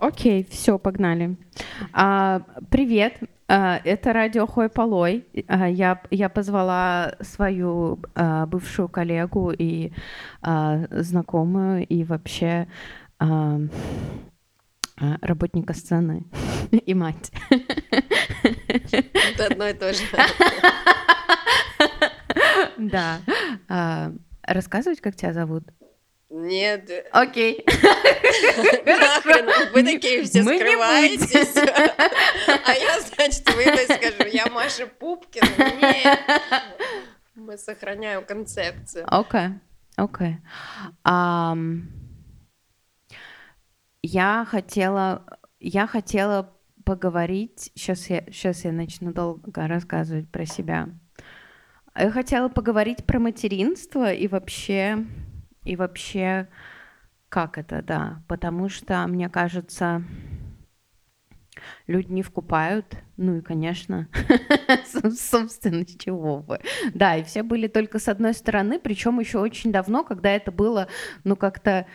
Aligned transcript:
Окей, 0.00 0.46
все, 0.48 0.78
погнали. 0.78 1.36
А, 1.92 2.42
привет, 2.70 3.14
а, 3.48 3.80
это 3.84 4.12
радио 4.12 4.46
Хой 4.46 4.68
Полой. 4.68 5.26
А, 5.48 5.68
я, 5.68 6.00
я 6.10 6.28
позвала 6.28 7.14
свою 7.20 7.98
а, 8.14 8.46
бывшую 8.46 8.88
коллегу 8.88 9.50
и 9.50 9.92
а, 10.40 10.86
знакомую, 10.90 11.86
и 11.86 12.04
вообще 12.04 12.68
а, 13.18 13.60
а, 14.96 15.18
работника 15.20 15.74
сцены 15.74 16.26
и 16.70 16.94
мать. 16.94 17.32
Это 18.68 19.46
одно 19.46 19.68
и 19.68 19.72
то 19.72 19.92
же. 19.92 20.02
Да. 22.76 23.20
А, 23.68 24.12
рассказывать, 24.42 25.00
как 25.00 25.16
тебя 25.16 25.32
зовут? 25.32 25.64
Нет. 26.30 26.90
Окей. 27.12 27.64
Нахрен, 28.86 29.72
вы 29.72 29.82
такие 29.82 30.22
все 30.24 30.42
скрываетесь. 30.42 31.56
А 31.56 32.72
я, 32.72 33.00
значит, 33.00 33.48
выйду 33.54 33.80
и 33.80 33.86
скажу, 33.86 34.28
я 34.30 34.46
Маша 34.46 34.86
Пупкина. 34.86 35.46
Нет. 35.80 36.18
Мы 37.34 37.56
сохраняем 37.56 38.24
концепцию. 38.24 39.06
Окей, 39.08 39.50
окей. 39.96 40.36
Я 44.02 44.46
хотела, 44.48 45.24
я 45.60 45.86
хотела 45.86 46.57
поговорить, 46.88 47.70
сейчас 47.74 48.08
я, 48.08 48.22
сейчас 48.28 48.64
я 48.64 48.72
начну 48.72 49.12
долго 49.12 49.68
рассказывать 49.68 50.26
про 50.30 50.46
себя. 50.46 50.88
Я 51.94 52.10
хотела 52.10 52.48
поговорить 52.48 53.04
про 53.04 53.18
материнство 53.18 54.10
и 54.10 54.26
вообще 54.26 55.04
и 55.64 55.76
вообще, 55.76 56.48
как 57.28 57.58
это, 57.58 57.82
да? 57.82 58.22
Потому 58.26 58.70
что, 58.70 59.06
мне 59.06 59.28
кажется, 59.28 60.02
люди 61.86 62.10
не 62.10 62.22
вкупают, 62.22 62.96
ну 63.18 63.36
и, 63.36 63.42
конечно, 63.42 64.08
собственно, 64.86 65.86
с 65.86 65.94
чего 65.94 66.38
бы. 66.38 66.58
Да, 66.94 67.16
и 67.16 67.22
все 67.22 67.42
были 67.42 67.68
только 67.68 67.98
с 67.98 68.08
одной 68.08 68.32
стороны, 68.32 68.78
причем 68.78 69.20
еще 69.20 69.40
очень 69.40 69.72
давно, 69.72 70.04
когда 70.04 70.30
это 70.30 70.50
было, 70.50 70.88
ну, 71.24 71.36
как-то 71.36 71.86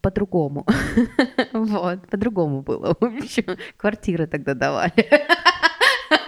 по-другому. 0.00 0.66
вот, 1.52 2.08
по-другому 2.08 2.62
было. 2.62 2.96
В 3.00 3.04
общем, 3.04 3.56
квартиры 3.76 4.26
тогда 4.26 4.54
давали. 4.54 5.08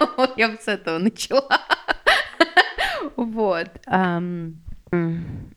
вот 0.16 0.36
я 0.38 0.48
бы 0.48 0.56
с 0.56 0.68
этого 0.68 0.98
начала. 0.98 1.48
вот. 3.16 3.68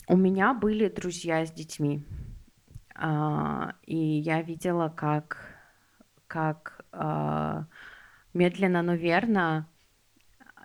У 0.07 0.17
меня 0.17 0.53
были 0.53 0.89
друзья 0.89 1.45
с 1.45 1.51
детьми, 1.51 2.05
а, 2.95 3.73
и 3.85 3.95
я 3.95 4.41
видела, 4.41 4.89
как, 4.89 5.37
как 6.27 6.85
а, 6.91 7.65
медленно, 8.33 8.81
но 8.81 8.95
верно 8.95 9.67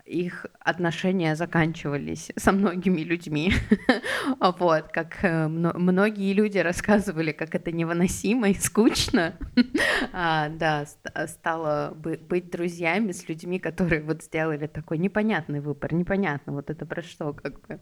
их 0.07 0.47
отношения 0.61 1.35
заканчивались 1.35 2.31
со 2.37 2.53
многими 2.53 3.01
людьми. 3.03 3.53
вот, 4.41 4.89
как 4.93 5.25
э, 5.25 5.49
многие 5.49 6.33
люди 6.33 6.59
рассказывали, 6.59 7.33
как 7.33 7.55
это 7.55 7.73
невыносимо 7.73 8.51
и 8.51 8.55
скучно. 8.55 9.37
а, 10.13 10.49
да, 10.49 10.87
стало 11.27 11.93
быть 11.95 12.51
друзьями 12.51 13.13
с 13.13 13.29
людьми, 13.29 13.59
которые 13.59 14.03
вот 14.03 14.23
сделали 14.23 14.67
такой 14.67 14.99
непонятный 14.99 15.61
выбор, 15.61 15.93
непонятно, 15.93 16.53
вот 16.53 16.71
это 16.71 16.87
про 16.87 17.03
что, 17.03 17.33
как 17.33 17.67
бы. 17.67 17.81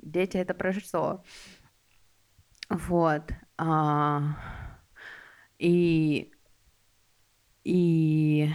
Дети 0.00 0.36
это 0.38 0.54
про 0.54 0.72
что? 0.72 1.22
Вот. 2.70 3.30
А, 3.58 4.36
и 5.58 6.30
и 7.64 8.50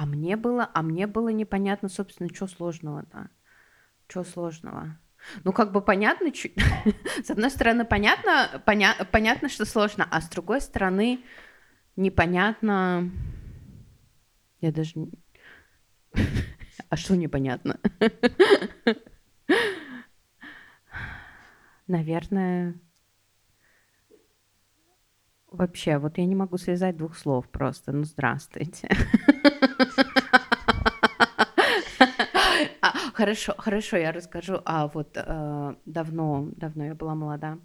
а 0.00 0.06
мне 0.06 0.36
было, 0.36 0.70
а 0.72 0.80
мне 0.80 1.06
было 1.06 1.28
непонятно, 1.28 1.90
собственно, 1.90 2.34
что 2.34 2.46
сложного-то. 2.46 3.28
Что 4.08 4.24
сложного? 4.24 4.98
Ну, 5.44 5.52
как 5.52 5.72
бы 5.72 5.82
понятно, 5.82 6.32
чуть... 6.32 6.54
с 7.22 7.28
одной 7.28 7.50
стороны, 7.50 7.84
понятно, 7.84 8.62
поня... 8.64 8.94
понятно, 9.12 9.50
что 9.50 9.66
сложно, 9.66 10.08
а 10.10 10.22
с 10.22 10.30
другой 10.30 10.62
стороны, 10.62 11.22
непонятно... 11.96 13.10
Я 14.62 14.72
даже... 14.72 14.94
а 16.88 16.96
что 16.96 17.14
непонятно? 17.14 17.78
Наверное, 21.86 22.80
Вообще, 25.50 25.98
вот 25.98 26.16
я 26.16 26.24
не 26.24 26.36
могу 26.36 26.56
связать 26.56 26.96
двух 26.96 27.18
слов 27.18 27.46
просто. 27.48 27.92
Ну, 27.92 28.04
здравствуйте. 28.04 28.88
А, 32.82 32.92
хорошо, 33.12 33.54
хорошо, 33.58 33.96
я 33.96 34.12
расскажу. 34.12 34.60
А 34.64 34.88
вот 34.88 35.16
э, 35.16 35.74
давно, 35.84 36.48
давно 36.56 36.84
я 36.86 36.94
была 36.94 37.14
молода. 37.14 37.58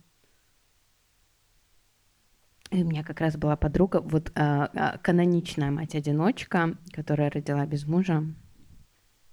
И 2.72 2.84
у 2.84 2.88
меня 2.88 3.04
как 3.04 3.22
раз 3.22 3.38
была 3.38 3.56
подруга, 3.56 4.02
вот 4.02 4.32
э, 4.36 4.68
э, 4.74 4.98
каноничная 5.02 5.72
мать-одиночка, 5.72 6.78
которая 6.92 7.30
родила 7.30 7.66
без 7.66 7.86
мужа. 7.86 8.24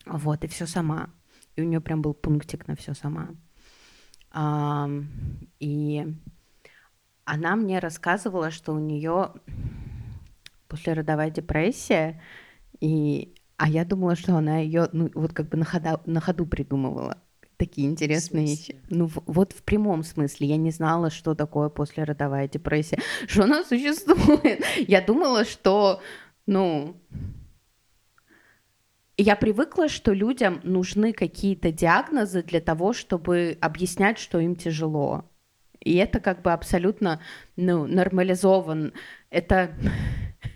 Вот, 0.07 0.45
и 0.45 0.47
все 0.47 0.67
сама. 0.67 1.11
И 1.57 1.63
у 1.63 1.65
нее 1.65 1.81
прям 1.81 2.01
был 2.03 2.15
пунктик 2.15 2.69
на 2.69 2.77
все 2.77 2.95
сама. 2.95 3.31
И 5.61 6.07
она 7.25 7.57
мне 7.57 7.79
рассказывала, 7.79 8.51
что 8.51 8.73
у 8.73 8.79
нее 8.79 9.33
послеродовая 10.69 11.31
депрессия, 11.31 12.21
и, 12.83 13.37
а 13.59 13.69
я 13.69 13.85
думала, 13.85 14.17
что 14.17 14.37
она 14.37 14.59
ее, 14.59 14.89
ну, 14.93 15.09
вот 15.15 15.33
как 15.33 15.49
бы 15.49 15.57
на 15.57 15.65
ходу, 15.65 16.01
на 16.05 16.21
ходу 16.21 16.47
придумывала 16.47 17.23
такие 17.57 17.87
интересные 17.87 18.47
вещи. 18.47 18.77
Ну, 18.91 19.07
в, 19.07 19.23
вот 19.27 19.53
в 19.53 19.63
прямом 19.63 20.03
смысле. 20.03 20.49
Я 20.49 20.57
не 20.57 20.73
знала, 20.73 21.09
что 21.09 21.37
такое 21.37 21.69
послеродовая 21.69 22.49
депрессия, 22.49 22.99
что 23.29 23.45
она 23.45 23.63
существует. 23.63 24.65
Я 24.89 25.01
думала, 25.01 25.45
что, 25.45 26.03
ну, 26.47 26.97
я 29.17 29.37
привыкла, 29.37 29.89
что 29.89 30.13
людям 30.13 30.59
нужны 30.65 31.13
какие-то 31.13 31.71
диагнозы 31.71 32.43
для 32.43 32.61
того, 32.61 32.93
чтобы 32.93 33.57
объяснять, 33.61 34.19
что 34.19 34.41
им 34.41 34.57
тяжело. 34.57 35.31
И 35.79 35.95
это 35.97 36.19
как 36.19 36.43
бы 36.43 36.53
абсолютно 36.53 37.21
ну, 37.55 37.87
нормализован. 37.87 38.93
Это, 39.31 39.77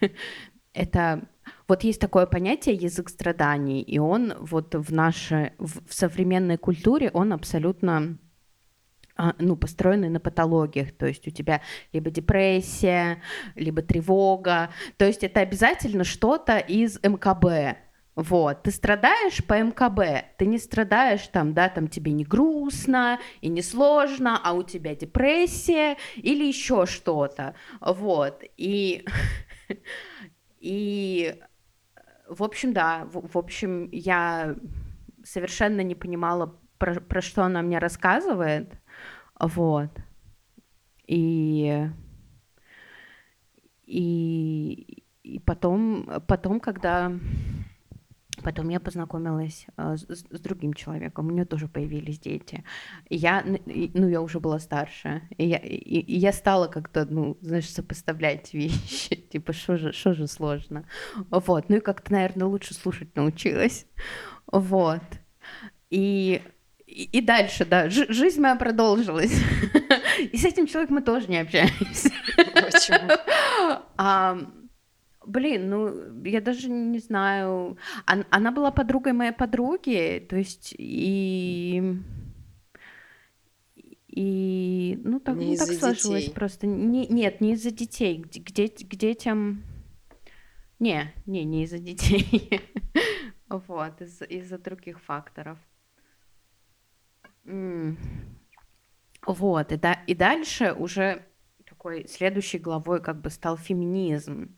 это 0.73 1.29
вот 1.69 1.85
есть 1.85 2.01
такое 2.01 2.27
понятие 2.27 2.75
язык 2.75 3.09
страданий, 3.09 3.83
и 3.83 3.99
он 3.99 4.35
вот 4.41 4.75
в 4.75 4.93
нашей, 4.93 5.53
в, 5.59 5.93
современной 5.93 6.59
культуре, 6.59 7.11
он 7.13 7.33
абсолютно 7.33 8.19
а, 9.17 9.35
ну, 9.39 9.57
построенный 9.57 10.11
на 10.11 10.21
патологиях, 10.21 10.93
то 10.93 11.07
есть 11.07 11.27
у 11.27 11.31
тебя 11.31 11.63
либо 11.93 12.11
депрессия, 12.11 13.23
либо 13.55 13.83
тревога, 13.83 14.71
то 14.99 15.07
есть 15.07 15.25
это 15.25 15.41
обязательно 15.41 16.05
что-то 16.05 16.59
из 16.59 16.99
МКБ, 17.03 17.79
вот, 18.15 18.63
ты 18.63 18.71
страдаешь 18.71 19.45
по 19.45 19.55
МКБ, 19.55 20.37
ты 20.39 20.47
не 20.47 20.59
страдаешь 20.59 21.29
там, 21.29 21.53
да, 21.53 21.69
там 21.69 21.89
тебе 21.89 22.13
не 22.13 22.25
грустно 22.25 23.19
и 23.43 23.49
не 23.49 23.63
сложно, 23.63 24.41
а 24.43 24.55
у 24.55 24.63
тебя 24.63 24.95
депрессия 24.95 25.99
или 26.17 26.45
еще 26.45 26.87
что-то, 26.87 27.55
вот, 27.81 28.43
и, 28.57 29.07
и, 30.61 31.35
в 32.29 32.43
общем, 32.43 32.73
да, 32.73 33.05
в, 33.05 33.29
в 33.33 33.39
общем, 33.39 33.89
я 33.93 34.57
совершенно 35.25 35.81
не 35.81 35.95
понимала, 35.95 36.59
про, 36.79 37.01
про 37.01 37.21
что 37.21 37.45
она 37.45 37.63
мне 37.63 37.79
рассказывает, 37.79 38.73
вот, 39.39 39.91
и, 41.07 41.89
и, 43.85 45.05
и 45.23 45.39
потом, 45.41 46.09
потом, 46.27 46.61
когда 46.61 47.13
Потом 48.47 48.69
я 48.69 48.79
познакомилась 48.79 49.67
э, 49.77 49.97
с, 49.97 50.25
с 50.31 50.41
другим 50.41 50.73
человеком, 50.73 51.27
у 51.27 51.31
нее 51.33 51.45
тоже 51.45 51.67
появились 51.67 52.21
дети. 52.21 52.63
И 53.09 53.17
я, 53.17 53.43
ну, 53.45 54.09
я 54.09 54.21
уже 54.21 54.39
была 54.39 54.61
старше, 54.61 55.23
и 55.37 55.49
я, 55.49 55.57
и, 55.57 55.75
и 55.75 56.17
я 56.17 56.33
стала 56.33 56.69
как-то, 56.69 57.07
ну, 57.11 57.37
знаешь, 57.41 57.69
сопоставлять 57.69 58.55
вещи, 58.55 59.17
типа, 59.33 59.53
что 59.53 59.77
же, 59.77 59.93
что 59.93 60.15
же 60.15 60.29
сложно. 60.29 60.85
Вот, 61.29 61.69
ну 61.69 61.79
и 61.79 61.81
как-то, 61.81 62.13
наверное, 62.13 62.47
лучше 62.47 62.73
слушать 62.75 63.17
научилась. 63.17 63.85
Вот. 64.47 65.03
И, 65.91 66.41
и, 66.87 67.03
и 67.03 67.21
дальше, 67.21 67.65
да, 67.65 67.91
ж, 67.91 68.07
жизнь 68.11 68.41
моя 68.41 68.55
продолжилась. 68.55 69.35
И 70.33 70.37
с 70.37 70.45
этим 70.45 70.69
человеком 70.69 70.95
мы 70.95 71.03
тоже 71.03 71.27
не 71.27 71.39
общаемся. 71.39 72.11
Почему? 72.37 73.11
Блин, 75.27 75.69
ну, 75.69 76.23
я 76.25 76.41
даже 76.41 76.69
не 76.71 76.99
знаю. 77.01 77.77
Она, 78.07 78.25
она 78.31 78.53
была 78.53 78.71
подругой 78.71 79.13
моей 79.13 79.33
подруги, 79.33 80.25
то 80.29 80.37
есть 80.37 80.75
и... 80.79 81.83
И, 84.09 84.99
ну, 85.05 85.21
так, 85.21 85.37
Не 85.37 85.47
ну, 85.47 85.57
так 85.57 85.69
из-за 85.69 85.79
сложилось 85.81 86.23
детей. 86.23 86.35
просто. 86.35 86.67
Не, 86.67 87.07
нет, 87.09 87.41
не 87.41 87.53
из-за 87.53 87.71
детей. 87.71 88.23
К, 88.23 88.29
к 88.29 88.53
де- 88.53 88.69
к 88.69 88.97
детям... 88.97 89.63
Не, 90.79 91.13
не, 91.27 91.45
не 91.45 91.65
из-за 91.65 91.79
детей. 91.79 92.61
Вот, 93.49 94.01
из- 94.01 94.23
из-за 94.23 94.59
других 94.59 95.01
факторов. 95.01 95.59
М. 97.45 97.97
Вот, 99.27 99.73
и, 99.73 99.77
да, 99.77 99.93
и 100.07 100.15
дальше 100.15 100.73
уже 100.73 101.23
такой 101.65 102.09
следующей 102.09 102.59
главой 102.59 103.01
как 103.01 103.21
бы 103.21 103.31
стал 103.31 103.57
феминизм, 103.57 104.57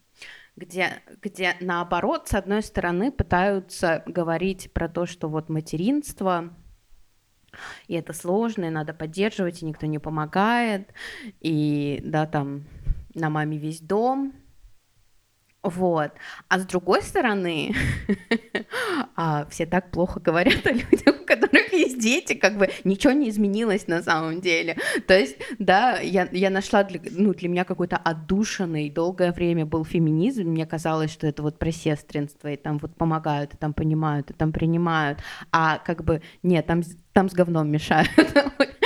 где, 0.58 1.02
где 1.22 1.56
наоборот, 1.60 2.28
с 2.28 2.34
одной 2.34 2.62
стороны, 2.62 3.12
пытаются 3.12 4.02
говорить 4.06 4.72
про 4.72 4.88
то, 4.88 5.06
что 5.06 5.28
вот 5.28 5.48
материнство, 5.48 6.52
и 7.86 7.94
это 7.94 8.12
сложно, 8.12 8.66
и 8.66 8.70
надо 8.70 8.92
поддерживать, 8.92 9.62
и 9.62 9.66
никто 9.66 9.86
не 9.86 9.98
помогает, 9.98 10.92
и 11.40 12.00
да, 12.04 12.26
там 12.26 12.64
на 13.14 13.30
маме 13.30 13.56
весь 13.56 13.80
дом, 13.80 14.34
вот. 15.62 16.12
А 16.48 16.58
с 16.58 16.64
другой 16.66 17.02
стороны, 17.02 17.74
а, 19.16 19.46
все 19.50 19.66
так 19.66 19.90
плохо 19.90 20.20
говорят 20.20 20.66
о 20.66 20.72
людях, 20.72 21.20
у 21.20 21.24
которых 21.24 21.72
есть 21.72 21.98
дети, 21.98 22.34
как 22.34 22.58
бы 22.58 22.70
ничего 22.84 23.12
не 23.12 23.28
изменилось 23.28 23.88
на 23.88 24.02
самом 24.02 24.40
деле. 24.40 24.76
То 25.06 25.18
есть, 25.18 25.36
да, 25.58 25.98
я, 25.98 26.28
я 26.30 26.50
нашла, 26.50 26.84
для, 26.84 27.00
ну, 27.10 27.34
для 27.34 27.48
меня 27.48 27.64
какой-то 27.64 27.96
отдушенный, 27.96 28.88
долгое 28.88 29.32
время 29.32 29.66
был 29.66 29.84
феминизм, 29.84 30.44
мне 30.44 30.64
казалось, 30.64 31.12
что 31.12 31.26
это 31.26 31.42
вот 31.42 31.58
про 31.58 31.72
сестринство, 31.72 32.48
и 32.48 32.56
там 32.56 32.78
вот 32.78 32.94
помогают, 32.94 33.54
и 33.54 33.56
там 33.56 33.74
понимают, 33.74 34.30
и 34.30 34.34
там 34.34 34.52
принимают, 34.52 35.18
а 35.50 35.78
как 35.78 36.04
бы, 36.04 36.22
нет, 36.42 36.66
там, 36.66 36.82
там 37.12 37.28
с 37.28 37.32
говном 37.32 37.68
мешают. 37.68 38.10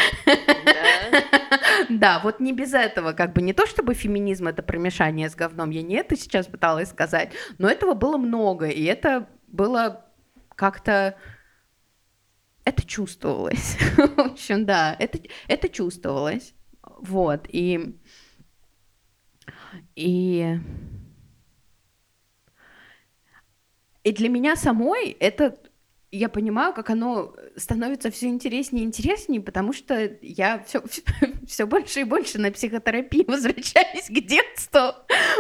Да? 1.89 2.21
Вот 2.23 2.41
не 2.41 2.53
без 2.53 2.75
этого, 2.75 3.13
как 3.13 3.33
бы 3.33 3.43
не 3.43 3.53
то 3.53 3.67
чтобы 3.67 3.95
феминизм 3.95 4.49
это 4.49 4.63
промешание 4.63 5.29
с 5.29 5.35
говном, 5.35 5.71
я 5.71 5.83
не 5.83 5.95
это 5.95 6.17
сейчас 6.17 6.47
пыталась 6.47 6.91
сказать, 6.91 7.33
но 7.59 7.69
этого 7.69 7.95
было 7.95 8.17
много, 8.17 8.69
и 8.69 8.85
это 8.85 9.29
было 9.49 10.05
как-то 10.55 11.17
это 12.65 12.87
чувствовалось. 12.87 13.77
В 13.97 14.21
общем, 14.21 14.65
да, 14.65 14.95
это, 14.99 15.19
это 15.49 15.69
чувствовалось. 15.69 16.55
Вот, 16.83 17.47
и... 17.49 17.99
И... 19.97 20.59
И 24.05 24.13
для 24.13 24.29
меня 24.29 24.57
самой 24.57 25.11
это 25.11 25.59
я 26.13 26.29
понимаю, 26.29 26.75
как 26.75 26.91
оно 26.91 27.35
становится 27.57 28.11
все 28.11 28.29
интереснее 28.29 28.85
и 28.85 28.87
интереснее, 28.87 29.41
потому 29.41 29.73
что 29.73 30.11
я 30.21 30.63
все, 30.67 30.83
все 31.47 31.67
больше 31.67 32.01
и 32.01 32.05
больше 32.05 32.39
на 32.39 32.53
психотерапии 32.53 33.25
возвращаюсь 33.27 34.09
к 34.09 34.27
детству. 34.27 34.95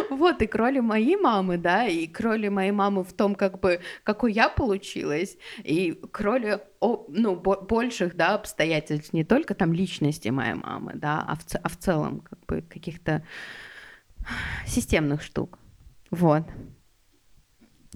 Вот, 0.08 0.40
и 0.40 0.46
к 0.46 0.54
роли 0.54 0.80
моей 0.80 1.16
мамы, 1.16 1.58
да, 1.58 1.86
и 1.86 2.06
к 2.06 2.19
роли 2.20 2.48
моей 2.48 2.72
мамы 2.72 3.04
в 3.04 3.12
том, 3.12 3.34
как 3.34 3.60
бы, 3.60 3.80
какой 4.02 4.32
я 4.32 4.48
получилась, 4.48 5.36
и 5.62 5.92
к 5.92 6.20
роли, 6.20 6.60
ну, 6.80 7.36
бо- 7.36 7.60
больших, 7.60 8.16
да, 8.16 8.34
обстоятельств, 8.34 9.12
не 9.12 9.24
только 9.24 9.54
там 9.54 9.74
личности 9.74 10.30
моей 10.30 10.54
мамы, 10.54 10.92
да, 10.94 11.22
а 11.28 11.36
в, 11.36 11.40
а 11.62 11.69
в 11.69 11.76
целом, 11.76 12.20
как 12.20 12.46
бы, 12.46 12.62
каких-то 12.62 13.22
системных 14.66 15.22
штук. 15.22 15.58
Вот. 16.10 16.44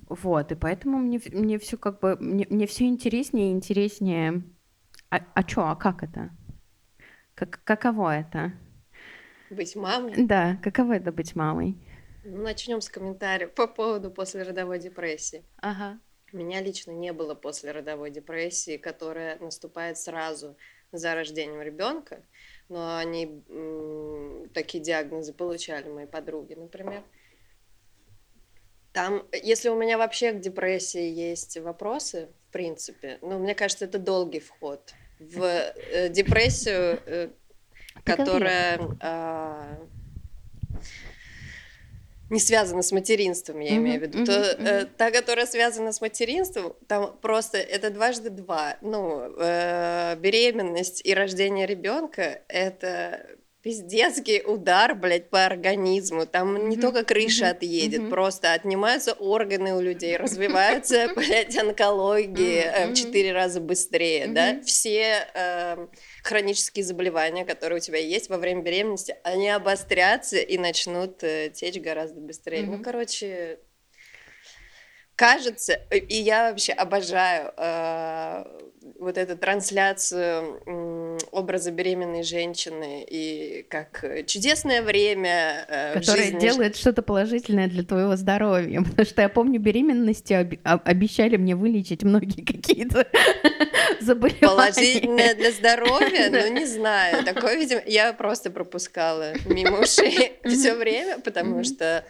Вот, 0.08 0.53
и 0.53 0.55
поэтому 0.55 0.99
мне, 0.99 1.20
мне 1.32 1.58
все 1.58 1.76
как 1.76 2.00
бы, 2.00 2.17
мне, 2.17 2.47
мне 2.49 2.67
все 2.67 2.87
интереснее 2.87 3.50
и 3.50 3.53
интереснее. 3.53 4.43
А, 5.11 5.20
а 5.35 5.43
чё, 5.43 5.62
а 5.62 5.76
как 5.76 6.03
это? 6.03 6.31
Как, 7.35 7.61
каково 7.64 8.19
это? 8.19 8.53
Быть 9.50 9.76
мамой? 9.76 10.26
Да, 10.26 10.56
каково 10.62 10.94
это 10.94 11.12
быть 11.12 11.35
мамой? 11.37 11.76
Ну, 12.25 12.43
начнем 12.43 12.81
с 12.81 12.88
комментариев 12.88 13.53
по 13.53 13.67
поводу 13.67 14.11
послеродовой 14.11 14.79
депрессии. 14.79 15.44
Ага. 15.62 15.99
У 16.32 16.37
меня 16.37 16.61
лично 16.61 16.91
не 16.91 17.12
было 17.12 17.35
послеродовой 17.35 18.11
депрессии, 18.11 18.76
которая 18.76 19.38
наступает 19.38 19.97
сразу 19.99 20.56
за 20.93 21.14
рождением 21.14 21.62
ребенка, 21.62 22.23
но 22.69 22.97
они 22.97 23.44
м, 23.49 24.49
такие 24.50 24.82
диагнозы 24.82 25.32
получали 25.32 25.88
мои 25.88 26.06
подруги, 26.06 26.55
например. 26.55 27.02
Там, 28.96 29.25
если 29.31 29.69
у 29.69 29.76
меня 29.76 29.98
вообще 29.98 30.32
к 30.32 30.40
депрессии 30.40 31.06
есть 31.06 31.58
вопросы, 31.58 32.31
в 32.48 32.52
принципе, 32.52 33.19
ну, 33.20 33.38
мне 33.38 33.54
кажется, 33.54 33.84
это 33.84 33.98
долгий 33.98 34.40
вход 34.40 34.94
в 35.20 35.43
э, 35.43 36.08
депрессию, 36.08 36.98
э, 37.04 37.28
которая 38.06 38.81
а, 39.02 39.78
не 42.31 42.40
связана 42.40 42.81
с 42.81 42.90
материнством, 42.90 43.60
я 43.60 43.76
имею 43.76 44.00
в 44.00 44.02
виду. 44.02 44.25
То, 44.25 44.32
э, 44.32 44.87
та, 44.87 45.10
которая 45.10 45.44
связана 45.44 45.92
с 45.92 46.00
материнством, 46.00 46.72
там 46.88 47.19
просто 47.20 47.58
это 47.58 47.90
дважды 47.90 48.31
два. 48.31 48.78
Ну, 48.81 49.31
э, 49.38 50.16
беременность 50.16 51.04
и 51.04 51.12
рождение 51.12 51.66
ребенка 51.66 52.40
это 52.49 53.26
пиздецкий 53.66 54.42
удар, 54.46 54.94
блядь, 54.94 55.28
по 55.28 55.44
организму. 55.44 56.24
Там 56.24 56.68
не 56.68 56.76
только 56.76 57.02
крыша 57.02 57.50
отъедет, 57.50 58.08
просто 58.08 58.52
отнимаются 58.52 59.14
органы 59.14 59.74
у 59.74 59.80
людей, 59.80 60.16
развиваются, 60.24 61.08
блядь, 61.16 61.58
онкологии 61.58 62.60
э, 62.60 62.86
в 62.86 62.94
четыре 62.94 63.32
раза 63.32 63.60
быстрее, 63.60 64.28
да? 64.28 64.60
Все 64.64 65.26
эм, 65.34 65.90
хронические 66.22 66.84
заболевания, 66.84 67.44
которые 67.44 67.78
у 67.78 67.80
тебя 67.80 67.98
есть 67.98 68.28
во 68.28 68.38
время 68.38 68.62
беременности, 68.62 69.16
они 69.24 69.48
обострятся 69.48 70.36
и 70.36 70.58
начнут 70.58 71.24
э, 71.24 71.50
течь 71.52 71.80
гораздо 71.80 72.20
быстрее. 72.20 72.62
Ну, 72.62 72.80
короче, 72.80 73.58
кажется, 75.16 75.74
и 75.90 76.14
я 76.14 76.50
вообще 76.50 76.72
обожаю 76.72 77.52
э, 77.56 78.44
вот 78.99 79.19
эту 79.19 79.37
трансляцию 79.37 80.61
образа 81.33 81.71
беременной 81.71 82.23
женщины 82.23 83.05
и 83.09 83.64
как 83.69 84.05
э, 84.05 84.25
чудесное 84.25 84.83
время 84.83 85.66
э, 85.69 85.93
в 85.97 86.00
Которая 86.00 86.25
жизни 86.25 86.38
делает 86.40 86.76
что-то 86.76 87.02
положительное 87.02 87.69
для 87.69 87.83
твоего 87.83 88.16
здоровья. 88.16 88.83
Потому 88.90 89.07
что 89.07 89.23
я 89.23 89.28
помню, 89.28 89.61
беременностью 89.61 90.40
оби- 90.40 90.61
об- 90.64 90.83
обещали 90.85 91.37
мне 91.37 91.57
вылечить 91.57 92.02
многие 92.02 92.45
какие-то 92.45 93.07
заболевания. 94.00 94.40
Положительное 94.40 95.35
для 95.35 95.50
здоровья, 95.50 96.28
ну 96.31 96.52
не 96.52 96.66
знаю. 96.66 97.25
Такое, 97.25 97.57
видимо, 97.57 97.83
я 97.87 98.12
просто 98.12 98.50
пропускала 98.50 99.33
мимо 99.47 99.81
ушей 99.81 100.35
все 100.45 100.75
время, 100.75 101.19
потому 101.21 101.64
что 101.64 102.05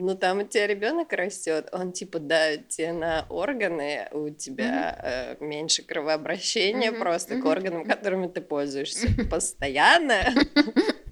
ну 0.00 0.16
там 0.16 0.38
у 0.38 0.42
тебя 0.42 0.66
ребенок 0.66 1.12
растет, 1.12 1.68
он 1.72 1.92
типа 1.92 2.18
давит 2.18 2.68
тебе 2.68 2.92
на 2.92 3.26
органы, 3.28 4.08
у 4.12 4.30
тебя 4.30 4.98
э, 5.40 5.44
меньше 5.44 5.82
кровообращения 5.82 6.90
Мгм, 6.90 7.00
просто 7.00 7.34
к 7.34 7.38
мгм, 7.38 7.46
органам, 7.46 7.84
которыми 7.84 8.28
ты 8.28 8.40
пользуешься 8.40 9.06
постоянно. 9.30 10.24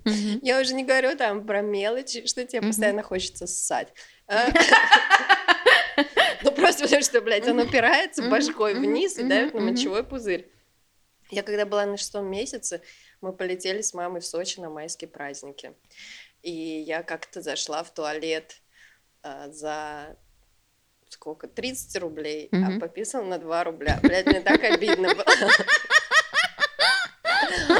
Мгм. 0.04 0.40
Я 0.42 0.60
уже 0.60 0.74
не 0.74 0.84
говорю 0.84 1.16
там 1.16 1.46
про 1.46 1.60
мелочи, 1.60 2.26
что 2.26 2.44
тебе 2.44 2.60
Мгм. 2.60 2.68
постоянно 2.70 3.02
хочется 3.02 3.46
ссать. 3.46 3.88
А? 4.26 4.48
Ну 6.42 6.52
просто 6.52 6.84
потому 6.84 7.02
что, 7.02 7.20
блядь, 7.20 7.48
он 7.48 7.58
упирается 7.58 8.22
башкой 8.22 8.74
вниз 8.74 9.18
и 9.18 9.24
давит 9.24 9.54
на 9.54 9.60
мочевой 9.60 10.04
пузырь. 10.04 10.50
Я 11.30 11.42
когда 11.42 11.66
была 11.66 11.84
на 11.84 11.96
шестом 11.96 12.30
месяце, 12.30 12.80
мы 13.20 13.32
полетели 13.32 13.82
с 13.82 13.92
мамой 13.92 14.20
в 14.20 14.26
Сочи 14.26 14.60
на 14.60 14.70
майские 14.70 15.08
праздники. 15.08 15.74
И 16.42 16.50
я 16.52 17.02
как-то 17.02 17.42
зашла 17.42 17.82
в 17.82 17.92
туалет 17.92 18.62
а, 19.22 19.48
за 19.50 20.16
сколько? 21.08 21.46
30 21.48 21.96
рублей, 22.00 22.48
Мгм. 22.52 22.76
а 22.76 22.80
пописала 22.80 23.24
на 23.24 23.38
2 23.38 23.64
рубля. 23.64 23.98
Блядь, 24.02 24.26
мне 24.26 24.40
так 24.40 24.62
обидно 24.62 25.14
было. 25.14 25.24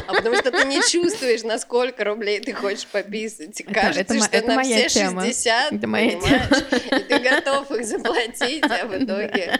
А 0.07 0.13
потому 0.13 0.35
что 0.35 0.51
ты 0.51 0.65
не 0.65 0.81
чувствуешь, 0.81 1.43
на 1.43 1.59
сколько 1.59 2.03
рублей 2.03 2.39
ты 2.39 2.53
хочешь 2.53 2.87
пописать. 2.87 3.63
Кажется, 3.71 3.99
это 4.15 4.23
что 4.23 4.37
это 4.37 4.47
на 4.55 4.63
все 4.63 4.89
тема. 4.89 5.21
60, 5.21 5.73
Это 5.73 5.87
моя 5.87 6.17
понимаешь? 6.17 6.63
И 6.91 7.03
ты 7.03 7.19
готов 7.19 7.71
их 7.71 7.85
заплатить, 7.85 8.63
а 8.63 8.85
в 8.85 9.03
итоге 9.03 9.59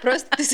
просто 0.00 0.36
ты 0.36 0.44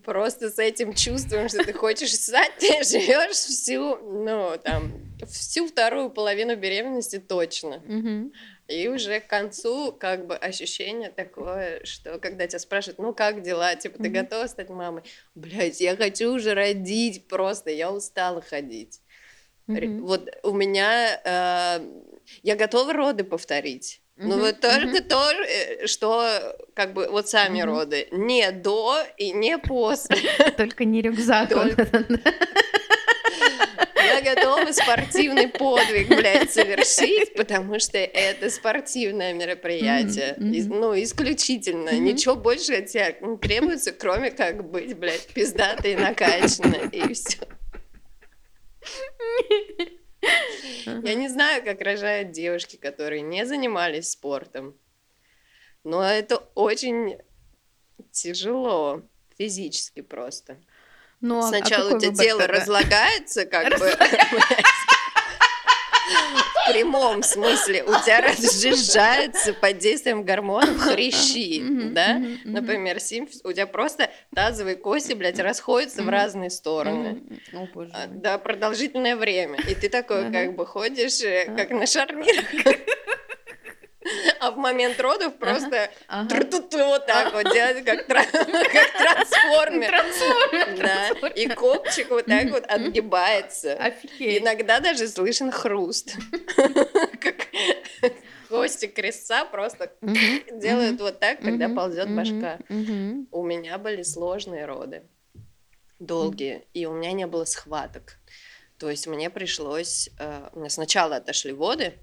просто 0.00 0.50
с 0.50 0.58
этим 0.58 0.94
чувством, 0.94 1.48
что 1.48 1.64
ты 1.64 1.72
хочешь 1.72 2.14
ссать, 2.14 2.52
ты 2.58 2.66
живешь 2.84 3.36
всю, 3.36 3.96
ну, 3.96 4.58
там, 4.62 4.92
всю 5.26 5.66
вторую 5.66 6.10
половину 6.10 6.56
беременности 6.56 7.18
точно. 7.18 7.82
Мгм. 7.86 8.32
И 8.68 8.86
уже 8.88 9.20
к 9.20 9.26
концу 9.26 9.92
как 9.92 10.26
бы 10.26 10.36
ощущение 10.36 11.10
такое, 11.10 11.82
что 11.84 12.18
когда 12.18 12.46
тебя 12.46 12.58
спрашивают, 12.58 12.98
ну 12.98 13.14
как 13.14 13.42
дела, 13.42 13.74
типа 13.76 14.02
ты 14.02 14.08
готова 14.10 14.46
стать 14.46 14.68
мамой? 14.68 15.02
Блять, 15.34 15.80
я 15.80 15.96
хочу 15.96 16.32
уже 16.34 16.52
родить 16.54 17.28
просто, 17.28 17.70
я 17.70 17.90
устала 17.90 18.42
ходить. 18.42 19.00
Ре- 19.68 19.88
Вот 19.88 20.28
у 20.42 20.52
меня... 20.52 21.20
э, 21.24 21.80
я 22.42 22.56
готова 22.56 22.92
роды 22.92 23.24
повторить. 23.24 24.02
Ну 24.20 24.34
Мгм, 24.34 24.40
вот 24.40 24.60
только 24.60 25.00
то, 25.00 25.30
э, 25.30 25.86
что 25.86 26.56
как 26.74 26.92
бы 26.92 27.06
вот 27.08 27.28
сами 27.28 27.60
роды. 27.60 28.08
Не 28.10 28.50
до 28.50 28.96
и 29.16 29.30
не 29.30 29.58
после. 29.58 30.18
Только 30.56 30.84
не 30.84 31.02
рюкзак. 31.02 31.50
Я 33.94 34.34
готова 34.34 34.72
спортивный 34.72 35.46
подвиг, 35.46 36.08
блядь, 36.08 36.50
совершить, 36.52 37.34
потому 37.34 37.78
что 37.78 37.98
это 37.98 38.50
спортивное 38.50 39.32
мероприятие. 39.34 40.34
Ну, 40.38 41.00
исключительно. 41.00 41.90
Ничего 41.90 42.34
больше 42.34 42.74
от 42.74 42.86
тебя 42.86 43.14
не 43.20 43.36
требуется, 43.36 43.92
кроме 43.92 44.32
как 44.32 44.68
быть, 44.68 44.96
блядь, 44.96 45.28
пиздатой 45.28 45.92
и 45.92 45.96
накачанной, 45.96 46.88
и 46.90 47.14
все. 47.14 47.38
Я 51.02 51.14
не 51.14 51.28
знаю, 51.28 51.62
как 51.64 51.80
рожают 51.80 52.32
девушки, 52.32 52.76
которые 52.76 53.20
не 53.22 53.44
занимались 53.46 54.10
спортом, 54.10 54.74
но 55.84 56.02
это 56.02 56.36
очень 56.54 57.18
тяжело 58.10 59.02
физически 59.36 60.00
просто. 60.02 60.58
Ну, 61.20 61.40
а- 61.40 61.44
а 61.44 61.48
Сначала 61.48 61.88
у 61.88 61.92
какой 61.94 62.12
тебя 62.14 62.24
тело 62.24 62.40
тогда? 62.42 62.60
разлагается, 62.60 63.44
как 63.46 63.78
бы. 63.78 63.92
В 66.68 66.72
прямом 66.72 67.22
смысле. 67.22 67.82
У 67.84 67.92
тебя 68.04 68.20
разжижается 68.20 69.52
под 69.54 69.78
действием 69.78 70.22
гормонов 70.24 70.78
хрящи, 70.78 71.62
да? 71.92 72.20
Например, 72.44 73.00
симфиз, 73.00 73.40
у 73.44 73.52
тебя 73.52 73.66
просто 73.66 74.10
тазовые 74.34 74.76
кости, 74.76 75.12
блядь, 75.14 75.38
расходятся 75.38 76.02
в 76.02 76.08
разные 76.08 76.50
стороны. 76.50 77.20
Мгм. 77.52 77.62
О, 77.62 77.68
боже 77.72 77.90
А. 77.94 78.06
Да, 78.06 78.38
продолжительное 78.38 79.16
время. 79.16 79.58
И 79.68 79.74
ты 79.74 79.88
такой, 79.88 80.30
как 80.32 80.54
бы, 80.56 80.66
ходишь, 80.66 81.20
э, 81.22 81.44
Ага. 81.48 81.56
как 81.56 81.70
на 81.70 81.86
шарнирах. 81.86 82.44
А 84.40 84.50
в 84.50 84.56
момент 84.56 85.00
родов 85.00 85.36
просто 85.36 85.90
вот 86.86 87.06
так 87.06 87.32
вот 87.32 87.52
делать, 87.52 87.84
как 87.84 88.06
тра- 88.06 88.24
как 88.32 88.92
трансформер. 88.98 89.90
И 91.34 91.48
копчик 91.48 92.10
вот 92.10 92.26
так 92.26 92.50
вот 92.50 92.64
отгибается. 92.66 93.74
Офигеть. 93.74 94.42
Иногда 94.42 94.80
даже 94.80 95.08
слышен 95.08 95.50
хруст. 95.50 96.16
Как 97.20 97.48
кости 98.48 98.86
крестца 98.86 99.44
просто 99.44 99.92
делают 100.00 101.00
вот 101.00 101.18
так, 101.20 101.40
когда 101.40 101.68
ползет 101.68 102.08
башка. 102.14 102.58
У 103.32 103.42
меня 103.44 103.76
были 103.78 104.02
сложные 104.02 104.64
роды, 104.66 105.02
долгие, 105.98 106.62
и 106.74 106.86
у 106.86 106.92
меня 106.92 107.12
не 107.12 107.26
было 107.26 107.44
схваток. 107.44 108.18
То 108.78 108.88
есть 108.88 109.06
мне 109.08 109.28
пришлось... 109.28 110.08
э, 110.20 110.48
У 110.52 110.60
меня 110.60 110.70
сначала 110.70 111.16
отошли 111.16 111.52
воды, 111.52 111.94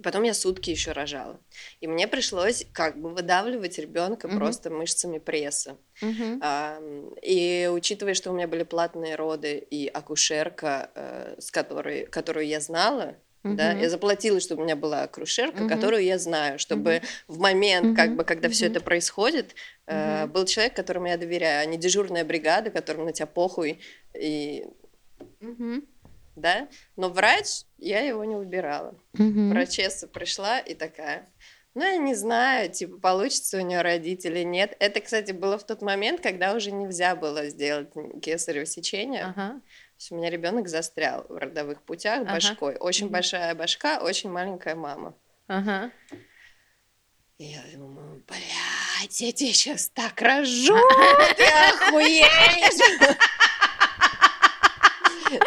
и 0.00 0.02
потом 0.02 0.22
я 0.22 0.32
сутки 0.32 0.70
еще 0.70 0.92
рожала. 0.92 1.38
И 1.80 1.86
мне 1.86 2.08
пришлось 2.08 2.66
как 2.72 2.98
бы 2.98 3.10
выдавливать 3.10 3.78
ребенка 3.78 4.28
Мгм. 4.28 4.36
просто 4.38 4.70
мышцами 4.70 5.18
пресса. 5.18 5.76
Мгм. 6.00 6.38
Ам, 6.42 7.14
И 7.22 7.68
учитывая, 7.70 8.14
что 8.14 8.30
у 8.30 8.34
меня 8.34 8.48
были 8.48 8.62
платные 8.62 9.14
роды 9.16 9.58
и 9.58 9.86
акушерка, 9.88 10.90
э, 10.94 11.34
с 11.38 11.50
которой, 11.50 12.06
которую 12.06 12.46
я 12.46 12.60
знала, 12.60 13.14
да, 13.44 13.72
Мгм. 13.72 13.80
я 13.82 13.90
заплатила, 13.90 14.40
чтобы 14.40 14.62
у 14.62 14.64
меня 14.64 14.76
была 14.76 15.02
акушерка, 15.02 15.64
Мгм. 15.64 15.68
которую 15.68 16.02
я 16.04 16.18
знаю, 16.18 16.58
чтобы 16.58 17.02
в 17.28 17.38
момент, 17.38 17.94
как 17.94 18.08
Мгм. 18.08 18.16
бы, 18.16 18.24
когда 18.24 18.48
все 18.48 18.66
Мгм. 18.66 18.76
это 18.76 18.84
происходит, 18.84 19.54
э, 19.86 20.22
Мгм. 20.24 20.32
был 20.32 20.44
человек, 20.46 20.74
которому 20.74 21.08
я 21.08 21.18
доверяю, 21.18 21.60
а 21.60 21.66
не 21.66 21.76
дежурная 21.76 22.24
бригада, 22.24 22.70
которым 22.70 23.04
на 23.04 23.12
тебя 23.12 23.26
похуй, 23.26 23.80
и, 24.18 24.64
Мгм. 25.40 25.84
Да. 26.40 26.68
Но 26.96 27.08
врач, 27.08 27.62
я 27.78 28.00
его 28.00 28.24
не 28.24 28.36
выбирала. 28.36 28.94
Мгм. 29.14 29.50
Врачесса 29.50 30.06
пришла 30.08 30.58
и 30.58 30.74
такая, 30.74 31.28
ну, 31.74 31.82
я 31.84 31.96
не 31.98 32.14
знаю, 32.14 32.70
типа, 32.70 32.98
получится 32.98 33.58
у 33.58 33.60
нее 33.60 33.82
родить 33.82 34.24
или 34.24 34.42
нет. 34.42 34.76
Это, 34.80 35.00
кстати, 35.00 35.32
было 35.32 35.56
в 35.58 35.64
тот 35.64 35.82
момент, 35.82 36.20
когда 36.20 36.54
уже 36.54 36.72
нельзя 36.72 37.14
было 37.14 37.46
сделать 37.48 37.88
кесарево 38.22 38.66
сечение. 38.66 39.24
Ага. 39.24 39.60
У 40.10 40.14
меня 40.16 40.30
ребенок 40.30 40.66
застрял 40.68 41.26
в 41.28 41.36
родовых 41.36 41.82
путях 41.82 42.22
Ага. 42.22 42.32
башкой. 42.34 42.76
Очень 42.76 43.06
Мгм. 43.06 43.12
большая 43.12 43.54
башка, 43.54 44.00
очень 44.00 44.30
маленькая 44.30 44.74
мама. 44.74 45.14
Ага. 45.46 45.90
И 47.38 47.44
я 47.44 47.62
думаю, 47.74 48.22
блядь, 48.26 49.20
я 49.20 49.32
тебе 49.32 49.52
сейчас 49.52 49.88
так 49.90 50.20
рожу, 50.20 50.76
ты 51.36 51.44
охуеешь! 51.44 53.18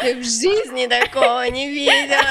Ты 0.00 0.16
в 0.16 0.24
жизни 0.24 0.86
такого 0.86 1.48
не 1.48 1.68
видела, 1.68 2.24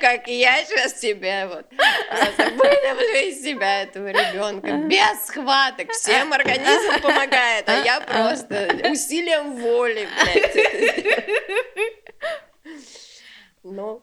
как 0.00 0.28
я 0.28 0.64
сейчас 0.64 0.94
тебя 0.94 1.48
вот 1.48 1.66
просто 1.68 2.50
выдавлю 2.50 3.28
из 3.28 3.42
себя 3.42 3.82
этого 3.82 4.08
ребенка 4.08 4.76
без 4.76 5.26
схваток. 5.26 5.90
Всем 5.92 6.32
организм 6.32 7.00
помогает, 7.00 7.68
а 7.68 7.82
я 7.82 8.00
просто 8.00 8.68
усилием 8.90 9.56
воли, 9.56 10.08
блядь. 10.22 10.56
Ну, 13.62 14.02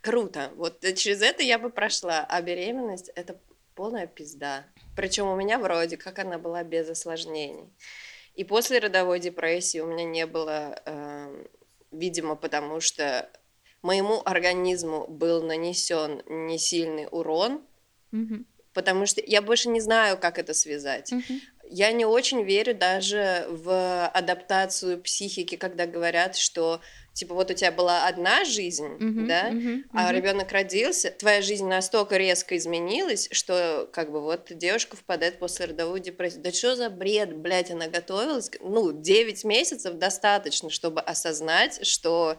круто. 0.00 0.52
Вот 0.56 0.80
через 0.96 1.20
это 1.22 1.42
я 1.42 1.58
бы 1.58 1.70
прошла, 1.70 2.24
а 2.28 2.40
беременность 2.40 3.10
это 3.14 3.38
полная 3.74 4.06
пизда. 4.06 4.64
Причем 4.96 5.28
у 5.28 5.36
меня 5.36 5.58
вроде 5.58 5.96
как 5.96 6.18
она 6.18 6.38
была 6.38 6.62
без 6.64 6.88
осложнений. 6.88 7.68
И 8.38 8.44
после 8.44 8.78
родовой 8.78 9.18
депрессии 9.18 9.80
у 9.80 9.86
меня 9.86 10.04
не 10.04 10.24
было, 10.24 10.80
эм, 10.86 11.48
видимо, 11.90 12.36
потому 12.36 12.78
что 12.78 13.28
моему 13.82 14.22
организму 14.24 15.08
был 15.08 15.42
нанесен 15.42 16.22
несильный 16.26 17.08
урон, 17.10 17.66
Мгм. 18.12 18.46
потому 18.74 19.06
что 19.06 19.20
я 19.26 19.42
больше 19.42 19.68
не 19.70 19.80
знаю, 19.80 20.18
как 20.18 20.38
это 20.38 20.54
связать. 20.54 21.10
Мгм. 21.10 21.40
Я 21.70 21.92
не 21.92 22.04
очень 22.06 22.42
верю 22.44 22.74
даже 22.74 23.46
в 23.48 24.06
адаптацию 24.08 25.02
психики, 25.02 25.56
когда 25.56 25.86
говорят, 25.86 26.36
что 26.36 26.80
типа 27.12 27.34
вот 27.34 27.50
у 27.50 27.54
тебя 27.54 27.72
была 27.72 28.06
одна 28.06 28.44
жизнь, 28.44 29.00
Мгм. 29.00 29.26
да, 29.26 29.54
Мгм. 29.54 29.84
а 29.92 30.12
Мгм. 30.12 30.12
ребенок 30.12 30.52
родился, 30.52 31.10
твоя 31.10 31.42
жизнь 31.42 31.66
настолько 31.66 32.16
резко 32.16 32.56
изменилась, 32.56 33.28
что 33.32 33.88
как 33.92 34.12
бы 34.12 34.20
вот 34.20 34.46
девушка 34.50 34.96
впадает 34.96 35.38
после 35.38 35.66
родовую 35.66 36.00
депрессию. 36.00 36.42
Да 36.42 36.52
что 36.52 36.76
за 36.76 36.90
бред, 36.90 37.36
блядь, 37.36 37.70
она 37.70 37.88
готовилась? 37.88 38.50
Ну, 38.60 38.92
9 38.92 39.44
месяцев 39.44 39.94
достаточно, 39.94 40.70
чтобы 40.70 41.00
осознать, 41.00 41.84
что 41.86 42.38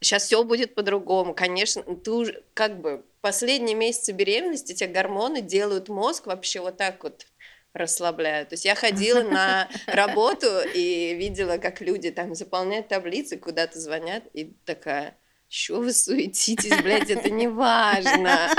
сейчас 0.00 0.24
все 0.24 0.42
будет 0.44 0.74
по-другому. 0.74 1.34
Конечно, 1.34 1.82
ты 1.82 2.10
уже 2.10 2.42
как 2.54 2.80
бы 2.80 3.04
последние 3.20 3.74
месяцы 3.74 4.12
беременности 4.12 4.72
тебе 4.74 4.90
гормоны 4.90 5.40
делают 5.40 5.88
мозг 5.88 6.26
вообще 6.26 6.60
вот 6.60 6.76
так 6.76 7.02
вот 7.02 7.26
расслабляют. 7.74 8.50
То 8.50 8.54
есть 8.54 8.64
я 8.64 8.74
ходила 8.74 9.22
на 9.22 9.68
работу 9.86 10.46
и 10.74 11.14
видела, 11.14 11.58
как 11.58 11.80
люди 11.80 12.10
там 12.10 12.34
заполняют 12.34 12.88
таблицы, 12.88 13.36
куда-то 13.36 13.78
звонят, 13.78 14.24
и 14.32 14.52
такая, 14.64 15.16
что 15.48 15.76
вы 15.76 15.92
суетитесь, 15.92 16.76
блядь, 16.82 17.10
это 17.10 17.30
не 17.30 17.48
важно. 17.48 18.50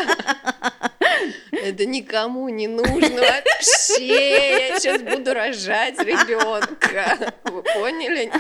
Это 1.52 1.86
никому 1.86 2.48
не 2.50 2.68
нужно 2.68 3.22
вообще. 3.22 4.70
Я 4.70 4.80
сейчас 4.80 5.02
буду 5.02 5.34
рожать 5.34 6.00
ребенка. 6.00 7.34
Вы 7.44 7.64
поняли? 7.64 8.32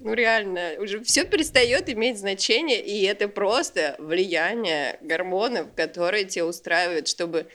Ну 0.00 0.14
реально, 0.14 0.74
уже 0.78 1.02
все 1.02 1.24
перестает 1.24 1.88
иметь 1.88 2.18
значение, 2.18 2.80
и 2.84 3.02
это 3.04 3.28
просто 3.28 3.96
влияние 3.98 4.98
гормонов, 5.00 5.74
которые 5.74 6.24
тебя 6.24 6.46
устраивают, 6.46 7.08
чтобы 7.08 7.48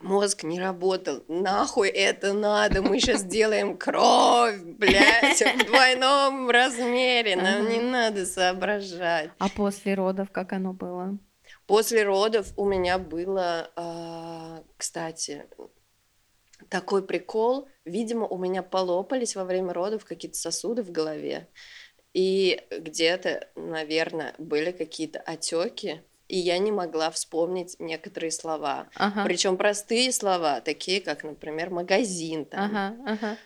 мозг 0.00 0.44
не 0.44 0.60
работал. 0.60 1.24
Нахуй 1.28 1.88
это 1.88 2.32
надо? 2.32 2.82
Мы 2.82 3.00
сейчас 3.00 3.24
делаем 3.24 3.76
кровь, 3.76 4.58
блядь, 4.60 5.40
в 5.40 5.66
двойном 5.66 6.50
размере. 6.50 7.36
Нам 7.36 7.68
не 7.68 7.80
надо 7.80 8.26
соображать. 8.26 9.30
А 9.38 9.48
после 9.48 9.94
родов 9.94 10.30
как 10.30 10.52
оно 10.52 10.72
было? 10.72 11.18
После 11.66 12.02
родов 12.02 12.52
у 12.56 12.66
меня 12.66 12.98
было, 12.98 13.70
а, 13.76 14.62
кстати, 14.76 15.46
такой 16.70 17.02
прикол. 17.02 17.68
Видимо, 17.84 18.26
у 18.26 18.38
меня 18.38 18.62
полопались 18.62 19.36
во 19.36 19.44
время 19.44 19.72
родов 19.72 20.04
какие-то 20.04 20.38
сосуды 20.38 20.82
в 20.82 20.90
голове. 20.90 21.48
И 22.14 22.60
где-то, 22.70 23.48
наверное, 23.54 24.34
были 24.38 24.72
какие-то 24.72 25.20
отеки, 25.20 26.02
и 26.26 26.38
я 26.38 26.58
не 26.58 26.72
могла 26.72 27.10
вспомнить 27.10 27.76
некоторые 27.78 28.30
слова. 28.30 28.88
Ага. 28.96 29.24
Причем 29.24 29.56
простые 29.56 30.12
слова, 30.12 30.60
такие 30.60 31.00
как, 31.00 31.24
например, 31.24 31.70
магазин. 31.70 32.44
Там. 32.44 32.64
Ага, 32.64 32.96
ага. 33.06 33.36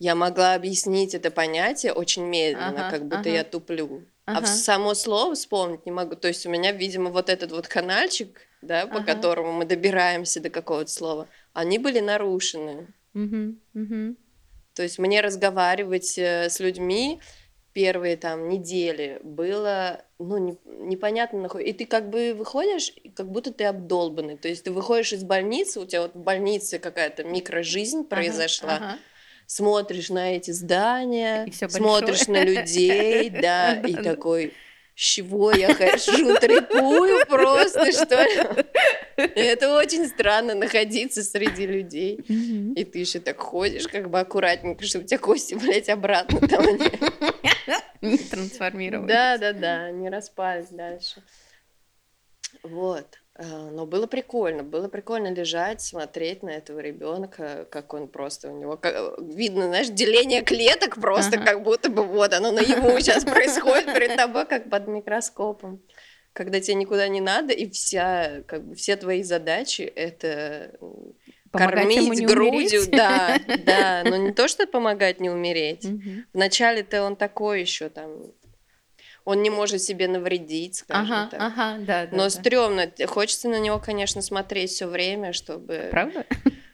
Я 0.00 0.14
могла 0.16 0.54
объяснить 0.54 1.14
это 1.14 1.30
понятие 1.30 1.92
очень 1.92 2.24
медленно, 2.24 2.88
Ага, 2.88 2.90
как 2.90 3.02
будто 3.04 3.20
ага. 3.20 3.30
я 3.30 3.44
туплю. 3.44 4.02
А 4.26 4.38
Ага. 4.38 4.46
в 4.46 4.48
само 4.48 4.94
слово 4.94 5.34
вспомнить 5.34 5.86
не 5.86 5.92
могу. 5.92 6.16
То 6.16 6.28
есть 6.28 6.46
у 6.46 6.50
меня, 6.50 6.72
видимо, 6.72 7.10
вот 7.10 7.28
этот 7.28 7.52
вот 7.52 7.68
канальчик, 7.68 8.40
да, 8.62 8.86
по 8.86 8.96
Ага. 8.96 9.14
которому 9.14 9.52
мы 9.52 9.64
добираемся 9.66 10.40
до 10.40 10.50
какого-то 10.50 10.90
слова, 10.90 11.28
они 11.54 11.78
были 11.78 12.00
нарушены. 12.00 12.88
Мгм, 13.14 13.60
мгм. 13.72 14.16
То 14.74 14.82
есть 14.82 14.98
мне 14.98 15.20
разговаривать 15.20 16.18
э, 16.18 16.50
с 16.50 16.60
людьми 16.60 17.20
первые 17.72 18.16
там 18.16 18.48
недели 18.48 19.20
было, 19.22 20.04
ну, 20.18 20.38
не, 20.38 20.56
непонятно, 20.64 21.40
нахуй. 21.40 21.64
И 21.64 21.72
ты 21.72 21.86
как 21.86 22.08
бы 22.08 22.34
выходишь, 22.34 22.92
как 23.14 23.30
будто 23.30 23.52
ты 23.52 23.64
обдолбанный. 23.64 24.36
То 24.36 24.48
есть 24.48 24.64
ты 24.64 24.70
выходишь 24.70 25.12
из 25.12 25.24
больницы, 25.24 25.80
у 25.80 25.86
тебя 25.86 26.02
вот 26.02 26.14
в 26.14 26.20
больнице 26.20 26.78
какая-то 26.78 27.24
микрожизнь 27.24 28.04
произошла. 28.04 28.76
Ага, 28.76 28.86
ага. 28.86 28.98
Смотришь 29.46 30.08
на 30.08 30.36
эти 30.36 30.52
здания, 30.52 31.52
смотришь 31.68 32.28
на 32.28 32.42
людей, 32.42 33.28
да, 33.42 33.78
и 33.78 33.94
такой, 33.96 34.54
с 34.94 35.00
чего 35.00 35.50
я 35.52 35.74
хожу, 35.74 36.36
трепую 36.38 37.26
просто, 37.26 37.90
что 37.92 38.22
ли? 38.22 38.64
Это 39.16 39.76
очень 39.76 40.06
странно 40.06 40.54
находиться 40.54 41.22
среди 41.22 41.66
людей. 41.66 42.16
И 42.16 42.84
ты 42.84 43.00
еще 43.00 43.18
так 43.20 43.38
ходишь, 43.40 43.88
как 43.88 44.08
бы 44.08 44.20
аккуратненько, 44.20 44.84
чтобы 44.84 45.04
у 45.04 45.08
тебя 45.08 45.18
кости, 45.18 45.54
блядь, 45.54 45.88
обратно 45.88 46.46
там 46.46 46.64
не 48.00 48.18
трансформировались. 48.30 49.08
Да, 49.08 49.38
да, 49.38 49.52
да, 49.52 49.90
не 49.90 50.08
распались 50.08 50.68
дальше. 50.68 51.22
Вот. 52.62 53.18
А, 53.36 53.70
но 53.70 53.84
было 53.84 54.06
прикольно, 54.06 54.62
было 54.62 54.86
прикольно 54.86 55.32
лежать, 55.32 55.80
смотреть 55.80 56.44
на 56.44 56.50
этого 56.50 56.78
ребенка, 56.78 57.66
как 57.68 57.92
он 57.92 58.06
просто 58.06 58.48
у 58.48 58.56
него 58.56 58.76
как, 58.76 59.18
видно, 59.18 59.66
знаешь, 59.66 59.88
деление 59.88 60.42
клеток 60.42 61.00
просто, 61.00 61.36
ага. 61.36 61.44
как 61.44 61.62
будто 61.64 61.90
бы 61.90 62.04
вот 62.04 62.32
оно 62.32 62.52
на 62.52 62.62
наяву 62.62 62.98
сейчас 63.00 63.24
происходит 63.24 63.86
перед 63.92 64.16
тобой, 64.16 64.46
как 64.46 64.70
под 64.70 64.86
микроскопом. 64.86 65.82
Когда 66.32 66.60
тебе 66.60 66.74
никуда 66.74 67.08
не 67.08 67.20
надо, 67.20 67.52
и 67.52 67.68
вся, 67.68 68.42
как 68.46 68.64
бы, 68.64 68.74
все 68.76 68.96
твои 68.96 69.24
задачи 69.24 69.82
это 69.82 70.72
помогать 71.50 71.74
кормить 71.74 72.26
грудью, 72.26 72.82
умереть. 72.82 72.90
да, 72.90 73.38
да, 73.64 74.02
но 74.04 74.16
не 74.16 74.32
то, 74.32 74.46
что 74.46 74.66
помогать 74.68 75.18
не 75.18 75.30
умереть. 75.30 75.86
Вначале-то 76.32 77.02
он 77.02 77.16
такой 77.16 77.62
еще 77.62 77.88
там 77.88 78.32
он 79.24 79.42
не 79.42 79.50
может 79.50 79.80
себе 79.80 80.06
навредить, 80.06 80.76
скажем 80.76 81.12
ага, 81.12 81.30
так. 81.30 81.40
Ага, 81.40 81.76
да, 81.78 82.06
да, 82.06 82.16
Но 82.16 82.24
да. 82.24 82.30
стрёмно. 82.30 82.92
Хочется 83.06 83.48
на 83.48 83.58
него, 83.58 83.78
конечно, 83.78 84.20
смотреть 84.22 84.70
все 84.70 84.86
время, 84.86 85.32
чтобы... 85.32 85.88
Правда? 85.90 86.26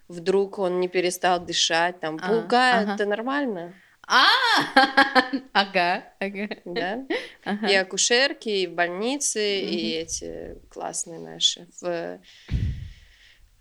Вдруг 0.08 0.58
он 0.58 0.80
не 0.80 0.88
перестал 0.88 1.38
дышать, 1.44 2.00
там, 2.00 2.18
пугает, 2.18 2.88
ага. 2.88 2.94
это 2.94 3.06
нормально. 3.06 3.74
А, 4.08 4.26
ага, 5.52 6.04
ага. 6.18 6.48
Да? 6.64 7.06
Ага. 7.44 7.68
И 7.68 7.74
акушерки, 7.76 8.48
и 8.48 8.66
больницы, 8.66 9.60
и 9.60 9.92
эти 9.92 10.58
классные 10.68 11.20
наши. 11.20 11.68
В... 11.80 12.20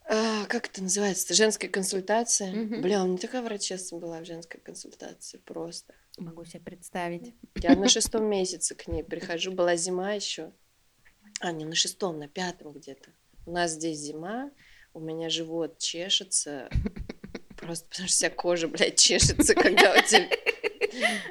А, 0.10 0.46
как 0.46 0.66
это 0.66 0.82
называется? 0.82 1.36
Женская 1.36 1.68
консультация. 1.68 2.52
Бля, 2.82 3.04
у 3.04 3.08
меня 3.08 3.20
такая 3.20 3.44
врачесса 3.44 3.96
была 3.96 4.22
в 4.22 4.26
женской 4.26 4.60
консультации 4.60 5.38
просто. 5.38 5.94
Могу 6.20 6.46
себе 6.46 6.60
представить. 6.60 7.34
Я 7.56 7.76
на 7.76 7.88
шестом 7.90 8.26
месяце 8.26 8.76
к 8.76 8.88
ней 8.88 9.04
прихожу, 9.04 9.52
была 9.52 9.76
зима 9.76 10.14
еще. 10.14 10.52
А, 11.40 11.52
не 11.52 11.66
на 11.66 11.76
шестом, 11.76 12.20
на 12.20 12.28
пятом 12.28 12.74
где-то. 12.74 13.10
У 13.46 13.52
нас 13.52 13.72
здесь 13.72 13.98
зима, 13.98 14.52
у 14.94 15.00
меня 15.00 15.30
живот 15.30 15.78
чешется. 15.80 16.70
Просто 17.58 17.88
потому 17.90 18.08
что 18.08 18.18
вся 18.18 18.30
кожа, 18.30 18.68
блядь, 18.68 18.98
чешется, 18.98 19.56
когда 19.56 19.94
у 19.94 20.02
тебя 20.02 20.30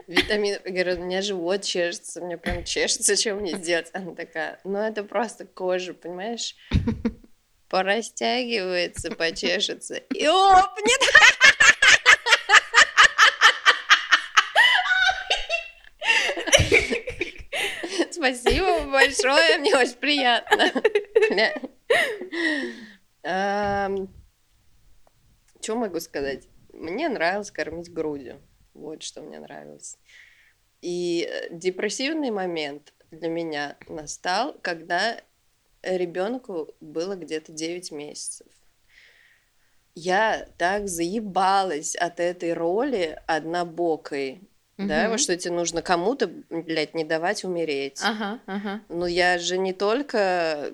витамин. 0.06 0.58
Я 0.64 0.70
говорю, 0.70 1.00
у 1.00 1.04
меня 1.04 1.22
живот 1.22 1.62
чешется, 1.62 2.20
мне 2.20 2.38
прям 2.38 2.64
чешется, 2.64 3.16
что 3.16 3.34
мне 3.34 3.56
сделать? 3.56 3.90
Она 3.92 4.14
такая, 4.14 4.60
ну 4.64 4.78
это 4.78 5.04
просто 5.04 5.46
кожа, 5.46 5.94
понимаешь? 5.94 6.56
Порастягивается, 7.68 9.10
почешется. 9.10 9.96
И 9.96 10.26
оп, 10.26 10.70
Спасибо 18.18 18.90
большое, 18.90 19.58
мне 19.58 19.76
очень 19.76 19.94
приятно. 19.94 20.72
Что 25.60 25.76
могу 25.76 26.00
сказать? 26.00 26.48
Мне 26.72 27.08
нравилось 27.08 27.52
кормить 27.52 27.92
грудью. 27.92 28.40
Вот 28.74 29.02
что 29.02 29.22
мне 29.22 29.38
нравилось. 29.38 29.98
И 30.80 31.28
э, 31.30 31.48
депрессивный 31.50 32.30
момент 32.30 32.92
для 33.10 33.28
меня 33.28 33.76
настал, 33.88 34.54
когда 34.62 35.20
ребенку 35.82 36.74
было 36.80 37.14
где-то 37.14 37.52
9 37.52 37.92
месяцев. 37.92 38.46
Я 39.94 40.48
так 40.58 40.88
заебалась 40.88 41.96
от 41.96 42.20
этой 42.20 42.52
роли 42.52 43.20
однобокой, 43.26 44.48
Угу. 44.78 44.86
Да, 44.86 45.08
вот 45.08 45.20
что 45.20 45.36
тебе 45.36 45.54
нужно 45.54 45.82
кому-то, 45.82 46.28
блядь, 46.50 46.94
не 46.94 47.04
давать 47.04 47.44
умереть. 47.44 48.00
Ага, 48.02 48.40
ага. 48.46 48.80
Но 48.88 49.06
я 49.06 49.38
же 49.38 49.58
не 49.58 49.72
только 49.72 50.72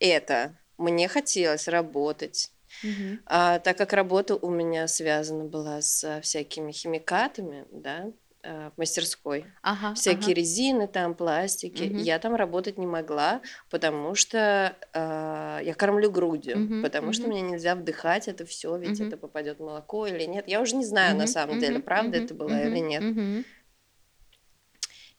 это. 0.00 0.56
Мне 0.76 1.08
хотелось 1.08 1.68
работать. 1.68 2.52
Угу. 2.82 3.18
А 3.26 3.58
так 3.60 3.78
как 3.78 3.92
работа 3.92 4.36
у 4.36 4.50
меня 4.50 4.88
связана 4.88 5.44
была 5.44 5.80
с 5.80 6.20
всякими 6.22 6.72
химикатами, 6.72 7.66
да, 7.70 8.10
в 8.42 8.72
мастерской. 8.76 9.44
Ага, 9.62 9.94
Всякие 9.94 10.32
ага. 10.32 10.34
резины, 10.34 10.86
там, 10.86 11.14
пластики. 11.14 11.84
Угу. 11.84 11.98
Я 11.98 12.18
там 12.18 12.34
работать 12.34 12.78
не 12.78 12.86
могла, 12.86 13.40
потому 13.70 14.14
что 14.14 14.76
э, 14.92 15.60
я 15.64 15.74
кормлю 15.74 16.10
грудью, 16.10 16.64
угу, 16.64 16.82
потому 16.82 17.08
угу. 17.08 17.12
что 17.14 17.28
мне 17.28 17.40
нельзя 17.40 17.74
вдыхать 17.74 18.28
это 18.28 18.46
все, 18.46 18.76
ведь 18.76 19.00
угу. 19.00 19.08
это 19.08 19.16
попадет 19.16 19.60
молоко 19.60 20.06
или 20.06 20.24
нет. 20.24 20.46
Я 20.48 20.60
уже 20.60 20.76
не 20.76 20.84
знаю 20.84 21.12
угу, 21.12 21.20
на 21.20 21.26
самом 21.26 21.56
угу, 21.56 21.60
деле, 21.60 21.80
правда 21.80 22.18
угу, 22.18 22.24
это 22.24 22.34
было 22.34 22.48
угу, 22.48 22.56
или 22.56 22.78
нет. 22.78 23.02
Угу. 23.02 23.44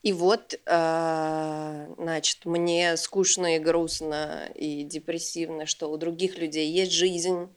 И 0.02 0.14
вот, 0.14 0.58
э, 0.66 1.88
значит, 1.98 2.46
мне 2.46 2.96
скучно 2.96 3.58
и 3.58 3.60
грустно 3.60 4.50
и 4.56 4.84
депрессивно, 4.84 5.66
что 5.66 5.92
у 5.92 5.98
других 5.98 6.38
людей 6.38 6.72
есть 6.72 6.94
жизнь, 6.94 7.50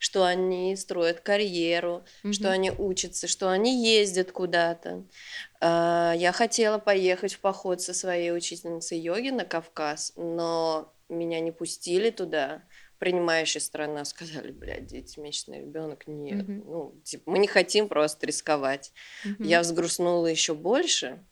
что 0.00 0.24
они 0.24 0.74
строят 0.76 1.20
карьеру, 1.20 2.04
mm-hmm. 2.24 2.32
что 2.32 2.50
они 2.50 2.70
учатся, 2.70 3.28
что 3.28 3.50
они 3.50 3.84
ездят 3.86 4.32
куда-то. 4.32 5.04
А, 5.60 6.14
я 6.16 6.32
хотела 6.32 6.78
поехать 6.78 7.34
в 7.34 7.40
поход 7.40 7.82
со 7.82 7.92
своей 7.92 8.34
учительницей 8.34 8.98
йоги 8.98 9.28
на 9.28 9.44
Кавказ, 9.44 10.14
но 10.16 10.94
меня 11.10 11.38
не 11.40 11.52
пустили 11.52 12.08
туда. 12.08 12.62
Принимающая 12.98 13.60
страна 13.60 14.06
сказали, 14.06 14.52
блядь, 14.52 14.86
девятимесячный 14.86 15.60
ребенок, 15.60 16.06
нет, 16.06 16.48
mm-hmm. 16.48 16.62
ну, 16.64 17.00
типа, 17.04 17.30
мы 17.30 17.38
не 17.38 17.46
хотим 17.46 17.86
просто 17.86 18.26
рисковать. 18.26 18.92
Mm-hmm. 19.26 19.46
Я 19.46 19.60
взгрустнула 19.60 20.28
еще 20.28 20.54
больше, 20.54 21.22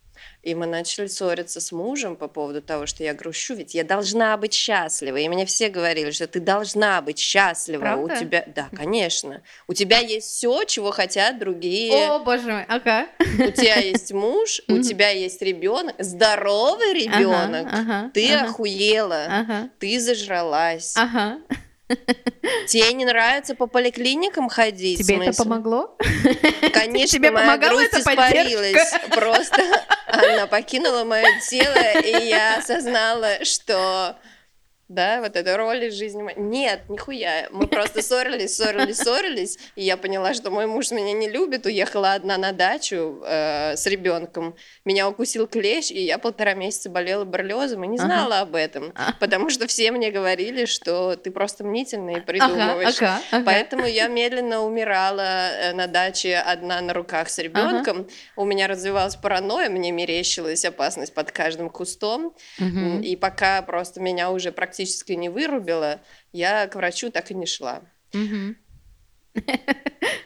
и 0.42 0.54
мы 0.54 0.66
начали 0.66 1.06
ссориться 1.06 1.60
с 1.60 1.72
мужем 1.72 2.16
по 2.16 2.28
поводу 2.28 2.62
того, 2.62 2.86
что 2.86 3.02
я 3.04 3.14
грущу, 3.14 3.54
ведь 3.54 3.74
я 3.74 3.84
должна 3.84 4.36
быть 4.36 4.54
счастлива. 4.54 5.16
И 5.16 5.28
мне 5.28 5.46
все 5.46 5.68
говорили, 5.68 6.10
что 6.10 6.26
ты 6.26 6.40
должна 6.40 7.00
быть 7.02 7.18
счастлива. 7.18 7.80
Правда? 7.80 8.14
У 8.14 8.18
тебя, 8.18 8.44
да, 8.54 8.68
конечно. 8.74 9.42
У 9.66 9.74
тебя 9.74 9.98
есть 9.98 10.28
все, 10.28 10.64
чего 10.64 10.90
хотят 10.90 11.38
другие. 11.38 12.10
О, 12.10 12.18
боже 12.20 12.50
мой, 12.52 12.64
ага. 12.68 13.06
У 13.20 13.50
тебя 13.50 13.76
есть 13.76 14.12
муж, 14.12 14.60
у 14.68 14.78
тебя 14.78 15.10
есть 15.10 15.42
ребенок, 15.42 15.94
здоровый 15.98 16.92
ребенок. 16.92 18.12
Ты 18.12 18.34
охуела, 18.34 19.68
ты 19.78 20.00
зажралась. 20.00 20.94
Ага. 20.96 21.38
Тебе 22.66 22.92
не 22.92 23.04
нравится 23.04 23.54
по 23.54 23.66
поликлиникам 23.66 24.48
ходить? 24.48 24.98
Тебе 24.98 25.26
это 25.26 25.42
помогло? 25.42 25.96
Конечно, 26.72 27.18
Тебе 27.18 27.30
моя 27.30 27.56
грусть 27.56 27.94
испарилась. 27.94 28.92
Просто 29.10 29.62
она 30.06 30.46
покинула 30.46 31.04
мое 31.04 31.26
тело, 31.48 32.00
и 32.00 32.26
я 32.28 32.58
осознала, 32.58 33.44
что 33.44 34.16
да, 34.88 35.20
вот 35.20 35.36
эта 35.36 35.58
роль 35.58 35.84
из 35.84 35.94
жизни. 35.94 36.32
Нет, 36.36 36.80
нихуя. 36.88 37.48
Мы 37.50 37.66
просто 37.66 38.00
ссорились, 38.00 38.56
ссорились, 38.56 38.96
ссорились, 38.96 39.58
и 39.76 39.82
я 39.82 39.98
поняла, 39.98 40.32
что 40.32 40.50
мой 40.50 40.66
муж 40.66 40.90
меня 40.92 41.12
не 41.12 41.28
любит. 41.28 41.66
Уехала 41.66 42.14
одна 42.14 42.38
на 42.38 42.52
дачу 42.52 43.22
э, 43.22 43.76
с 43.76 43.86
ребенком. 43.86 44.56
Меня 44.86 45.06
укусил 45.06 45.46
клещ, 45.46 45.90
и 45.90 46.00
я 46.00 46.16
полтора 46.16 46.54
месяца 46.54 46.88
болела 46.88 47.26
боррелиозом 47.26 47.84
и 47.84 47.86
не 47.86 47.98
знала 47.98 48.36
ага. 48.36 48.48
об 48.48 48.54
этом, 48.54 48.92
а. 48.94 49.12
потому 49.20 49.50
что 49.50 49.66
все 49.66 49.92
мне 49.92 50.10
говорили, 50.10 50.64
что 50.64 51.16
ты 51.16 51.30
просто 51.30 51.64
мнительный 51.64 52.18
и 52.18 52.20
придумываешь. 52.20 52.96
Ага, 52.96 53.16
ага, 53.16 53.22
ага. 53.30 53.44
Поэтому 53.44 53.84
я 53.84 54.08
медленно 54.08 54.62
умирала 54.62 55.50
э, 55.50 55.72
на 55.74 55.86
даче 55.86 56.36
одна 56.36 56.80
на 56.80 56.94
руках 56.94 57.28
с 57.28 57.36
ребенком. 57.36 57.98
Ага. 57.98 58.08
У 58.36 58.46
меня 58.46 58.66
развивалась 58.66 59.16
паранойя, 59.16 59.68
мне 59.68 59.92
мерещилась 59.92 60.64
опасность 60.64 61.12
под 61.12 61.30
каждым 61.30 61.68
кустом, 61.68 62.34
угу. 62.58 63.00
и 63.02 63.16
пока 63.16 63.60
просто 63.60 64.00
меня 64.00 64.30
уже 64.30 64.50
практически 64.50 64.77
практически 64.78 65.12
не 65.12 65.28
вырубила, 65.28 66.00
я 66.32 66.68
к 66.68 66.76
врачу 66.76 67.10
так 67.10 67.30
и 67.30 67.34
не 67.34 67.46
шла. 67.46 67.82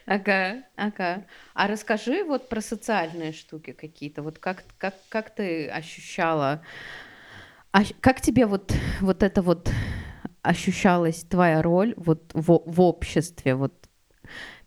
Ага, 0.06 0.64
ага. 0.76 1.24
А 1.54 1.68
расскажи 1.68 2.24
вот 2.24 2.48
про 2.48 2.60
социальные 2.60 3.32
штуки 3.32 3.72
какие-то. 3.72 4.22
Вот 4.22 4.38
как, 4.38 4.64
как, 4.78 4.94
как 5.08 5.34
ты 5.34 5.68
ощущала, 5.68 6.62
а, 7.72 7.82
как 8.00 8.20
тебе 8.20 8.46
вот, 8.46 8.74
вот 9.00 9.22
это 9.22 9.40
вот 9.42 9.70
ощущалась 10.42 11.22
твоя 11.22 11.62
роль 11.62 11.94
вот 11.96 12.30
в, 12.34 12.62
в 12.66 12.80
обществе? 12.80 13.54
Вот 13.54 13.72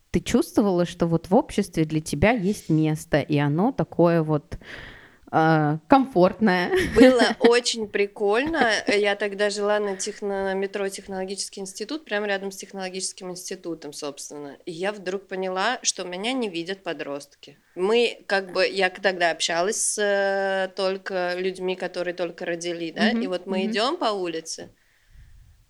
ты 0.09 0.19
чувствовала, 0.19 0.85
что 0.85 1.05
вот 1.05 1.29
в 1.29 1.35
обществе 1.35 1.85
для 1.85 2.01
тебя 2.01 2.31
есть 2.31 2.69
место, 2.69 3.19
и 3.19 3.37
оно 3.37 3.71
такое 3.71 4.23
вот 4.23 4.57
э, 5.35 5.77
комфортное. 5.87 6.71
Было 6.95 7.23
очень 7.39 7.87
прикольно. 7.87 8.71
Я 8.87 9.15
тогда 9.15 9.49
жила 9.49 9.79
на, 9.79 9.97
техно... 9.97 10.53
метро 10.55 10.87
Технологический 10.89 11.61
институт, 11.61 12.05
прямо 12.05 12.27
рядом 12.27 12.51
с 12.51 12.55
Технологическим 12.55 13.31
институтом, 13.31 13.93
собственно. 13.93 14.57
И 14.65 14.71
я 14.71 14.91
вдруг 14.91 15.27
поняла, 15.27 15.79
что 15.81 16.03
меня 16.03 16.33
не 16.33 16.49
видят 16.49 16.83
подростки. 16.83 17.57
Мы, 17.75 18.19
как 18.27 18.53
бы, 18.53 18.65
я 18.65 18.89
тогда 18.89 19.31
общалась 19.31 19.81
с 19.81 20.01
э, 20.01 20.69
только 20.75 21.35
людьми, 21.37 21.75
которые 21.75 22.13
только 22.13 22.45
родили, 22.45 22.91
да, 22.91 23.11
mm-hmm. 23.11 23.23
и 23.23 23.27
вот 23.27 23.45
мы 23.45 23.61
mm-hmm. 23.61 23.71
идем 23.71 23.97
по 23.97 24.05
улице, 24.05 24.69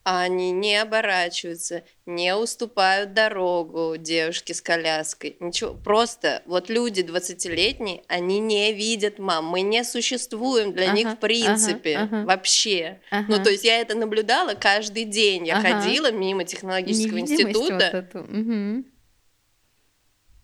а 0.05 0.21
они 0.21 0.51
не 0.51 0.79
оборачиваются, 0.79 1.83
не 2.05 2.35
уступают 2.35 3.15
дорогу 3.15 3.95
девушке 3.97 4.53
с 4.53 4.61
коляской, 4.61 5.35
ничего. 5.39 5.73
Просто 5.73 6.43
вот 6.45 6.69
люди 6.69 7.01
20-летние, 7.01 8.03
они 8.07 8.37
не 8.37 8.71
видят 8.71 9.17
мам, 9.17 9.47
мы 9.47 9.61
не 9.61 9.83
существуем 9.83 10.73
для 10.73 10.85
ага, 10.85 10.95
них 10.95 11.07
в 11.13 11.15
принципе 11.17 11.97
ага, 11.97 12.17
ага. 12.17 12.27
вообще. 12.27 12.99
Ага. 13.09 13.25
Ну, 13.29 13.43
то 13.43 13.49
есть 13.49 13.63
я 13.63 13.81
это 13.81 13.95
наблюдала 13.97 14.53
каждый 14.53 15.05
день. 15.05 15.47
Я 15.47 15.57
ага. 15.57 15.81
ходила 15.81 16.11
мимо 16.11 16.43
технологического 16.43 17.19
института. 17.19 18.07
Вот 18.13 18.21
угу. 18.29 18.85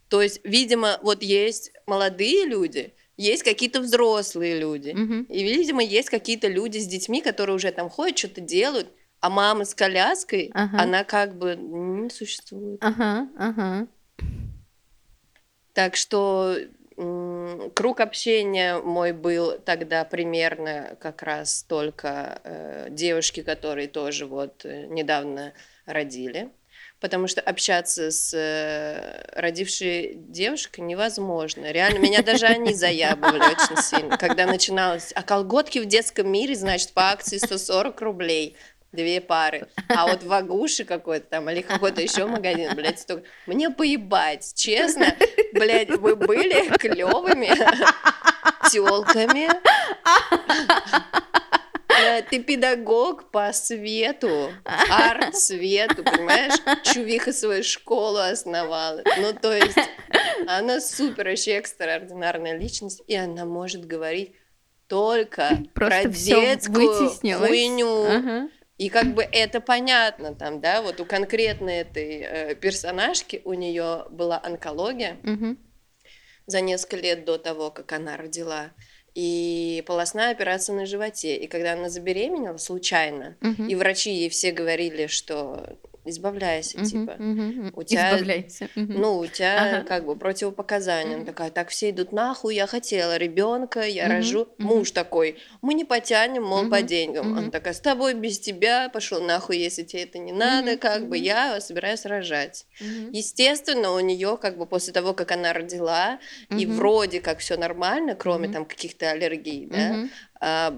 То 0.10 0.24
есть, 0.24 0.42
видимо, 0.44 1.00
вот 1.04 1.22
есть 1.22 1.72
молодые 1.86 2.48
люди, 2.48 2.96
есть 3.16 3.44
какие-то 3.44 3.80
взрослые 3.80 4.60
люди. 4.60 4.90
Угу. 4.90 5.32
И, 5.32 5.44
видимо, 5.44 5.84
есть 5.84 6.10
какие-то 6.10 6.48
люди 6.48 6.80
с 6.80 6.88
детьми, 6.88 7.22
которые 7.22 7.56
уже 7.56 7.72
там 7.72 7.92
ходят, 7.92 8.18
что-то 8.18 8.42
делают 8.42 8.88
а 9.22 9.30
мама 9.30 9.66
с 9.66 9.74
коляской, 9.76 10.52
ага. 10.54 10.82
она 10.82 11.04
как 11.04 11.36
бы 11.36 11.56
не 11.56 12.10
существует. 12.10 12.80
Ага, 12.84 13.28
ага. 13.38 13.88
Так 15.74 15.96
что 15.96 16.58
круг 17.74 18.00
общения 18.00 18.78
мой 18.80 19.14
был 19.14 19.60
тогда 19.60 20.04
примерно 20.04 20.98
как 21.00 21.24
раз 21.24 21.64
только 21.64 22.42
э, 22.44 22.88
девушки, 22.90 23.42
которые 23.42 23.88
тоже 23.88 24.26
вот 24.26 24.66
э, 24.66 24.88
недавно 24.88 25.54
родили. 25.86 26.50
Потому 27.00 27.28
что 27.28 27.42
общаться 27.42 28.12
с 28.12 28.32
э, 28.32 29.24
родившей 29.34 30.14
девушкой 30.16 30.82
невозможно. 30.82 31.72
Реально, 31.72 31.98
меня 31.98 32.22
даже 32.22 32.46
они 32.46 32.74
заябывали 32.76 33.42
очень 33.42 33.82
сильно. 33.82 34.18
Когда 34.18 34.46
начиналось, 34.46 35.12
а 35.16 35.24
колготки 35.24 35.80
в 35.80 35.88
детском 35.88 36.32
мире, 36.32 36.54
значит, 36.54 36.92
по 36.92 37.10
акции 37.10 37.38
140 37.38 38.00
рублей 38.02 38.56
две 38.92 39.22
пары. 39.22 39.68
А 39.88 40.08
вот 40.08 40.24
в 40.24 40.32
Агуше 40.32 40.84
какой-то 40.84 41.28
там 41.28 41.50
или 41.50 41.62
какой-то 41.62 42.02
еще 42.02 42.26
магазин, 42.26 42.76
блядь, 42.76 43.00
столько. 43.00 43.28
Мне 43.46 43.70
поебать, 43.70 44.54
честно, 44.56 45.16
блядь, 45.54 45.90
вы 45.90 46.16
были 46.16 46.70
клевыми 46.78 47.50
телками. 48.70 49.50
Ты 52.30 52.42
педагог 52.42 53.30
по 53.32 53.54
свету, 53.54 54.52
арт-свету, 54.66 56.04
понимаешь? 56.04 56.54
Чувиха 56.84 57.32
свою 57.32 57.64
школу 57.64 58.18
основала. 58.18 59.04
Ну, 59.18 59.34
то 59.34 59.54
есть, 59.54 59.78
она 60.48 60.82
супер 60.82 61.28
вообще 61.28 61.58
экстраординарная 61.58 62.58
личность, 62.58 63.04
и 63.08 63.16
она 63.16 63.46
может 63.46 63.86
говорить 63.86 64.34
только 64.88 65.60
Просто 65.74 66.04
про 66.04 66.10
детскую 66.10 67.10
хуйню. 67.38 68.06
Ага 68.06 68.50
и 68.82 68.90
как 68.90 69.14
бы 69.14 69.22
это 69.22 69.62
понятно 69.62 70.34
там, 70.34 70.60
да, 70.60 70.82
вот 70.82 71.00
у 71.00 71.06
конкретной 71.06 71.82
этой 71.82 72.22
э, 72.22 72.56
персонажки 72.56 73.40
у 73.46 73.54
нее 73.54 74.08
была 74.10 74.42
онкология 74.44 75.18
угу. 75.24 75.56
за 76.48 76.62
несколько 76.62 76.96
лет 76.96 77.24
до 77.24 77.38
того, 77.38 77.70
как 77.70 77.92
она 77.92 78.18
родила 78.18 78.72
и 79.14 79.84
полостная 79.86 80.32
операция 80.32 80.76
на 80.76 80.88
животе. 80.88 81.38
И 81.38 81.46
когда 81.46 81.74
она 81.74 81.90
забеременела 81.90 82.58
случайно, 82.58 83.38
угу. 83.42 83.66
и 83.66 83.76
врачи 83.76 84.12
ей 84.16 84.30
все 84.30 84.52
говорили, 84.52 85.06
что 85.06 85.78
избавляйся, 86.06 86.78
угу, 86.80 86.86
типа. 86.86 87.12
Угу, 87.20 87.72
у 87.80 87.84
тебя, 87.84 88.16
Избавляйся. 88.16 88.70
Ну, 88.76 89.20
у 89.20 89.28
тебя 89.28 89.78
ага. 89.78 89.88
как 89.88 90.06
бы 90.06 90.16
противопоказания. 90.16 91.16
Она 91.16 91.26
такая, 91.26 91.52
так 91.52 91.70
все 91.70 91.92
идут 91.92 92.12
нахуй, 92.12 92.56
я 92.56 92.68
хотела 92.68 93.18
ребенка, 93.18 93.82
я 93.82 94.06
угу, 94.06 94.14
рожу. 94.14 94.42
Угу. 94.42 94.52
Муж 94.58 94.92
такой, 94.92 95.38
мы 95.62 95.74
не 95.74 95.86
потянем, 95.86 96.44
мол, 96.44 96.62
угу, 96.62 96.72
по 96.72 96.82
деньгам. 96.82 97.32
Угу. 97.32 97.40
Она 97.40 97.52
такая, 97.52 97.74
с 97.74 97.80
тобой 97.80 98.14
без 98.14 98.40
тебя, 98.40 98.90
пошел 98.90 99.22
нахуй, 99.22 99.58
если 99.58 99.84
тебе 99.84 100.04
это 100.04 100.18
не 100.18 100.32
надо, 100.32 100.74
угу, 100.74 100.80
как 100.80 101.02
угу. 101.02 101.10
бы 101.10 101.18
я 101.18 101.60
собираюсь 101.62 102.06
рожать. 102.06 102.66
Угу. 102.80 103.12
Естественно, 103.12 103.92
у 103.92 104.00
нее 104.00 104.38
как 104.42 104.58
бы 104.58 104.66
после 104.66 104.94
того, 104.94 105.14
как 105.14 105.32
она 105.32 105.54
родила, 105.54 106.20
угу. 106.50 106.60
и 106.60 106.66
вроде 106.66 107.22
как 107.22 107.40
все 107.40 107.58
нормально, 107.58 108.16
кроме 108.16 108.48
угу. 108.48 108.54
там 108.54 108.66
каких-то 108.66 109.12
аллергий, 109.12 109.68
угу. 109.68 109.76
да, 109.76 110.74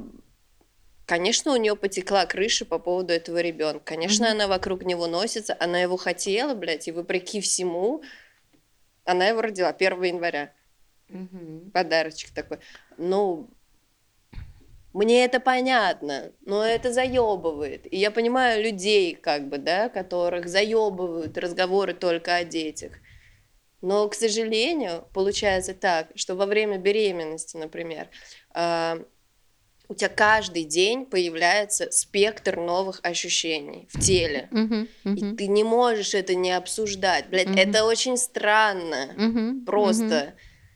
Конечно, 1.05 1.51
у 1.51 1.57
нее 1.57 1.75
потекла 1.75 2.25
крыша 2.25 2.65
по 2.65 2.79
поводу 2.79 3.11
этого 3.13 3.41
ребенка. 3.41 3.81
Конечно, 3.83 4.25
mm-hmm. 4.25 4.31
она 4.31 4.47
вокруг 4.47 4.85
него 4.85 5.07
носится, 5.07 5.55
она 5.59 5.81
его 5.81 5.97
хотела, 5.97 6.53
блядь, 6.53 6.87
и 6.87 6.91
вопреки 6.91 7.41
всему, 7.41 8.03
она 9.03 9.27
его 9.27 9.41
родила 9.41 9.69
1 9.69 10.03
января. 10.03 10.53
Mm-hmm. 11.09 11.71
Подарочек 11.71 12.31
такой. 12.31 12.59
Ну, 12.97 13.49
мне 14.93 15.25
это 15.25 15.39
понятно, 15.39 16.31
но 16.45 16.63
это 16.63 16.93
заебывает. 16.93 17.91
И 17.91 17.97
я 17.97 18.09
понимаю 18.09 18.63
людей, 18.63 19.15
как 19.15 19.49
бы, 19.49 19.57
да, 19.57 19.89
которых 19.89 20.47
заебывают 20.47 21.37
разговоры 21.37 21.93
только 21.93 22.35
о 22.35 22.45
детях. 22.45 22.93
Но, 23.81 24.07
к 24.07 24.13
сожалению, 24.13 25.05
получается 25.13 25.73
так, 25.73 26.07
что 26.15 26.35
во 26.35 26.45
время 26.45 26.77
беременности, 26.77 27.57
например, 27.57 28.07
а, 28.51 28.99
у 29.89 29.95
тебя 29.95 30.09
каждый 30.09 30.63
день 30.63 31.05
появляется 31.05 31.91
спектр 31.91 32.57
новых 32.57 32.99
ощущений 33.03 33.87
в 33.91 33.99
теле. 33.99 34.47
Uh-huh, 34.51 34.87
uh-huh. 35.03 35.33
И 35.33 35.35
ты 35.35 35.47
не 35.47 35.63
можешь 35.63 36.13
это 36.13 36.35
не 36.35 36.51
обсуждать. 36.51 37.27
Блядь, 37.29 37.47
uh-huh. 37.47 37.69
это 37.69 37.85
очень 37.85 38.17
странно. 38.17 39.13
Uh-huh, 39.17 39.65
Просто. 39.65 40.05
Uh-huh. 40.05 40.33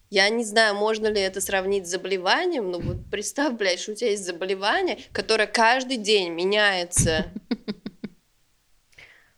Я 0.10 0.30
не 0.30 0.46
знаю, 0.46 0.76
можно 0.76 1.08
ли 1.08 1.20
это 1.20 1.42
сравнить 1.42 1.86
с 1.86 1.92
заболеванием, 1.92 2.72
но 2.72 2.80
вот 2.80 2.98
представь, 3.12 3.54
блядь, 3.54 3.80
что 3.80 3.92
у 3.92 3.96
тебя 3.96 4.12
есть 4.12 4.26
заболевание, 4.26 5.00
которое 5.12 5.48
каждый 5.48 5.98
день 5.98 6.32
меняется. 6.32 7.28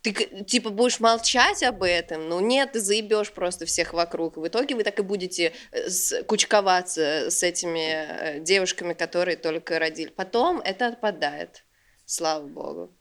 ты 0.02 0.14
типа 0.44 0.70
будешь 0.70 1.00
молчать 1.00 1.62
об 1.64 1.84
этом, 1.84 2.30
ну 2.30 2.40
нет, 2.40 2.72
ты 2.74 2.80
заебешь 2.80 3.32
просто 3.32 3.66
всех 3.66 3.94
вокруг. 3.94 4.38
В 4.38 4.48
итоге 4.48 4.76
вы 4.76 4.84
так 4.84 5.00
и 5.00 5.04
будете 5.04 5.54
э, 5.72 6.24
кучковаться 6.24 7.30
с 7.30 7.44
этими 7.44 8.38
э, 8.38 8.40
девушками, 8.40 8.94
которые 8.94 9.36
только 9.36 9.78
родили. 9.78 10.10
Потом 10.10 10.62
это 10.62 10.88
отпадает, 10.88 11.66
слава 12.06 12.46
богу. 12.46 12.96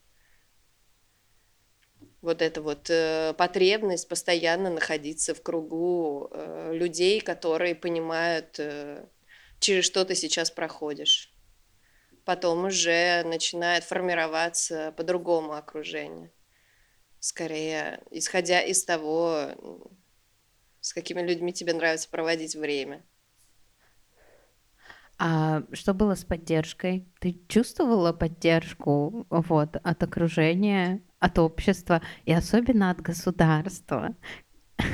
Вот 2.20 2.42
эта 2.42 2.61
вот 2.61 2.90
э, 2.90 3.32
потребность 3.38 4.08
постоянно 4.08 4.70
находиться 4.70 5.34
в 5.37 5.42
кругу 5.42 6.28
э, 6.32 6.72
людей, 6.74 7.20
которые 7.20 7.76
понимают, 7.76 8.58
э, 8.58 9.06
через 9.61 9.84
что 9.84 10.04
ты 10.04 10.16
сейчас 10.16 10.50
проходишь. 10.50 11.32
Потом 12.24 12.64
уже 12.64 13.22
начинает 13.24 13.84
формироваться 13.84 14.92
по-другому 14.96 15.52
окружение 15.52 16.32
скорее 17.20 18.02
исходя 18.11 18.61
из 18.61 18.85
того, 18.85 19.96
с 20.81 20.92
какими 20.92 21.22
людьми 21.22 21.52
тебе 21.52 21.74
нравится 21.74 22.09
проводить 22.09 22.54
время. 22.54 23.02
А 25.18 25.62
что 25.72 25.94
было 25.94 26.14
с 26.14 26.24
поддержкой? 26.24 27.09
Ты 27.20 27.40
чувствовала 27.48 28.12
поддержку 28.12 29.26
вот, 29.31 29.76
от 29.83 30.02
окружения, 30.02 31.02
от 31.18 31.38
общества 31.40 32.02
и 32.24 32.33
особенно 32.33 32.90
от 32.90 33.00
государства? 33.00 34.14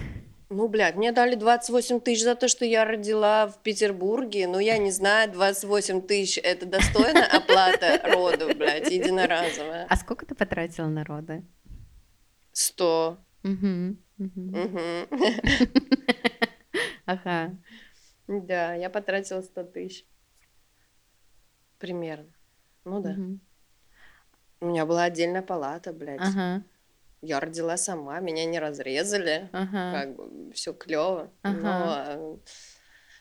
Ну, 0.51 0.69
блядь, 0.69 0.95
мне 0.95 1.11
дали 1.11 1.35
28 1.35 2.01
тысяч 2.01 2.23
за 2.23 2.37
то, 2.37 2.47
что 2.47 2.65
я 2.65 2.85
родила 2.85 3.49
в 3.49 3.61
Петербурге. 3.63 4.47
Ну, 4.47 4.61
я 4.61 4.79
не 4.79 4.93
знаю, 4.93 5.33
28 5.33 6.03
тысяч– 6.03 6.39
это 6.45 6.65
достойная 6.65 7.27
оплата 7.27 8.01
роду, 8.05 8.55
блядь, 8.55 8.89
единоразовая. 8.89 9.87
А 9.89 9.97
сколько 9.97 10.27
ты 10.27 10.37
потратила 10.37 10.87
на 10.87 11.03
роды? 11.03 11.43
Сто. 12.55 13.19
Ага. 17.05 17.59
Да, 18.29 18.75
я 18.75 18.89
потратила 18.89 19.43
сто 19.43 19.65
тысяч. 19.65 20.07
Примерно. 21.79 22.33
Ну 22.85 23.03
да. 23.03 23.17
У 24.61 24.67
меня 24.67 24.87
была 24.87 25.05
отдельная 25.05 25.43
палата, 25.43 25.93
блядь. 25.93 26.21
Ага. 26.21 26.63
Я 27.21 27.41
родила 27.41 27.77
сама, 27.77 28.21
меня 28.21 28.47
не 28.47 28.61
разрезали. 28.61 29.51
Ага. 29.53 29.93
Как 29.93 30.17
бы 30.17 30.53
все 30.53 30.73
клево. 30.73 31.31
Ага. 31.43 32.17
Но 32.17 32.41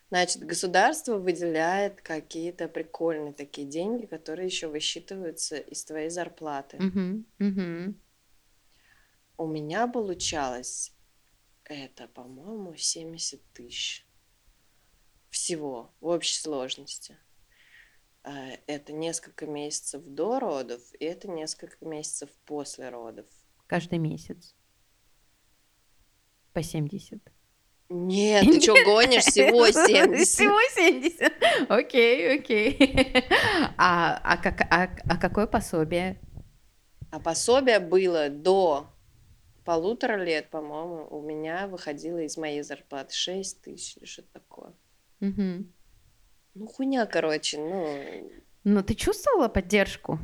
Значит, 0.10 0.44
государство 0.44 1.18
выделяет 1.18 2.02
какие-то 2.02 2.68
прикольные 2.68 3.34
такие 3.34 3.68
деньги, 3.68 4.06
которые 4.06 4.46
еще 4.46 4.68
высчитываются 4.68 5.58
из 5.58 5.84
твоей 5.86 6.12
зарплаты. 6.12 6.78
Угу, 6.78 7.24
угу 7.40 7.96
у 9.44 9.48
меня 9.48 9.88
получалось 9.88 10.94
это, 11.66 12.08
по-моему, 12.08 12.76
70 12.76 13.42
тысяч 13.54 14.06
всего 15.30 15.94
в 16.00 16.08
общей 16.08 16.40
сложности. 16.40 17.18
А, 18.24 18.52
это 18.68 18.94
несколько 18.94 19.46
месяцев 19.46 20.02
до 20.06 20.40
родов, 20.40 20.82
и 20.98 21.04
это 21.04 21.30
несколько 21.30 21.86
месяцев 21.86 22.30
после 22.46 22.90
родов. 22.90 23.26
Каждый 23.68 24.00
месяц. 24.00 24.56
По 26.54 26.64
70. 26.64 27.22
Нет, 27.90 28.46
ты 28.46 28.62
что, 28.62 28.74
гонишь? 28.86 29.26
Всего 29.26 29.68
70. 29.68 30.28
Всего 30.28 30.60
70. 30.74 31.70
Окей, 31.70 32.40
окей. 32.40 33.24
А, 33.78 34.22
а, 34.24 34.38
как, 34.38 34.62
а, 34.72 34.96
а 35.10 35.18
какое 35.18 35.48
пособие? 35.48 36.20
А 37.12 37.20
пособие 37.20 37.80
было 37.80 38.30
до 38.30 38.93
полутора 39.64 40.24
лет, 40.24 40.50
по-моему, 40.50 41.08
у 41.10 41.22
меня 41.22 41.68
выходило 41.68 42.20
из 42.20 42.38
моей 42.38 42.62
зарплаты 42.62 43.14
6 43.14 43.62
тысяч 43.62 43.98
или 43.98 44.06
что-то 44.06 44.34
такое. 44.34 44.74
Угу. 45.22 45.66
Ну, 46.56 46.68
хуйня, 46.68 47.06
короче, 47.06 47.58
ну... 47.58 48.32
Но 48.64 48.84
ты 48.84 48.94
чувствовала 48.96 49.48
поддержку? 49.48 50.20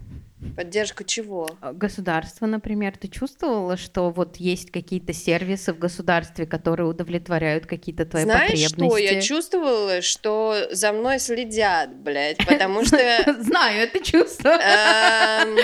Поддержку 0.55 1.03
чего? 1.03 1.49
А, 1.59 1.73
государство, 1.73 2.45
например, 2.45 2.95
ты 2.97 3.09
чувствовала, 3.09 3.75
что 3.75 4.09
вот 4.09 4.37
есть 4.37 4.71
какие-то 4.71 5.11
сервисы 5.11 5.73
в 5.73 5.79
государстве, 5.79 6.45
которые 6.45 6.87
удовлетворяют 6.87 7.65
какие-то 7.65 8.05
твои 8.05 8.23
Знаешь 8.23 8.51
потребности? 8.51 8.85
что? 8.85 8.97
Я 8.97 9.21
чувствовала, 9.21 10.01
что 10.01 10.67
за 10.71 10.93
мной 10.93 11.19
следят, 11.19 11.93
блядь, 11.93 12.37
потому 12.37 12.85
что... 12.85 12.97
Знаю 13.41 13.83
это 13.83 14.03
чувство. 14.03 14.49
Эм, 14.49 15.57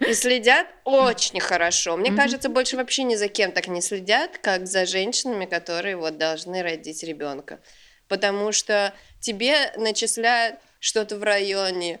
и 0.00 0.12
следят 0.12 0.66
очень 0.84 1.38
хорошо. 1.38 1.96
Мне 1.96 2.10
кажется, 2.12 2.48
больше 2.48 2.76
вообще 2.76 3.04
ни 3.04 3.14
за 3.14 3.28
кем 3.28 3.52
так 3.52 3.68
не 3.68 3.80
следят, 3.80 4.38
как 4.38 4.66
за 4.66 4.86
женщинами, 4.86 5.44
которые 5.44 5.96
вот 5.96 6.18
должны 6.18 6.62
родить 6.62 7.04
ребенка. 7.04 7.60
Потому 8.08 8.50
что 8.50 8.92
тебе 9.20 9.72
начисляют 9.76 10.56
что-то 10.80 11.16
в 11.16 11.22
районе 11.22 12.00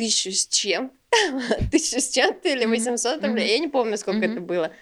тысячу 0.00 0.32
с 0.32 0.46
чем, 0.46 0.92
тысячу 1.70 2.00
с 2.00 2.08
чем-то 2.08 2.48
или 2.48 2.64
800 2.64 3.22
рублей, 3.22 3.50
я 3.50 3.58
не 3.58 3.68
помню, 3.68 3.98
сколько 3.98 4.24
это 4.24 4.40
было, 4.40 4.72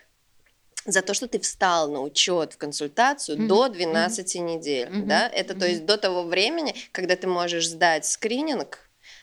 за 0.87 1.03
то, 1.03 1.13
что 1.13 1.27
ты 1.27 1.41
встал 1.41 1.91
на 1.91 2.03
учет 2.03 2.53
в 2.53 2.57
консультацию 2.57 3.49
до 3.49 3.69
12 3.69 4.37
недель, 4.37 4.89
да, 5.07 5.29
это 5.29 5.59
то 5.59 5.67
есть 5.67 5.85
до 5.85 5.99
того 5.99 6.23
времени, 6.23 6.77
когда 6.93 7.17
ты 7.17 7.27
можешь 7.27 7.69
сдать 7.69 8.07
скрининг, 8.07 8.79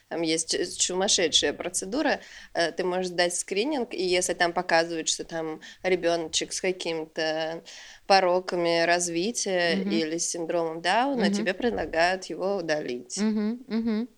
там 0.08 0.20
есть 0.20 0.80
сумасшедшая 0.80 1.52
процедура, 1.52 2.20
э, 2.54 2.70
ты 2.70 2.84
можешь 2.84 3.08
сдать 3.08 3.34
скрининг, 3.34 3.92
и 3.92 4.04
если 4.04 4.34
там 4.34 4.52
показывают, 4.52 5.08
что 5.08 5.24
там 5.24 5.60
ребеночек 5.82 6.52
с 6.52 6.60
какими-то 6.60 7.64
пороками 8.06 8.84
развития 8.84 9.74
mm-hmm. 9.74 9.94
или 9.94 10.18
с 10.18 10.30
синдромом 10.30 10.80
Дауна, 10.80 11.24
mm-hmm. 11.24 11.34
тебе 11.34 11.54
предлагают 11.54 12.26
его 12.26 12.56
удалить. 12.56 13.18
Mm-hmm. 13.18 13.66
Mm-hmm. 13.66 14.08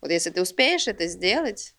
Вот 0.00 0.10
если 0.10 0.30
ты 0.30 0.42
успеешь 0.42 0.88
это 0.88 1.06
сделать, 1.06 1.74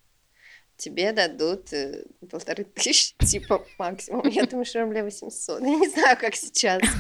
тебе 0.78 1.12
дадут 1.12 1.72
э, 1.74 2.06
полторы 2.30 2.64
тысячи, 2.64 3.16
типа 3.26 3.66
максимум. 3.78 4.28
Я 4.28 4.46
думаю, 4.46 4.66
что 4.66 4.82
рублей 4.82 5.04
800. 5.04 5.62
Я 5.62 5.68
не 5.68 5.90
знаю, 5.90 6.18
как 6.20 6.36
сейчас. 6.36 6.82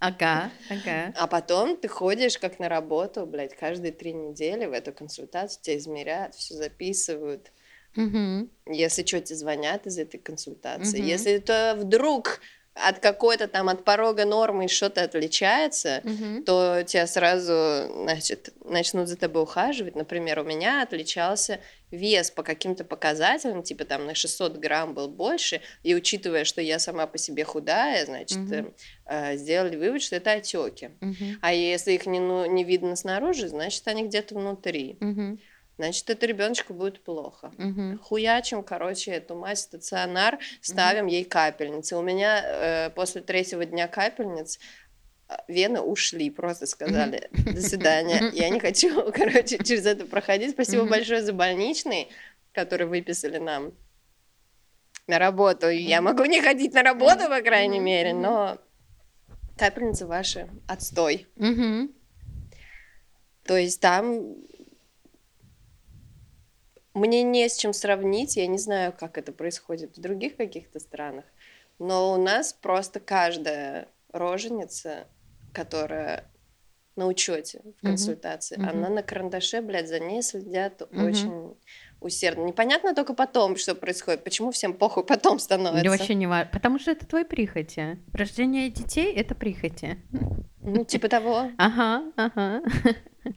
Ага, 0.00 0.50
ага. 0.68 1.14
А 1.16 1.26
потом 1.26 1.78
ты 1.78 1.88
ходишь 1.88 2.36
как 2.36 2.58
на 2.58 2.68
работу, 2.68 3.24
блядь, 3.24 3.56
каждые 3.56 3.90
три 3.90 4.12
недели 4.12 4.66
в 4.66 4.72
эту 4.72 4.92
консультацию, 4.92 5.62
тебя 5.62 5.78
измеряют, 5.78 6.34
все 6.34 6.52
записывают. 6.52 7.52
Угу. 7.96 8.50
Если 8.66 9.02
что, 9.06 9.20
тебе 9.22 9.36
звонят 9.36 9.86
из 9.86 9.96
этой 9.96 10.18
консультации. 10.18 10.98
Угу. 10.98 11.06
Если 11.06 11.32
это 11.32 11.74
вдруг 11.78 12.40
от 12.74 12.98
какой-то 12.98 13.46
там, 13.46 13.68
от 13.68 13.84
порога 13.84 14.24
нормы 14.24 14.66
что-то 14.68 15.02
отличается, 15.02 16.02
угу. 16.02 16.42
то 16.44 16.82
тебя 16.84 17.06
сразу, 17.06 18.02
значит, 18.02 18.52
начнут 18.64 19.08
за 19.08 19.16
тобой 19.16 19.44
ухаживать. 19.44 19.94
Например, 19.94 20.40
у 20.40 20.44
меня 20.44 20.82
отличался 20.82 21.60
вес 21.92 22.32
по 22.32 22.42
каким-то 22.42 22.84
показателям, 22.84 23.62
типа 23.62 23.84
там 23.84 24.06
на 24.06 24.16
600 24.16 24.56
грамм 24.56 24.94
был 24.94 25.08
больше, 25.08 25.60
и 25.84 25.94
учитывая, 25.94 26.44
что 26.44 26.60
я 26.60 26.80
сама 26.80 27.06
по 27.06 27.16
себе 27.16 27.44
худая, 27.44 28.04
значит, 28.06 28.38
угу. 28.38 28.74
э, 29.06 29.36
сделали 29.36 29.76
вывод, 29.76 30.02
что 30.02 30.16
это 30.16 30.32
отеки. 30.32 30.90
Угу. 31.00 31.38
А 31.42 31.52
если 31.52 31.92
их 31.92 32.06
не, 32.06 32.18
ну, 32.18 32.44
не 32.46 32.64
видно 32.64 32.96
снаружи, 32.96 33.48
значит, 33.48 33.86
они 33.86 34.04
где-то 34.04 34.34
внутри. 34.34 34.98
Угу 35.00 35.38
значит, 35.76 36.08
это 36.10 36.26
ребеночку 36.26 36.74
будет 36.74 37.02
плохо. 37.02 37.52
Угу. 37.58 37.98
Хуячим, 38.02 38.62
короче, 38.62 39.12
эту 39.12 39.34
мать 39.34 39.58
стационар, 39.58 40.38
ставим 40.60 41.06
угу. 41.06 41.12
ей 41.12 41.24
капельницы. 41.24 41.96
У 41.96 42.02
меня 42.02 42.42
э, 42.44 42.90
после 42.90 43.20
третьего 43.22 43.64
дня 43.64 43.88
капельниц 43.88 44.58
а, 45.28 45.42
вены 45.48 45.80
ушли, 45.80 46.30
просто 46.30 46.66
сказали 46.66 47.28
до 47.32 47.60
свидания. 47.60 48.30
Я 48.32 48.50
не 48.50 48.60
хочу, 48.60 49.10
короче, 49.12 49.58
через 49.58 49.86
это 49.86 50.04
проходить. 50.06 50.52
Спасибо 50.52 50.84
большое 50.84 51.22
за 51.22 51.32
больничный, 51.32 52.08
который 52.52 52.86
выписали 52.86 53.38
нам 53.38 53.72
на 55.06 55.18
работу. 55.18 55.68
Я 55.68 56.00
могу 56.00 56.24
не 56.24 56.40
ходить 56.40 56.74
на 56.74 56.82
работу, 56.82 57.28
по 57.28 57.40
крайней 57.40 57.80
мере, 57.80 58.14
но 58.14 58.58
капельницы 59.56 60.06
ваши 60.06 60.48
отстой. 60.66 61.26
То 63.44 63.56
есть 63.58 63.80
там 63.80 64.36
мне 66.94 67.22
не 67.22 67.48
с 67.48 67.56
чем 67.56 67.72
сравнить, 67.72 68.36
я 68.36 68.46
не 68.46 68.58
знаю, 68.58 68.92
как 68.92 69.18
это 69.18 69.32
происходит 69.32 69.96
в 69.96 70.00
других 70.00 70.36
каких-то 70.36 70.78
странах, 70.78 71.24
но 71.78 72.12
у 72.12 72.16
нас 72.16 72.52
просто 72.52 73.00
каждая 73.00 73.88
роженица, 74.12 75.08
которая 75.52 76.30
на 76.96 77.06
учете 77.06 77.60
в 77.78 77.84
консультации, 77.84 78.56
mm-hmm. 78.56 78.70
она 78.70 78.88
на 78.88 79.02
карандаше, 79.02 79.60
блядь, 79.60 79.88
за 79.88 79.98
ней 79.98 80.22
следят 80.22 80.80
mm-hmm. 80.80 81.08
очень 81.08 81.56
усердно. 82.04 82.44
Непонятно 82.44 82.94
только 82.94 83.14
потом, 83.14 83.56
что 83.56 83.74
происходит, 83.74 84.24
почему 84.24 84.50
всем 84.50 84.74
похуй 84.74 85.04
потом 85.04 85.38
становится. 85.38 85.80
Или 85.80 85.88
вообще 85.88 86.14
не 86.14 86.26
важно, 86.26 86.50
потому 86.52 86.78
что 86.78 86.90
это 86.90 87.06
твои 87.06 87.24
прихоти. 87.24 87.98
Рождение 88.12 88.68
детей— 88.70 89.12
это 89.16 89.34
прихоти. 89.34 89.98
Ну, 90.60 90.84
типа 90.84 91.08
того. 91.08 91.50
Ага, 91.58 92.04
ага. 92.16 92.62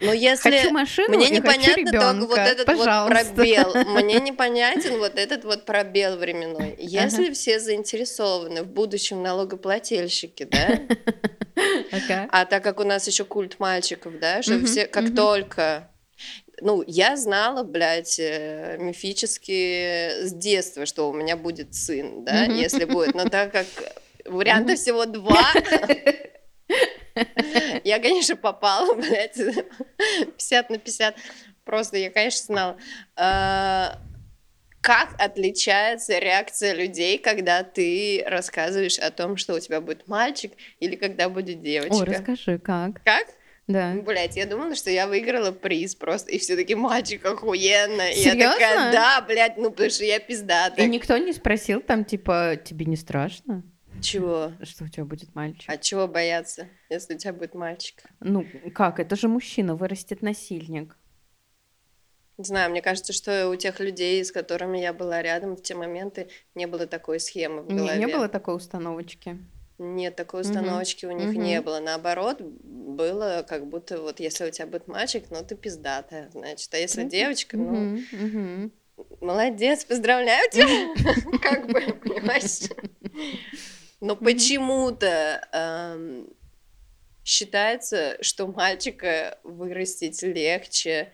Но 0.02 0.12
если 0.12 0.52
хочу 0.52 0.72
машину 0.72 1.18
мне 1.18 1.30
непонятно 1.30 1.92
только 1.92 2.26
вот 2.26 2.38
этот 2.38 2.66
Пожалуйста. 2.66 3.26
вот 3.26 3.36
пробел, 3.36 3.74
мне 3.94 4.20
непонятен 4.20 4.98
вот 4.98 5.18
этот 5.18 5.46
вот 5.46 5.66
пробел 5.66 6.18
временной. 6.18 6.76
Если 6.78 7.26
ага. 7.26 7.34
все 7.34 7.60
заинтересованы 7.60 8.64
в 8.64 8.68
будущем 8.68 9.22
налогоплательщике, 9.24 10.46
да, 10.46 10.80
ага. 11.92 12.28
а 12.32 12.46
так 12.46 12.64
как 12.64 12.80
у 12.80 12.84
нас 12.84 13.08
еще 13.08 13.24
культ 13.24 13.60
мальчиков, 13.60 14.20
да, 14.20 14.42
что 14.42 14.58
угу, 14.58 14.66
все 14.66 14.88
как 14.88 15.06
угу. 15.06 15.16
только 15.16 15.90
ну, 16.62 16.84
я 16.88 17.16
знала, 17.18 17.64
блядь, 17.64 18.20
э, 18.20 18.78
мифически 18.80 20.24
с 20.26 20.34
детства, 20.34 20.86
что 20.86 21.10
у 21.10 21.14
меня 21.14 21.38
будет 21.38 21.76
сын, 21.76 22.24
да, 22.24 22.46
если 22.46 22.86
будет. 22.86 23.14
Но 23.14 23.30
так 23.30 23.52
как 23.52 23.68
вариантов 24.26 24.80
всего 24.80 25.06
два, 25.06 25.54
я, 27.84 28.00
конечно, 28.00 28.36
попала, 28.36 28.96
блядь, 28.96 29.36
50 29.38 30.70
на 30.70 30.78
50. 30.78 31.16
Просто 31.64 31.98
я, 31.98 32.10
конечно, 32.10 32.46
знала. 32.46 32.78
А, 33.16 34.00
как 34.82 35.16
отличается 35.20 36.18
реакция 36.18 36.74
людей, 36.74 37.18
когда 37.18 37.64
ты 37.64 38.24
рассказываешь 38.26 38.98
о 39.00 39.12
том, 39.12 39.36
что 39.36 39.56
у 39.56 39.60
тебя 39.60 39.82
будет 39.82 40.08
мальчик 40.08 40.54
или 40.80 40.96
когда 40.96 41.30
будет 41.30 41.62
девочка? 41.62 41.96
О, 41.96 42.06
расскажи, 42.06 42.58
как? 42.58 43.04
Как? 43.04 43.28
Да. 43.68 43.96
Блять, 43.96 44.38
я 44.38 44.46
думала, 44.46 44.76
что 44.76 44.90
я 44.90 45.08
выиграла 45.08 45.52
приз 45.52 45.94
просто, 45.94 46.32
и 46.32 46.38
все 46.38 46.56
таки 46.56 46.74
мальчик 46.74 47.26
охуенно. 47.26 48.12
Серьезно? 48.14 48.40
Я 48.40 48.52
такая, 48.54 48.92
да, 48.94 49.22
блядь, 49.22 49.58
ну 49.58 49.72
потому 49.72 49.90
что 49.90 50.06
я 50.06 50.20
пиздатая. 50.20 50.86
И 50.86 50.90
никто 50.90 51.18
не 51.18 51.34
спросил 51.34 51.82
там, 51.82 52.06
типа, 52.06 52.58
тебе 52.64 52.86
не 52.86 52.96
страшно? 52.96 53.64
Чего? 54.02 54.54
Что 54.62 54.86
у 54.86 54.88
тебя 54.88 55.04
будет 55.04 55.36
мальчик. 55.36 55.70
А 55.70 55.78
чего 55.78 56.08
бояться, 56.08 56.70
если 56.90 57.16
у 57.16 57.18
тебя 57.18 57.34
будет 57.34 57.56
мальчик? 57.56 58.04
Ну, 58.22 58.46
как? 58.74 59.00
Это 59.00 59.16
же 59.16 59.28
мужчина, 59.28 59.76
вырастет 59.76 60.22
насильник. 60.22 60.96
Не 62.38 62.44
знаю, 62.44 62.70
мне 62.70 62.84
кажется, 62.84 63.14
что 63.14 63.50
у 63.50 63.56
тех 63.56 63.80
людей, 63.80 64.24
с 64.24 64.32
которыми 64.32 64.78
я 64.78 64.94
была 64.94 65.24
рядом 65.24 65.56
в 65.56 65.62
те 65.64 65.74
моменты, 65.74 66.30
не 66.54 66.68
было 66.68 66.86
такой 66.86 67.20
схемы 67.20 67.64
в 67.64 67.68
голове. 67.68 67.98
Не, 67.98 68.06
не 68.06 68.14
было 68.14 68.30
такой 68.30 68.56
установочки? 68.56 69.40
Нет, 69.80 70.16
такой 70.16 70.42
установочки 70.42 71.06
угу. 71.06 71.14
у 71.14 71.18
них 71.18 71.30
угу. 71.30 71.40
не 71.40 71.62
было. 71.62 71.80
Наоборот, 71.80 72.42
было 72.42 73.46
как 73.48 73.68
будто 73.68 74.02
вот 74.02 74.20
если 74.20 74.46
у 74.46 74.52
тебя 74.52 74.66
будет 74.68 74.88
мальчик, 74.88 75.26
ну 75.30 75.44
ты 75.46 75.56
пиздатая, 75.56 76.30
значит. 76.32 76.74
А 76.74 76.78
если 76.78 77.04
девочка, 77.04 77.58
ну... 77.58 78.00
Угу. 78.12 78.72
Молодец, 79.22 79.86
поздравляю 79.86 80.50
тебя. 80.50 81.40
Как 81.40 81.68
бы, 81.68 81.82
понимаешь? 81.94 82.68
Но 84.00 84.16
почему-то 84.16 85.48
эм, 85.52 86.34
считается, 87.24 88.18
что 88.22 88.48
мальчика 88.48 89.38
вырастить 89.44 90.24
легче. 90.24 91.14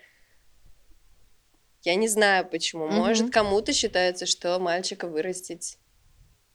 Я 1.82 1.95
не 1.95 2.08
знаю 2.08 2.47
почему. 2.47 2.88
Может, 2.88 3.32
кому-то 3.34 3.73
считается, 3.73 4.26
что 4.26 4.58
мальчика 4.60 5.08
вырастить 5.08 5.78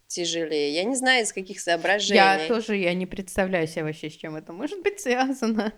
тяжелее. 0.08 0.72
Я 0.72 0.84
не 0.84 0.96
знаю, 0.96 1.22
из 1.22 1.32
каких 1.32 1.60
соображений. 1.60 2.16
Я 2.16 2.48
тоже, 2.48 2.76
я 2.76 2.94
не 2.94 3.06
представляю 3.06 3.68
себе 3.68 3.84
вообще, 3.84 4.10
с 4.10 4.14
чем 4.14 4.34
это 4.34 4.52
может 4.52 4.82
быть 4.82 5.00
связано. 5.00 5.72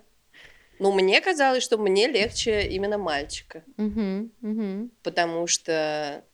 Ну, 0.79 0.93
мне 0.93 1.21
казалось, 1.21 1.63
что 1.63 1.77
мне 1.77 2.07
легче 2.09 2.67
именно 2.69 2.97
мальчика. 2.97 3.63
Угу, 3.77 4.31
угу. 4.41 4.91
Потому 5.03 5.47
что 5.47 6.25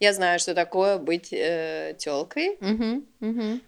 я 0.00 0.12
знаю, 0.14 0.38
что 0.38 0.54
такое 0.54 0.98
быть 0.98 1.30
э, 1.30 1.94
телкой. 1.98 2.56
Угу, 2.60 3.04
угу. 3.20 3.60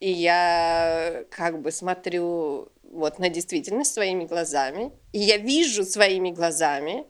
И 0.00 0.10
я 0.10 1.24
как 1.30 1.60
бы 1.60 1.70
смотрю 1.70 2.72
вот 2.82 3.18
на 3.18 3.28
действительность 3.28 3.94
своими 3.94 4.24
глазами. 4.24 4.90
И 5.12 5.18
я 5.18 5.36
вижу 5.36 5.84
своими 5.84 6.30
глазами, 6.30 7.06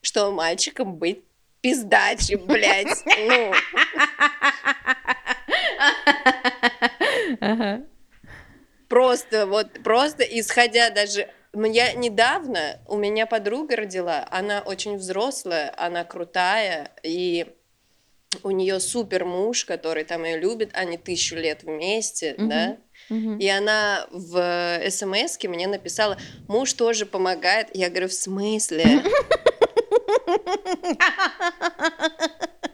что 0.00 0.32
мальчиком 0.32 0.96
быть 0.96 1.27
пиздачи, 1.60 2.34
блядь. 2.34 3.04
Ну. 7.40 7.84
Просто, 8.88 9.46
вот, 9.46 9.82
просто 9.84 10.22
исходя 10.24 10.90
даже... 10.90 11.28
Я 11.54 11.92
недавно, 11.94 12.78
у 12.86 12.96
меня 12.96 13.26
подруга 13.26 13.76
родила, 13.76 14.26
она 14.30 14.60
очень 14.60 14.96
взрослая, 14.96 15.72
она 15.76 16.04
крутая, 16.04 16.90
и 17.02 17.46
у 18.42 18.50
нее 18.50 18.78
супер 18.80 19.24
муж, 19.24 19.64
который 19.64 20.04
там 20.04 20.24
ее 20.24 20.38
любит, 20.38 20.70
они 20.74 20.98
тысячу 20.98 21.36
лет 21.36 21.62
вместе, 21.62 22.32
mm-hmm. 22.32 22.46
да, 22.48 22.76
Мгм. 23.08 23.38
и 23.38 23.48
она 23.48 24.06
в 24.10 24.90
смс 24.90 25.42
мне 25.44 25.66
написала, 25.66 26.18
муж 26.46 26.74
тоже 26.74 27.06
помогает. 27.06 27.68
Я 27.74 27.88
говорю, 27.88 28.08
в 28.08 28.12
смысле? 28.12 29.02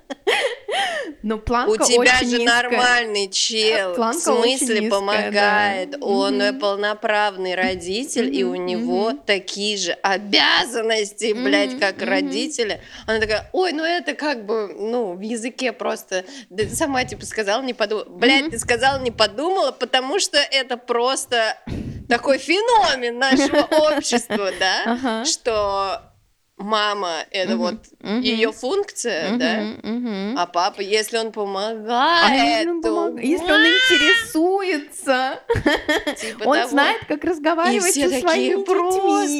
У 1.22 1.38
планка 1.38 1.84
тебя 1.84 2.00
очень 2.18 2.30
же 2.30 2.38
низкая. 2.38 2.62
нормальный 2.62 3.30
чел, 3.30 3.92
в 3.92 3.96
Планка 3.96 4.28
очень 4.32 4.58
смысле 4.58 4.80
низкая, 4.80 4.90
помогает, 4.90 5.90
да. 5.90 5.98
он 6.00 6.38
Мгм. 6.38 6.58
полноправный 6.60 7.54
родитель, 7.54 8.34
и 8.34 8.44
у 8.44 8.54
него 8.56 9.10
мгм. 9.10 9.18
такие 9.24 9.76
же 9.76 9.92
обязанности, 9.92 11.32
блядь, 11.32 11.72
Мгм, 11.72 11.80
как 11.80 11.96
мгм. 11.96 12.08
родителя. 12.08 12.80
Она 13.06 13.20
такая, 13.20 13.48
ой, 13.52 13.72
ну 13.72 13.84
это 13.84 14.14
как 14.14 14.44
бы, 14.44 14.74
ну, 14.78 15.14
в 15.14 15.20
языке 15.20 15.72
просто, 15.72 16.24
да 16.50 16.64
ты 16.64 16.74
сама 16.74 17.04
типа 17.04 17.24
сказала, 17.26 17.62
не 17.62 17.74
подумала. 17.74 18.06
Блядь, 18.08 18.42
Мгм. 18.42 18.50
ты 18.50 18.58
сказала, 18.58 18.98
не 19.00 19.10
подумала, 19.10 19.70
потому 19.72 20.18
что 20.18 20.38
это 20.38 20.76
просто 20.76 21.56
такой 22.08 22.38
феномен 22.38 23.18
нашего 23.18 23.62
общества, 23.70 24.50
да, 24.58 25.24
что 25.24 26.02
мама 26.56 27.24
это 27.30 27.52
Мгм, 27.52 27.58
вот 27.58 27.74
мгм. 28.00 28.20
ее 28.20 28.52
функция, 28.52 29.36
да, 29.36 29.54
Мгм, 29.56 29.80
мгм. 29.82 30.38
а 30.38 30.46
папа, 30.46 30.80
если 30.80 31.18
он 31.18 31.28
А 31.28 31.30
помогает, 31.32 32.32
если 32.32 32.70
он, 32.70 32.82
то 32.82 32.88
помог- 32.88 33.20
если 33.20 33.52
он 33.52 33.60
интересуется, 33.66 35.40
типа 36.20 36.44
он 36.44 36.56
того. 36.58 36.68
знает, 36.68 37.00
как 37.08 37.24
разговаривать 37.24 37.94
со 37.94 38.08
своими 38.20 38.56
детьми. 38.60 38.64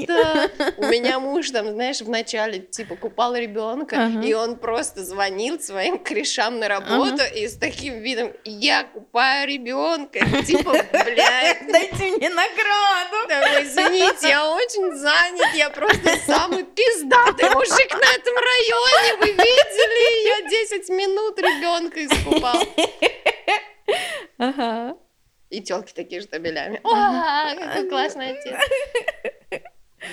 просто. 0.07 0.51
У 0.79 0.87
меня 0.87 1.19
муж 1.21 1.51
там, 1.51 1.69
знаешь, 1.73 2.01
вначале 2.01 2.59
типа 2.61 2.97
купал 2.97 3.35
ребенка, 3.37 3.97
Ага. 4.07 4.21
и 4.27 4.33
он 4.35 4.57
просто 4.57 5.05
звонил 5.05 5.61
своим 5.61 5.99
корешам 5.99 6.59
на 6.59 6.69
работу 6.69 7.23
и 7.35 7.47
с 7.49 7.57
таким 7.57 8.01
видом: 8.01 8.33
я 8.45 8.85
купаю 8.85 9.49
ребенка, 9.49 10.19
типа, 10.47 10.73
блядь. 10.93 11.67
Дайте 11.71 12.17
мне 12.17 12.29
награду. 12.31 13.63
Извините, 13.63 14.29
я 14.29 14.51
очень 14.51 14.95
занят, 14.97 15.55
я 15.55 15.71
просто 15.71 16.17
самый 16.27 16.65
пиздатый 17.05 17.51
мужик 17.51 17.93
на 17.93 18.15
этом 18.15 18.35
районе, 18.37 19.17
вы 19.21 19.31
видели? 19.31 20.27
Я 20.27 20.49
10 20.49 20.89
минут 20.91 21.39
ребенка 21.39 22.05
искупал. 22.05 22.63
Ага. 24.39 24.97
И 25.51 25.61
телки 25.61 25.93
такие 25.95 26.21
штабелями. 26.21 26.81
О, 26.83 27.55
какой 27.55 27.89
классный 27.89 28.31
отец. 28.33 28.55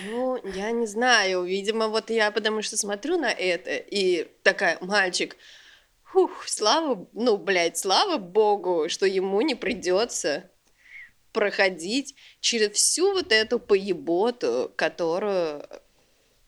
Ну, 0.06 0.40
я 0.46 0.72
не 0.72 0.86
знаю, 0.86 1.44
видимо, 1.44 1.88
вот 1.88 2.10
я 2.10 2.32
потому 2.32 2.62
что 2.62 2.78
смотрю 2.78 3.18
на 3.18 3.30
это 3.30 3.72
и 3.76 4.28
такая, 4.42 4.78
мальчик, 4.80 5.36
фух, 6.04 6.48
слава, 6.48 7.08
ну, 7.12 7.38
блядь, 7.38 7.78
слава 7.78 8.18
богу, 8.18 8.88
что 8.88 9.06
ему 9.06 9.42
не 9.42 9.56
придется 9.56 10.50
проходить 11.34 12.16
через 12.40 12.72
всю 12.72 13.12
вот 13.12 13.34
эту 13.34 13.60
поеботу, 13.60 14.72
которую 14.78 15.66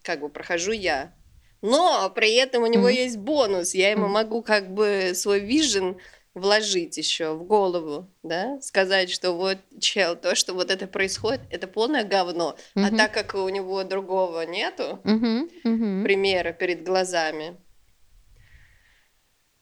как 0.04 0.20
бы 0.22 0.30
прохожу 0.30 0.72
я. 0.72 1.13
Но 1.62 2.10
при 2.13 2.36
этом 2.36 2.63
у 2.63 2.68
него 2.68 2.88
Мгм. 2.88 2.96
есть 2.96 3.18
бонус, 3.18 3.74
я 3.74 3.92
ему 3.92 4.04
Мгм. 4.04 4.12
могу 4.13 4.44
как 4.44 4.74
бы 4.74 5.12
свой 5.16 5.39
вижен 5.39 5.98
вложить 6.34 6.98
еще 6.98 7.34
в 7.36 7.44
голову, 7.44 8.10
да, 8.24 8.60
сказать, 8.62 9.10
что 9.12 9.32
вот, 9.34 9.58
чел, 9.80 10.16
то, 10.16 10.36
что 10.36 10.54
вот 10.54 10.72
это 10.72 10.88
происходит, 10.88 11.42
это 11.50 11.68
полное 11.68 12.04
говно. 12.04 12.58
А 12.76 12.80
Мгм. 12.80 12.98
так 12.98 13.13
как 13.13 13.36
у 13.36 13.48
него 13.50 13.84
другого 13.84 14.42
нету, 14.46 15.00
Мгм, 15.04 15.50
мгм. 15.63 16.04
примера 16.04 16.52
перед 16.52 16.84
глазами, 16.84 17.56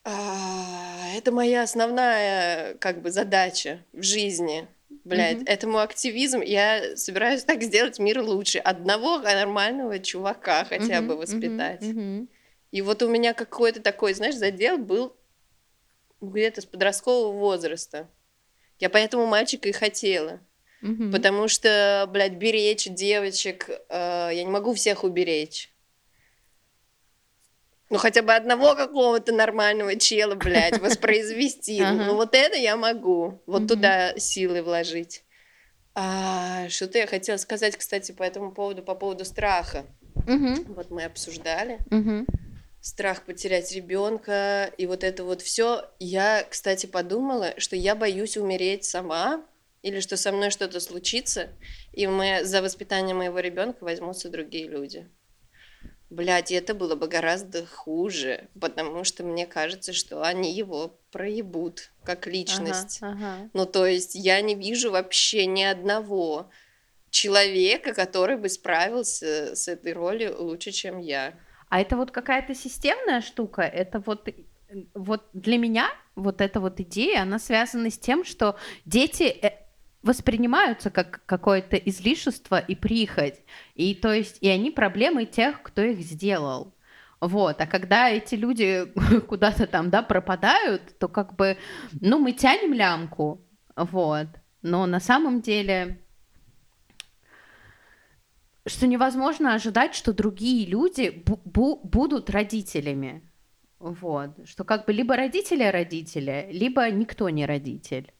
а, 0.03 1.09
это 1.15 1.31
моя 1.31 1.61
основная, 1.63 2.73
как 2.75 3.01
бы, 3.01 3.11
задача 3.11 3.83
в 3.93 4.01
жизни. 4.01 4.67
Блядь, 5.03 5.37
Мгм. 5.37 5.45
этому 5.47 5.79
активизм 5.79 6.41
я 6.41 6.95
собираюсь 6.95 7.43
так 7.43 7.63
сделать 7.63 7.97
мир 7.99 8.21
лучше. 8.21 8.59
Одного 8.59 9.17
нормального 9.19 9.97
чувака 9.99 10.63
хотя 10.65 10.99
Мгм, 11.01 11.07
бы 11.07 11.15
воспитать. 11.17 11.81
мгм. 11.81 12.29
И 12.71 12.81
вот 12.81 13.01
у 13.01 13.09
меня 13.09 13.33
какой-то 13.33 13.81
такой, 13.81 14.13
знаешь, 14.13 14.35
задел 14.35 14.77
был 14.77 15.15
где-то 16.21 16.61
с 16.61 16.65
подросткового 16.65 17.31
возраста. 17.37 18.09
Я 18.79 18.89
поэтому 18.89 19.25
мальчика 19.25 19.69
и 19.69 19.71
хотела. 19.71 20.39
Мгм. 20.81 21.11
Потому 21.11 21.47
что, 21.47 22.07
блядь, 22.11 22.33
беречь 22.33 22.85
девочек, 22.87 23.69
э, 23.69 24.29
я 24.33 24.43
не 24.43 24.49
могу 24.49 24.73
всех 24.73 25.03
уберечь. 25.03 25.70
Ну, 27.91 27.97
хотя 27.97 28.21
бы 28.21 28.33
одного 28.33 28.75
какого-то 28.75 29.33
нормального 29.33 29.95
чела, 29.97 30.35
блядь, 30.35 30.79
воспроизвести. 30.81 31.81
Ну, 31.81 32.15
вот 32.15 32.33
это 32.33 32.57
я 32.57 32.77
могу. 32.77 33.43
Вот 33.45 33.67
туда 33.67 34.17
силы 34.17 34.63
вложить. 34.63 35.23
А, 35.93 36.69
что-то 36.69 36.99
я 36.99 37.05
хотела 37.05 37.35
сказать, 37.37 37.75
кстати, 37.75 38.13
по 38.13 38.23
этому 38.23 38.53
поводу, 38.53 38.81
по 38.81 38.95
поводу 38.95 39.25
страха. 39.25 39.85
Вот 40.69 40.89
мы 40.89 41.03
обсуждали 41.03 41.79
страх 42.81 43.23
потерять 43.25 43.71
ребенка 43.71 44.71
и 44.77 44.85
вот 44.87 45.03
это 45.03 45.23
вот 45.23 45.41
все. 45.41 45.85
Я, 45.99 46.43
кстати, 46.49 46.87
подумала, 46.87 47.53
что 47.57 47.75
я 47.75 47.95
боюсь 47.95 48.37
умереть 48.37 48.85
сама 48.85 49.45
или 49.83 49.99
что 49.99 50.17
со 50.17 50.31
мной 50.31 50.49
что-то 50.49 50.79
случится, 50.79 51.49
и 51.93 52.07
мы, 52.07 52.43
за 52.43 52.61
воспитание 52.61 53.15
моего 53.15 53.39
ребенка 53.39 53.83
возьмутся 53.83 54.29
другие 54.29 54.67
люди. 54.67 55.09
Блядь, 56.11 56.51
это 56.51 56.73
было 56.73 56.95
бы 56.95 57.07
гораздо 57.07 57.65
хуже, 57.65 58.49
потому 58.59 59.05
что 59.05 59.23
мне 59.23 59.45
кажется, 59.45 59.93
что 59.93 60.23
они 60.23 60.53
его 60.53 60.99
проебут 61.09 61.89
как 62.03 62.27
личность. 62.27 62.99
Ага, 63.01 63.13
ага. 63.13 63.49
Ну, 63.53 63.65
то 63.65 63.85
есть 63.85 64.13
я 64.13 64.41
не 64.41 64.53
вижу 64.53 64.91
вообще 64.91 65.45
ни 65.45 65.63
одного 65.63 66.49
человека, 67.11 67.93
который 67.93 68.35
бы 68.35 68.49
справился 68.49 69.55
с 69.55 69.69
этой 69.69 69.93
ролью 69.93 70.35
лучше, 70.37 70.71
чем 70.71 70.99
я. 70.99 71.33
А 71.69 71.79
это 71.79 71.95
вот 71.95 72.11
какая-то 72.11 72.55
системная 72.55 73.21
штука, 73.21 73.61
это 73.61 74.03
вот, 74.05 74.27
э, 74.27 74.33
вот 74.93 75.29
для 75.31 75.57
меня 75.57 75.89
вот 76.15 76.41
эта 76.41 76.59
вот 76.59 76.81
идея, 76.81 77.21
она 77.21 77.39
связана 77.39 77.89
с 77.89 77.97
тем, 77.97 78.25
что 78.25 78.57
дети 78.83 79.23
э, 79.23 79.60
воспринимаются 80.03 80.89
как 80.89 81.23
какое-то 81.25 81.77
излишество 81.77 82.59
и 82.59 82.75
прихоть, 82.75 83.41
и 83.75 83.93
то 83.95 84.13
есть 84.13 84.37
и 84.41 84.49
они 84.49 84.71
проблемы 84.71 85.25
тех, 85.25 85.61
кто 85.61 85.81
их 85.81 85.99
сделал. 85.99 86.73
Вот, 87.19 87.61
а 87.61 87.67
когда 87.67 88.09
эти 88.09 88.33
люди 88.35 88.85
куда-то 89.27 89.67
там, 89.67 89.89
да, 89.91 90.01
пропадают, 90.01 90.97
то 90.97 91.07
как 91.07 91.35
бы, 91.35 91.57
ну, 91.99 92.17
мы 92.17 92.31
тянем 92.31 92.73
лямку, 92.73 93.41
вот, 93.75 94.27
но 94.63 94.85
на 94.87 94.99
самом 94.99 95.41
деле 95.41 96.01
что 98.65 98.87
невозможно 98.87 99.55
ожидать, 99.55 99.95
что 99.95 100.13
другие 100.13 100.67
люди 100.67 101.23
бу- 101.25 101.41
бу- 101.45 101.79
будут 101.83 102.29
родителями. 102.29 103.27
Вот. 103.79 104.47
Что 104.47 104.63
как 104.63 104.85
бы 104.85 104.93
либо 104.93 105.15
родители 105.15 105.63
родители, 105.63 106.49
либо 106.51 106.89
никто 106.91 107.29
не 107.29 107.45
родитель. 107.45 108.13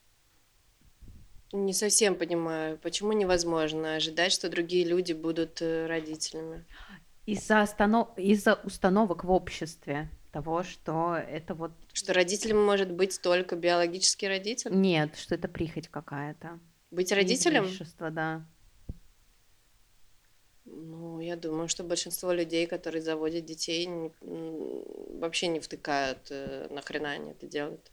Не 1.53 1.73
совсем 1.73 2.15
понимаю, 2.15 2.77
почему 2.77 3.11
невозможно 3.11 3.95
ожидать, 3.95 4.31
что 4.31 4.49
другие 4.49 4.85
люди 4.85 5.13
будут 5.13 5.61
э, 5.61 5.85
родителями. 5.85 6.65
Из-за, 7.25 7.61
останов... 7.61 8.09
Из-за 8.17 8.55
установок 8.63 9.23
в 9.23 9.31
обществе 9.31 10.09
того, 10.31 10.63
что 10.63 11.15
это 11.15 11.53
вот... 11.53 11.71
Что 11.93 12.13
родителем 12.13 12.63
может 12.63 12.91
быть 12.91 13.21
только 13.21 13.55
биологический 13.55 14.27
родитель? 14.27 14.71
Нет, 14.73 15.17
что 15.17 15.35
это 15.35 15.47
прихоть 15.47 15.89
какая-то. 15.89 16.59
Быть 16.89 17.11
родителем? 17.11 17.67
Да. 17.99 18.45
Ну, 20.65 21.19
я 21.19 21.35
думаю, 21.35 21.67
что 21.67 21.83
большинство 21.83 22.31
людей, 22.31 22.65
которые 22.65 23.01
заводят 23.01 23.45
детей, 23.45 23.89
вообще 24.21 25.47
не 25.47 25.59
втыкают, 25.59 26.27
э, 26.29 26.67
нахрена 26.69 27.11
они 27.11 27.31
это 27.31 27.45
делают. 27.45 27.91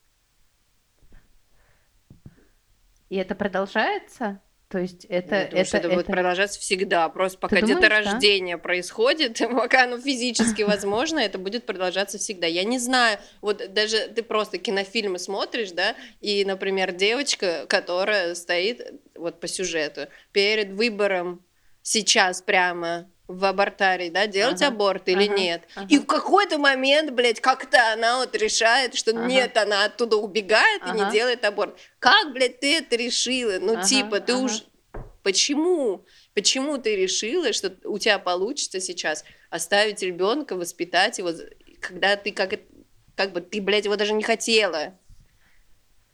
И 3.09 3.17
это 3.17 3.35
продолжается? 3.35 4.41
То 4.69 4.79
есть 4.79 5.07
это... 5.07 5.35
Я 5.37 5.45
думаю, 5.47 5.61
это, 5.61 5.69
что 5.69 5.77
это, 5.79 5.89
будет 5.89 6.01
это- 6.01 6.13
продолжаться 6.13 6.61
всегда. 6.61 7.09
Просто 7.09 7.39
пока 7.39 7.61
думаешь, 7.61 7.75
да? 7.75 7.81
деторождение 7.81 8.59
происходит, 8.59 9.39
пока 9.51 9.85
оно 9.85 9.99
физически 9.99 10.63
возможно, 10.65 11.19
это 11.19 11.39
будет 11.39 11.65
продолжаться 11.65 12.19
всегда. 12.19 12.47
Я 12.47 12.65
не 12.65 12.79
знаю, 12.79 13.19
вот 13.41 13.73
даже 13.73 14.09
ты 14.09 14.23
просто 14.23 14.59
кинофильмы 14.59 15.19
смотришь, 15.19 15.71
да, 15.71 15.97
и, 16.21 16.45
например, 16.45 16.93
девочка, 16.93 17.65
которая 17.67 18.35
стоит 18.35 19.01
вот 19.15 19.41
по 19.41 19.49
сюжету 19.49 20.09
перед 20.33 20.73
выбором 20.73 21.43
сейчас 21.83 22.43
прямо 22.43 23.11
в 23.29 23.45
абортарии, 23.45 24.09
да, 24.09 24.27
делать 24.27 24.63
Ага, 24.63 24.75
аборт 24.75 25.09
или 25.09 25.25
ага, 25.27 25.35
нет. 25.37 25.63
ага. 25.77 25.87
И 25.91 25.99
в 25.99 26.07
какой-то 26.07 26.59
момент, 26.59 27.11
блядь, 27.13 27.41
как-то 27.41 27.93
она 27.93 28.19
вот 28.19 28.35
решает, 28.35 28.95
что 28.95 29.11
Ага. 29.11 29.27
нет, 29.27 29.57
она 29.57 29.85
оттуда 29.85 30.17
убегает 30.17 30.83
и 30.83 30.91
Ага. 30.91 31.05
не 31.05 31.13
делает 31.13 31.45
аборт. 31.45 31.79
Как, 31.99 32.33
блядь, 32.33 32.59
ты 32.61 32.79
это 32.79 32.97
решила? 32.97 33.59
Ну, 33.61 33.75
Ага, 33.75 33.83
типа, 33.83 34.21
ты 34.21 34.33
ага. 34.33 34.43
уж 34.43 34.65
Почему? 35.23 36.07
Почему 36.33 36.79
ты 36.79 36.97
решила, 36.97 37.53
что 37.53 37.77
у 37.85 37.99
тебя 37.99 38.19
получится 38.19 38.81
сейчас 38.81 39.25
оставить 39.51 40.01
ребенка, 40.03 40.57
воспитать 40.57 41.19
его, 41.19 41.33
когда 41.81 42.17
ты 42.17 42.33
как, 42.33 42.55
как 43.15 43.33
бы 43.33 43.43
ты, 43.43 43.61
блядь, 43.61 43.85
его 43.85 43.97
даже 43.97 44.15
не 44.15 44.23
хотела? 44.23 44.99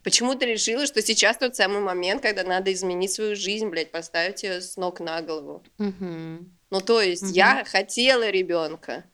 Почему 0.03 0.35
ты 0.35 0.45
решила, 0.45 0.85
что 0.85 1.01
сейчас 1.01 1.37
тот 1.37 1.55
самый 1.55 1.79
момент, 1.79 2.21
когда 2.21 2.43
надо 2.43 2.73
изменить 2.73 3.11
свою 3.11 3.35
жизнь, 3.35 3.69
блядь, 3.69 3.91
поставить 3.91 4.43
ее 4.43 4.59
с 4.59 4.75
ног 4.75 4.99
на 4.99 5.21
голову? 5.21 5.63
Мгм. 5.77 6.59
Ну, 6.75 6.81
то 6.81 6.99
есть, 7.01 7.21
Мгм. 7.23 7.31
я 7.31 7.63
хотела 7.63 8.29
ребенка. 8.29 9.05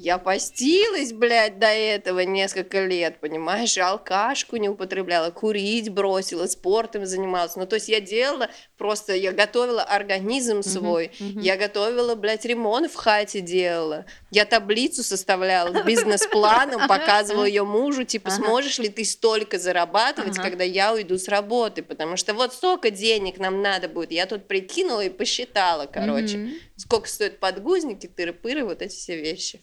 Я 0.00 0.18
постилась, 0.18 1.12
блядь, 1.12 1.58
до 1.58 1.66
этого 1.66 2.20
несколько 2.20 2.86
лет, 2.86 3.18
понимаешь, 3.18 3.76
и 3.76 3.80
алкашку 3.80 4.54
не 4.54 4.68
употребляла, 4.68 5.32
курить 5.32 5.88
бросила, 5.88 6.46
спортом 6.46 7.04
занималась. 7.04 7.56
Ну, 7.56 7.66
то 7.66 7.74
есть 7.74 7.88
я 7.88 8.00
делала, 8.00 8.48
просто 8.76 9.12
я 9.16 9.32
готовила 9.32 9.82
организм 9.82 10.62
свой, 10.62 11.10
мгм. 11.18 11.40
я 11.40 11.56
готовила, 11.56 12.14
блядь, 12.14 12.44
ремонт 12.44 12.92
в 12.92 12.94
хате 12.94 13.40
делала, 13.40 14.06
я 14.30 14.44
таблицу 14.44 15.02
составляла 15.02 15.82
бизнес-планом, 15.82 16.86
показывала 16.86 17.44
ее 17.44 17.64
мужу, 17.64 18.04
типа, 18.04 18.30
сможешь 18.30 18.78
ли 18.78 18.90
ты 18.90 19.04
столько 19.04 19.58
зарабатывать, 19.58 20.36
когда 20.36 20.62
я 20.62 20.94
уйду 20.94 21.18
с 21.18 21.26
работы, 21.26 21.82
потому 21.82 22.16
что 22.16 22.34
вот 22.34 22.54
столько 22.54 22.92
денег 22.92 23.38
нам 23.38 23.62
надо 23.62 23.88
будет. 23.88 24.12
Я 24.12 24.26
тут 24.26 24.46
прикинула 24.46 25.00
и 25.00 25.08
посчитала, 25.08 25.86
короче 25.86 26.52
сколько 26.76 27.08
стоят 27.08 27.40
подгузники, 27.40 28.06
тыры-пыры, 28.06 28.64
вот 28.64 28.82
эти 28.82 28.94
все 28.94 29.20
вещи. 29.20 29.60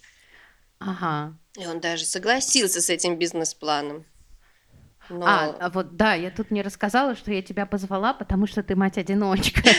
Ага. 0.79 1.33
И 1.57 1.65
он 1.65 1.79
даже 1.79 2.05
согласился 2.05 2.81
с 2.81 2.89
этим 2.89 3.17
бизнес-планом. 3.17 4.05
Но... 5.09 5.25
А, 5.25 5.55
а 5.59 5.69
вот 5.69 5.95
да, 5.95 6.13
я 6.15 6.31
тут 6.31 6.51
не 6.51 6.61
рассказала, 6.61 7.15
что 7.15 7.31
я 7.31 7.41
тебя 7.41 7.65
позвала, 7.65 8.13
потому 8.13 8.47
что 8.47 8.63
ты 8.63 8.75
мать-одиночка. 8.75 9.61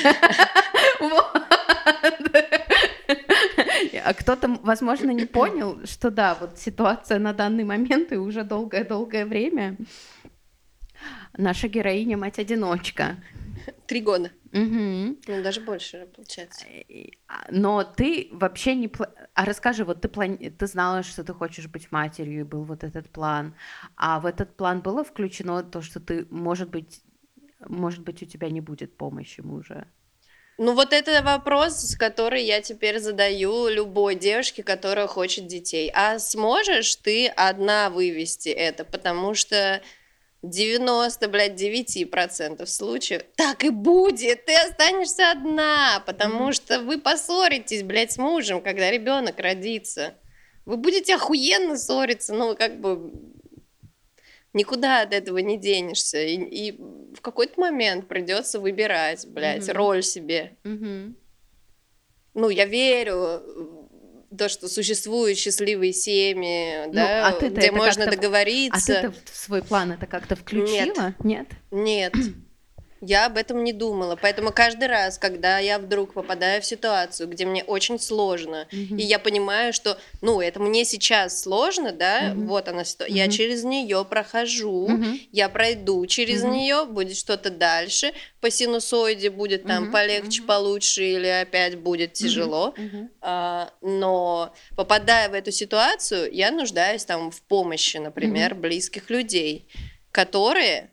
А 4.04 4.14
кто-то, 4.14 4.60
возможно, 4.62 5.10
не 5.10 5.24
понял, 5.26 5.80
что 5.84 6.12
да, 6.12 6.36
вот 6.38 6.58
ситуация 6.58 7.18
на 7.18 7.32
данный 7.32 7.64
момент 7.64 8.12
и 8.12 8.16
уже 8.16 8.44
долгое-долгое 8.44 9.26
время. 9.26 9.76
Наша 11.36 11.66
героиня 11.66 12.16
мать-одиночка. 12.16 13.16
Три 13.86 14.00
года. 14.00 14.30
Мгм. 14.52 15.18
Ну, 15.26 15.42
даже 15.42 15.60
больше, 15.60 16.08
получается. 16.14 16.64
И- 16.68 17.18
а, 17.28 17.46
Но 17.50 17.84
ты 17.84 18.28
вообще 18.32 18.74
не... 18.74 18.90
А 19.34 19.44
расскажи, 19.44 19.84
вот 19.84 20.00
ты, 20.00 20.08
плани- 20.08 20.50
ты 20.50 20.66
знала, 20.66 21.02
что 21.02 21.24
ты 21.24 21.32
хочешь 21.34 21.66
быть 21.68 21.92
матерью, 21.92 22.40
и 22.40 22.44
был 22.44 22.64
вот 22.64 22.84
этот 22.84 23.10
план. 23.10 23.54
А 23.96 24.18
в 24.20 24.26
этот 24.26 24.56
план 24.56 24.80
было 24.80 25.04
включено 25.04 25.62
то, 25.62 25.82
что 25.82 26.00
ты, 26.00 26.26
может 26.30 26.70
быть, 26.70 27.02
может 27.68 28.00
быть, 28.04 28.22
у 28.22 28.26
тебя 28.26 28.50
не 28.50 28.60
будет 28.60 28.96
помощи 28.96 29.40
мужа? 29.40 29.86
Ну, 30.58 30.72
вот 30.74 30.92
это 30.94 31.22
вопрос, 31.22 31.96
который 31.98 32.42
я 32.44 32.62
теперь 32.62 32.98
задаю 32.98 33.68
любой 33.68 34.14
девушке, 34.14 34.62
которая 34.62 35.06
хочет 35.06 35.46
детей. 35.46 35.90
А 35.94 36.18
сможешь 36.18 36.96
ты 36.96 37.28
одна 37.28 37.90
вывести 37.90 38.48
это? 38.48 38.84
Потому 38.84 39.34
что 39.34 39.82
90, 40.42 41.28
блядь, 41.28 41.54
9% 41.60 42.66
случаев 42.66 43.22
так 43.36 43.64
и 43.64 43.70
будет. 43.70 44.44
Ты 44.46 44.54
останешься 44.56 45.30
одна, 45.30 46.02
потому 46.06 46.44
Мгм. 46.44 46.52
что 46.52 46.80
вы 46.80 46.98
поссоритесь, 47.00 47.82
блядь, 47.82 48.12
с 48.12 48.18
мужем, 48.18 48.60
когда 48.62 48.90
ребенок 48.90 49.38
родится. 49.40 50.14
Вы 50.64 50.76
будете 50.76 51.14
охуенно 51.14 51.76
ссориться, 51.76 52.34
ну, 52.34 52.56
как 52.56 52.80
бы 52.80 53.12
никуда 54.52 55.02
от 55.02 55.12
этого 55.12 55.38
не 55.38 55.58
денешься. 55.58 56.18
И, 56.22 56.36
и 56.36 56.72
в 56.72 57.20
какой-то 57.20 57.60
момент 57.60 58.08
придется 58.08 58.58
выбирать, 58.60 59.26
блядь, 59.26 59.68
Мгм. 59.68 59.76
роль 59.76 60.02
себе. 60.02 60.56
Мгм. 60.64 61.16
Ну, 62.34 62.48
я 62.50 62.66
верю 62.66 63.85
то, 64.36 64.48
что 64.48 64.68
существуют 64.68 65.38
счастливые 65.38 65.92
семьи, 65.92 66.86
Ну, 66.86 66.92
да, 66.92 67.28
а 67.28 67.48
где 67.48 67.70
можно 67.70 68.04
А 68.04 68.10
договориться. 68.10 68.86
ты-то 69.02 69.14
в 69.32 69.36
свой 69.36 69.62
план 69.62 69.92
это 69.92 70.06
как-то 70.06 70.36
включила? 70.36 71.14
Нет. 71.20 71.48
Нет, 71.70 72.14
я 73.06 73.26
об 73.26 73.36
этом 73.36 73.62
не 73.64 73.72
думала. 73.72 74.16
Поэтому 74.20 74.50
каждый 74.52 74.88
раз, 74.88 75.18
когда 75.18 75.58
я 75.58 75.78
вдруг 75.78 76.12
попадаю 76.14 76.60
в 76.60 76.66
ситуацию, 76.66 77.28
где 77.28 77.44
мне 77.46 77.62
очень 77.64 77.98
сложно, 77.98 78.66
Мгм. 78.72 78.96
и 78.98 79.02
я 79.02 79.18
понимаю, 79.18 79.72
что, 79.72 79.98
ну, 80.22 80.40
это 80.40 80.60
мне 80.60 80.84
сейчас 80.84 81.42
сложно, 81.42 81.92
да, 81.92 82.32
Мгм. 82.34 82.46
вот 82.46 82.68
она, 82.68 82.82
ситуа- 82.82 83.06
я 83.08 83.28
через 83.28 83.64
нее 83.64 84.04
прохожу, 84.04 84.88
Мгм. 84.88 85.20
я 85.32 85.48
пройду 85.48 86.04
через 86.06 86.42
Мгм. 86.42 86.52
нее, 86.52 86.84
будет 86.86 87.16
что-то 87.16 87.50
дальше, 87.50 88.12
по 88.40 88.50
синусоиде 88.50 89.30
будет 89.30 89.66
там 89.66 89.84
Мгм, 89.84 89.92
полегче, 89.92 90.40
мгм. 90.40 90.46
получше, 90.48 91.04
или 91.04 91.26
опять 91.28 91.78
будет 91.78 92.12
тяжело. 92.14 92.74
Мгм. 92.76 93.10
А, 93.20 93.70
но 93.82 94.52
попадая 94.76 95.28
в 95.28 95.34
эту 95.34 95.52
ситуацию, 95.52 96.32
я 96.32 96.50
нуждаюсь 96.50 97.04
там 97.04 97.30
в 97.30 97.42
помощи, 97.42 97.96
например, 97.98 98.54
близких 98.54 99.10
людей, 99.10 99.68
которые 100.12 100.90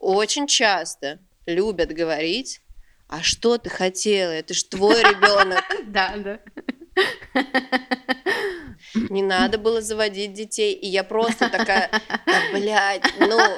очень 0.00 0.46
часто 0.46 1.20
любят 1.46 1.92
говорить, 1.92 2.60
а 3.08 3.22
что 3.22 3.58
ты 3.58 3.70
хотела, 3.70 4.30
это 4.30 4.54
ж 4.54 4.62
твой 4.64 5.00
ребенок, 5.02 5.64
Да, 5.86 6.14
да. 6.16 6.40
не 9.10 9.22
надо 9.22 9.58
было 9.58 9.80
заводить 9.80 10.32
детей, 10.32 10.72
и 10.74 10.86
я 10.88 11.04
просто 11.04 11.48
такая, 11.48 11.90
да, 12.26 12.40
блядь, 12.52 13.04
ну, 13.20 13.38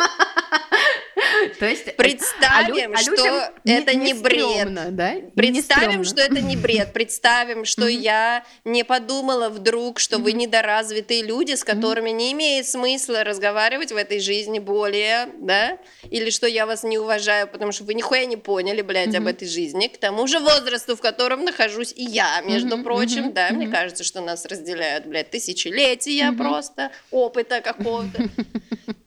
То 1.58 1.66
есть... 1.66 1.88
э, 1.88 1.92
представим, 1.92 2.92
а 2.94 3.02
лю- 3.02 3.16
что 3.16 3.52
это 3.64 3.94
не, 3.94 4.14
бред. 4.14 4.44
стрёмно, 4.44 4.90
да? 4.90 5.14
Не 5.14 5.30
Представим, 5.30 6.04
что 6.04 6.20
это 6.20 6.40
не 6.40 6.56
бред. 6.56 6.92
Представим, 6.92 7.64
что 7.64 7.86
я 7.86 8.44
не 8.64 8.84
подумала 8.84 9.48
вдруг, 9.48 9.98
что 9.98 10.18
вы 10.18 10.32
недоразвитые 10.32 11.22
люди, 11.22 11.54
с 11.54 11.64
которыми 11.64 12.10
не 12.10 12.32
имеет 12.32 12.66
смысла 12.66 13.24
разговаривать 13.24 13.92
в 13.92 13.96
этой 13.96 14.20
жизни 14.20 14.58
более, 14.58 15.28
да? 15.38 15.78
Или 16.10 16.30
что 16.30 16.46
я 16.46 16.66
вас 16.66 16.84
не 16.84 16.98
уважаю, 16.98 17.48
потому 17.48 17.72
что 17.72 17.84
вы 17.84 17.94
нихуя 17.94 18.24
не 18.26 18.36
поняли, 18.36 18.82
блядь, 18.82 19.14
об 19.14 19.26
этой 19.26 19.48
жизни. 19.48 19.88
К 19.88 19.98
тому 19.98 20.26
же 20.26 20.38
возрасту, 20.38 20.96
в 20.96 21.00
котором 21.00 21.44
нахожусь 21.44 21.92
и 21.96 22.04
я, 22.04 22.40
между 22.42 22.82
прочим, 22.82 23.32
да? 23.32 23.50
Мне 23.50 23.68
кажется, 23.68 24.04
что 24.04 24.20
нас 24.20 24.44
разделяют, 24.44 25.06
блядь, 25.06 25.30
тысячелетия 25.30 26.32
просто 26.32 26.90
опыта 27.10 27.60
какого-то. 27.60 28.22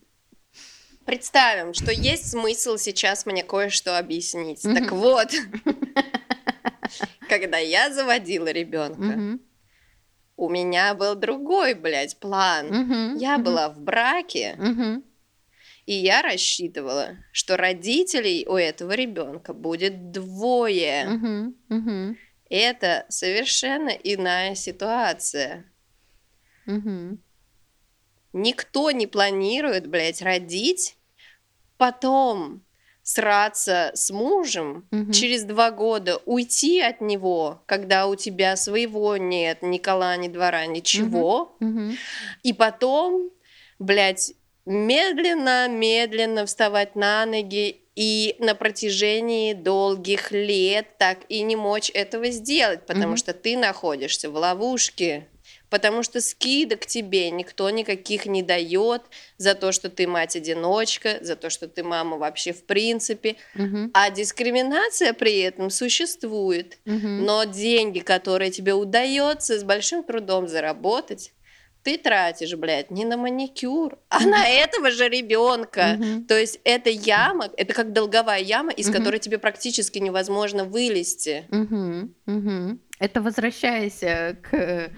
Представим, 1.05 1.73
что 1.73 1.91
есть 1.91 2.31
смысл 2.31 2.77
сейчас 2.77 3.25
мне 3.25 3.43
кое-что 3.43 3.97
объяснить. 3.99 4.61
Так 4.63 4.91
вот, 4.91 5.29
когда 7.29 7.57
я 7.57 7.91
заводила 7.93 8.47
ребенка, 8.51 9.39
у 10.37 10.49
меня 10.49 10.93
был 10.95 11.15
другой, 11.15 11.75
блядь, 11.75 12.17
план. 12.19 13.17
Я 13.17 13.37
была 13.37 13.69
в 13.69 13.79
браке, 13.79 14.57
и 15.85 15.93
я 15.93 16.23
рассчитывала, 16.23 17.17
что 17.31 17.55
родителей 17.57 18.45
у 18.47 18.55
этого 18.55 18.93
ребенка 18.93 19.53
будет 19.53 20.11
двое. 20.11 21.53
Это 22.49 23.05
совершенно 23.09 23.89
иная 23.89 24.55
ситуация. 24.55 25.65
Мгм. 26.65 27.19
Никто 28.35 28.91
не 28.91 29.07
планирует, 29.07 29.87
блядь, 29.87 30.21
родить, 30.21 30.97
потом 31.77 32.65
сраться 33.01 33.91
с 33.93 34.09
мужем, 34.11 34.85
Мгм. 34.91 35.13
через 35.13 35.45
два 35.45 35.71
года 35.71 36.21
уйти 36.25 36.81
от 36.81 36.99
него, 36.99 37.63
когда 37.65 38.07
у 38.07 38.15
тебя 38.15 38.57
своего 38.57 39.15
нет, 39.15 39.61
ни 39.61 39.77
кола, 39.77 40.17
ни 40.17 40.27
двора, 40.27 40.65
ничего, 40.65 41.55
Мгм. 41.61 41.95
и 42.43 42.51
потом, 42.51 43.31
блядь, 43.79 44.33
медленно-медленно 44.65 46.45
вставать 46.45 46.97
на 46.97 47.25
ноги 47.25 47.83
и 47.95 48.35
на 48.39 48.53
протяжении 48.53 49.53
долгих 49.53 50.33
лет 50.33 50.97
так 50.97 51.19
и 51.29 51.41
не 51.43 51.55
мочь 51.55 51.89
этого 51.93 52.29
сделать, 52.31 52.85
потому 52.85 53.11
Мгм. 53.11 53.17
что 53.17 53.33
ты 53.33 53.55
находишься 53.55 54.29
в 54.29 54.35
ловушке. 54.35 55.29
Потому 55.69 56.03
что 56.03 56.21
скидок 56.21 56.85
тебе 56.85 57.29
никто 57.31 57.69
никаких 57.69 58.25
не 58.25 58.43
дает 58.43 59.01
за 59.37 59.55
то, 59.55 59.71
что 59.71 59.89
ты 59.89 60.07
мать-одиночка, 60.07 61.17
за 61.21 61.35
то, 61.35 61.49
что 61.49 61.67
ты 61.67 61.83
мама 61.83 62.17
вообще 62.17 62.53
в 62.53 62.65
принципе, 62.65 63.35
Мгм. 63.55 63.91
а 63.93 64.09
дискриминация 64.09 65.13
при 65.13 65.39
этом 65.39 65.69
существует. 65.69 66.77
Мгм. 66.85 67.25
Но 67.25 67.43
деньги, 67.45 67.99
которые 67.99 68.51
тебе 68.51 68.73
удается 68.73 69.59
с 69.59 69.63
большим 69.63 70.03
трудом 70.03 70.47
заработать, 70.47 71.31
ты 71.83 71.99
тратишь, 71.99 72.55
блядь, 72.55 72.89
не 72.89 73.05
на 73.05 73.15
маникюр, 73.15 73.99
а 74.09 74.19
на 74.25 74.47
этого 74.49 74.89
же 74.89 75.07
ребенка. 75.07 75.97
Мгм. 75.99 76.25
То 76.25 76.35
есть 76.35 76.59
это 76.63 76.89
яма, 76.89 77.49
это 77.57 77.75
как 77.75 77.93
долговая 77.93 78.39
яма, 78.41 78.71
из 78.71 78.87
Мгм. 78.89 78.97
которой 78.97 79.19
тебе 79.19 79.37
практически 79.37 79.99
невозможно 79.99 80.63
вылезти. 80.63 81.45
Это 82.97 83.21
возвращаясь 83.21 84.01
э, 84.01 84.35
к, 84.41 84.53
а, 84.53 84.89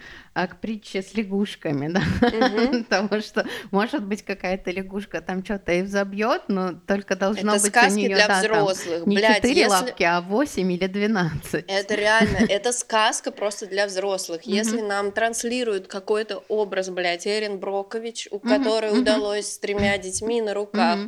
к 0.46 0.60
притче 0.60 1.02
с 1.02 1.16
лягушками, 1.16 1.88
да? 1.88 2.02
Мгм. 2.22 2.84
Потому 2.90 3.22
что, 3.22 3.48
может 3.72 4.04
быть, 4.04 4.24
какая-то 4.24 4.70
лягушка 4.70 5.22
там 5.22 5.44
что-то 5.44 5.72
и 5.72 5.82
взобьет, 5.82 6.44
но 6.50 6.74
только 6.74 7.16
должно 7.16 7.56
Это 7.56 7.64
быть 7.64 7.76
у 7.76 7.80
сказки 7.80 7.98
нее 7.98 8.10
для 8.10 8.28
да, 8.28 8.42
там 8.42 8.42
взрослых. 8.42 9.08
не 9.08 9.16
Блядь, 9.16 9.38
четыре 9.38 9.62
если... 9.62 9.72
лапки, 9.72 10.04
а 10.04 10.22
восемь 10.22 10.72
или 10.72 10.86
двенадцать. 10.86 11.66
Это 11.68 11.96
реально, 11.96 12.38
это 12.50 12.72
сказка 12.72 13.32
просто 13.32 13.66
для 13.66 13.88
взрослых. 13.88 14.44
Если 14.44 14.82
нам 14.82 15.12
транслируют 15.12 15.88
какой-то 15.88 16.44
образ, 16.48 16.90
блядь, 16.90 17.26
Эрин 17.26 17.58
Брокович, 17.58 18.28
у 18.30 18.40
которой 18.40 19.00
удалось 19.00 19.54
с 19.54 19.58
тремя 19.58 19.98
детьми 19.98 20.42
на 20.42 20.54
руках 20.54 21.00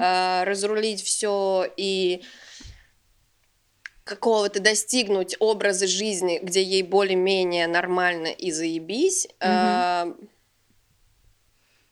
а, 0.00 0.44
разрулить 0.44 1.02
все 1.02 1.66
и 1.76 2.22
какого-то 4.06 4.60
достигнуть 4.60 5.36
образа 5.40 5.86
жизни, 5.88 6.38
где 6.40 6.62
ей 6.62 6.82
более-менее 6.82 7.66
нормально 7.66 8.28
и 8.28 8.52
заебись, 8.52 9.28
а, 9.40 10.14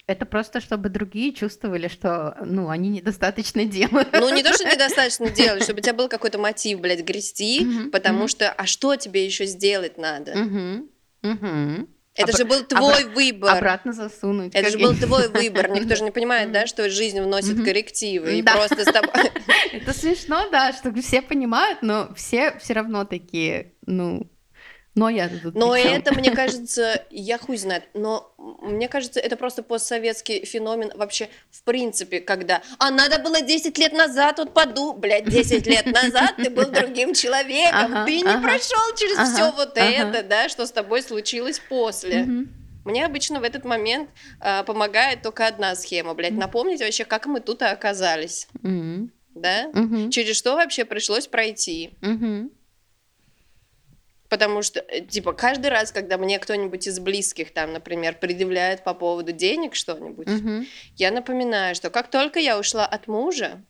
Это 0.06 0.26
просто, 0.26 0.60
чтобы 0.60 0.90
другие 0.90 1.32
чувствовали, 1.32 1.88
что, 1.88 2.36
ну, 2.44 2.68
они 2.68 2.90
недостаточно 2.90 3.64
делают. 3.64 4.12
ну 4.12 4.28
не 4.34 4.42
то, 4.42 4.52
что 4.52 4.64
недостаточно 4.64 5.30
делать, 5.30 5.64
чтобы 5.64 5.80
у 5.80 5.82
тебя 5.82 5.94
был 5.94 6.08
какой-то 6.08 6.38
мотив, 6.38 6.80
блядь, 6.80 7.02
грести, 7.02 7.64
Мгм, 7.64 7.90
потому 7.90 8.18
мгм. 8.20 8.28
что, 8.28 8.52
а 8.52 8.66
что 8.66 8.94
тебе 8.96 9.24
еще 9.24 9.46
сделать 9.46 9.98
надо? 9.98 10.34
Мгм. 10.36 10.90
Это 12.16 12.30
Обра- 12.30 12.36
же 12.36 12.44
был 12.44 12.62
твой 12.62 13.04
выбор. 13.04 13.56
Обратно 13.56 13.92
засунуть. 13.92 14.54
Это 14.54 14.70
же 14.70 14.78
как- 14.78 14.86
был 14.86 14.94
твой 14.94 15.28
выбор. 15.28 15.68
Никто 15.70 15.96
же 15.96 16.04
не 16.04 16.12
понимает, 16.12 16.52
да, 16.52 16.66
что 16.66 16.88
жизнь 16.88 17.20
вносит 17.20 17.62
коррективы. 17.64 18.38
И 18.38 18.42
просто 18.42 18.82
с 18.82 18.92
тобой... 18.92 19.10
Это 19.72 19.92
смешно, 19.92 20.48
да, 20.50 20.72
что 20.72 20.92
все 20.94 21.22
понимают, 21.22 21.80
но 21.82 22.14
все 22.14 22.56
все 22.58 22.74
равно 22.74 23.04
такие, 23.04 23.72
ну, 23.86 24.30
но 24.94 25.08
я 25.08 25.28
тут 25.28 25.54
Но 25.54 25.76
это, 25.76 26.12
мне 26.12 26.30
кажется, 26.30 27.04
я 27.10 27.38
хуй 27.38 27.56
знает, 27.56 27.84
но 27.94 28.34
мне 28.62 28.88
кажется, 28.88 29.20
это 29.20 29.36
просто 29.36 29.62
постсоветский 29.62 30.44
феномен 30.44 30.92
вообще 30.94 31.28
в 31.50 31.62
принципе, 31.62 32.20
когда 32.20 32.62
«А 32.78 32.90
надо 32.90 33.18
было 33.18 33.40
10 33.40 33.76
лет 33.78 33.92
назад, 33.92 34.38
вот 34.38 34.54
поду, 34.54 34.92
блядь, 34.92 35.28
10 35.28 35.66
лет 35.66 35.86
назад 35.92 36.36
ты 36.36 36.50
был 36.50 36.70
другим 36.70 37.14
человеком, 37.14 37.92
Ага, 37.92 38.04
ты 38.04 38.20
не 38.20 38.28
ага. 38.28 38.40
прошел 38.42 38.96
через 38.96 39.18
Ага, 39.18 39.32
все 39.34 39.52
вот 39.52 39.72
это, 39.76 40.22
да, 40.22 40.48
что 40.48 40.66
с 40.66 40.70
тобой 40.72 41.02
случилось 41.02 41.60
после». 41.68 42.22
Мгм. 42.22 42.48
Мне 42.84 43.06
обычно 43.06 43.40
в 43.40 43.44
этот 43.44 43.64
момент 43.64 44.10
а, 44.40 44.62
помогает 44.62 45.22
только 45.22 45.46
одна 45.46 45.74
схема, 45.74 46.12
блядь, 46.12 46.34
напомнить 46.34 46.80
вообще, 46.82 47.06
как 47.06 47.24
мы 47.24 47.40
тут 47.40 47.62
и 47.62 47.64
оказались, 47.64 48.46
Мгм. 48.62 49.10
да? 49.34 49.70
Мгм. 49.72 50.10
Через 50.10 50.36
что 50.36 50.54
вообще 50.54 50.84
пришлось 50.84 51.26
пройти. 51.26 51.94
Мгм. 52.02 52.50
Потому 54.34 54.62
что, 54.62 54.80
э, 54.80 55.00
типа, 55.02 55.32
каждый 55.32 55.68
раз, 55.68 55.92
когда 55.92 56.18
мне 56.18 56.40
кто-нибудь 56.40 56.88
из 56.88 56.98
близких, 56.98 57.52
там, 57.54 57.72
например, 57.72 58.16
предъявляет 58.18 58.82
по 58.82 58.92
поводу 58.92 59.30
денег 59.30 59.76
что-нибудь, 59.76 60.26
Мгм. 60.26 60.66
я 60.96 61.12
напоминаю, 61.12 61.76
что 61.76 61.88
как 61.88 62.10
только 62.10 62.40
я 62.40 62.58
ушла 62.58 62.84
от 62.84 63.06
мужа, 63.06 63.62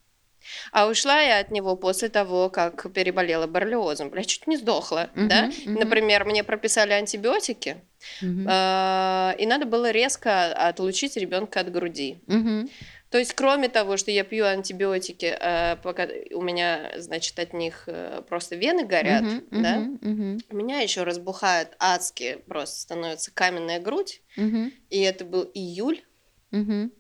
а 0.72 0.86
ушла 0.88 1.20
я 1.20 1.40
от 1.40 1.50
него 1.50 1.76
после 1.76 2.08
того, 2.08 2.48
как 2.48 2.90
переболела 2.94 3.46
боррелиозом, 3.46 4.08
бля, 4.08 4.24
чуть 4.24 4.46
не 4.46 4.56
сдохла, 4.56 5.10
Мгм, 5.14 5.28
да? 5.28 5.50
мгм. 5.66 5.74
Например, 5.80 6.24
мне 6.24 6.42
прописали 6.42 6.92
антибиотики, 6.94 7.76
Мгм. 8.22 8.46
а, 8.48 9.34
и 9.38 9.44
надо 9.44 9.66
было 9.66 9.90
резко 9.90 10.46
отлучить 10.68 11.18
ребенка 11.18 11.60
от 11.60 11.70
груди. 11.70 12.22
Мгм. 12.26 12.70
То 13.14 13.18
есть, 13.18 13.34
кроме 13.34 13.68
того, 13.68 13.96
что 13.96 14.10
я 14.10 14.24
пью 14.24 14.44
антибиотики, 14.44 15.26
а, 15.40 15.76
пока 15.76 16.08
у 16.32 16.42
меня, 16.42 16.90
значит, 16.96 17.38
от 17.38 17.52
них 17.52 17.84
э, 17.86 18.22
просто 18.28 18.56
вены 18.56 18.84
горят, 18.84 19.22
Мгм. 19.22 19.62
да, 19.62 19.76
Мгм. 19.76 19.98
Мгм. 20.00 20.38
у 20.50 20.56
меня 20.56 20.80
еще 20.80 21.04
разбухает 21.04 21.76
адски, 21.78 22.42
просто 22.48 22.80
становится 22.80 23.30
каменная 23.32 23.78
грудь. 23.78 24.20
Мгм. 24.36 24.72
И 24.90 25.00
это 25.00 25.24
был 25.24 25.48
июль. 25.54 26.02
Мгм. 26.50 26.90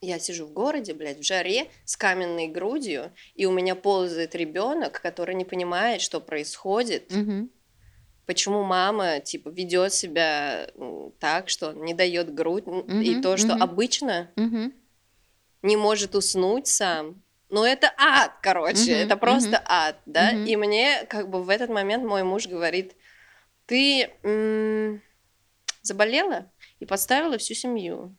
Я 0.00 0.20
сижу 0.20 0.46
в 0.46 0.52
городе, 0.52 0.94
блядь, 0.94 1.18
в 1.18 1.24
жаре, 1.24 1.66
с 1.84 1.96
каменной 1.96 2.46
грудью, 2.46 3.12
и 3.34 3.44
у 3.46 3.50
меня 3.50 3.74
ползает 3.74 4.36
ребенок, 4.36 5.00
который 5.02 5.34
не 5.34 5.44
понимает, 5.44 6.02
что 6.02 6.20
происходит, 6.20 7.10
Мгм. 7.10 7.50
почему 8.26 8.62
мама, 8.62 9.18
типа, 9.18 9.48
ведет 9.48 9.92
себя 9.92 10.68
так, 11.18 11.48
что 11.48 11.72
не 11.72 11.94
дает 11.94 12.32
грудь, 12.32 12.62
м, 12.64 13.02
и 13.02 13.20
то, 13.20 13.36
что 13.36 13.54
мгм. 13.54 13.62
обычно 13.64 14.30
Мгм. 14.36 14.72
Не 15.64 15.76
может 15.76 16.14
уснуть 16.14 16.66
сам. 16.68 17.22
Ну, 17.48 17.64
это 17.64 17.92
ад, 17.96 18.32
короче, 18.42 18.92
Мгм, 18.92 19.02
это 19.02 19.16
просто 19.16 19.56
мгм. 19.58 19.66
ад, 19.66 19.96
да? 20.06 20.32
Мгм. 20.32 20.44
И 20.44 20.56
мне, 20.56 21.04
как 21.08 21.28
бы, 21.30 21.42
в 21.42 21.48
этот 21.48 21.70
момент 21.70 22.04
мой 22.04 22.22
муж 22.22 22.46
говорит, 22.46 22.94
ты 23.66 24.10
м, 24.22 25.02
заболела 25.82 26.50
и 26.80 26.86
подставила 26.86 27.38
всю 27.38 27.54
семью. 27.54 28.14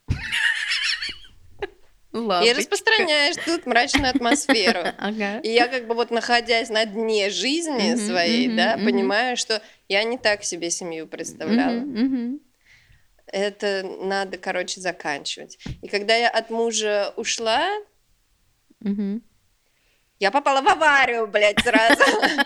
И 2.12 2.18
Лапочка. 2.18 2.58
распространяешь 2.58 3.36
тут 3.46 3.66
мрачную 3.66 4.10
атмосферу. 4.10 4.80
Ага. 4.98 5.40
И 5.40 5.50
я 5.50 5.68
как 5.68 5.86
бы 5.88 5.96
вот 5.96 6.12
находясь 6.12 6.70
на 6.70 6.86
дне 6.86 7.30
жизни 7.30 7.94
Мгм, 7.94 7.98
своей, 7.98 8.48
мгм, 8.48 8.56
да, 8.56 8.78
мгм. 8.78 8.86
понимаю, 8.86 9.38
что 9.38 9.62
я 9.90 10.04
не 10.04 10.18
так 10.18 10.44
себе 10.44 10.70
семью 10.72 11.08
представляла. 11.08 11.82
Мгм. 11.82 12.06
Мгм. 12.06 12.40
Это 13.28 13.84
надо, 13.84 14.38
короче, 14.38 14.82
заканчивать. 14.82 15.58
И 15.82 15.88
когда 15.88 16.16
я 16.16 16.30
от 16.30 16.50
мужа 16.50 17.14
ушла, 17.18 17.70
Мгм. 18.82 19.24
Я 20.20 20.32
попала 20.32 20.62
в 20.62 20.68
аварию, 20.68 21.28
блядь, 21.28 21.60
сразу. 21.62 22.04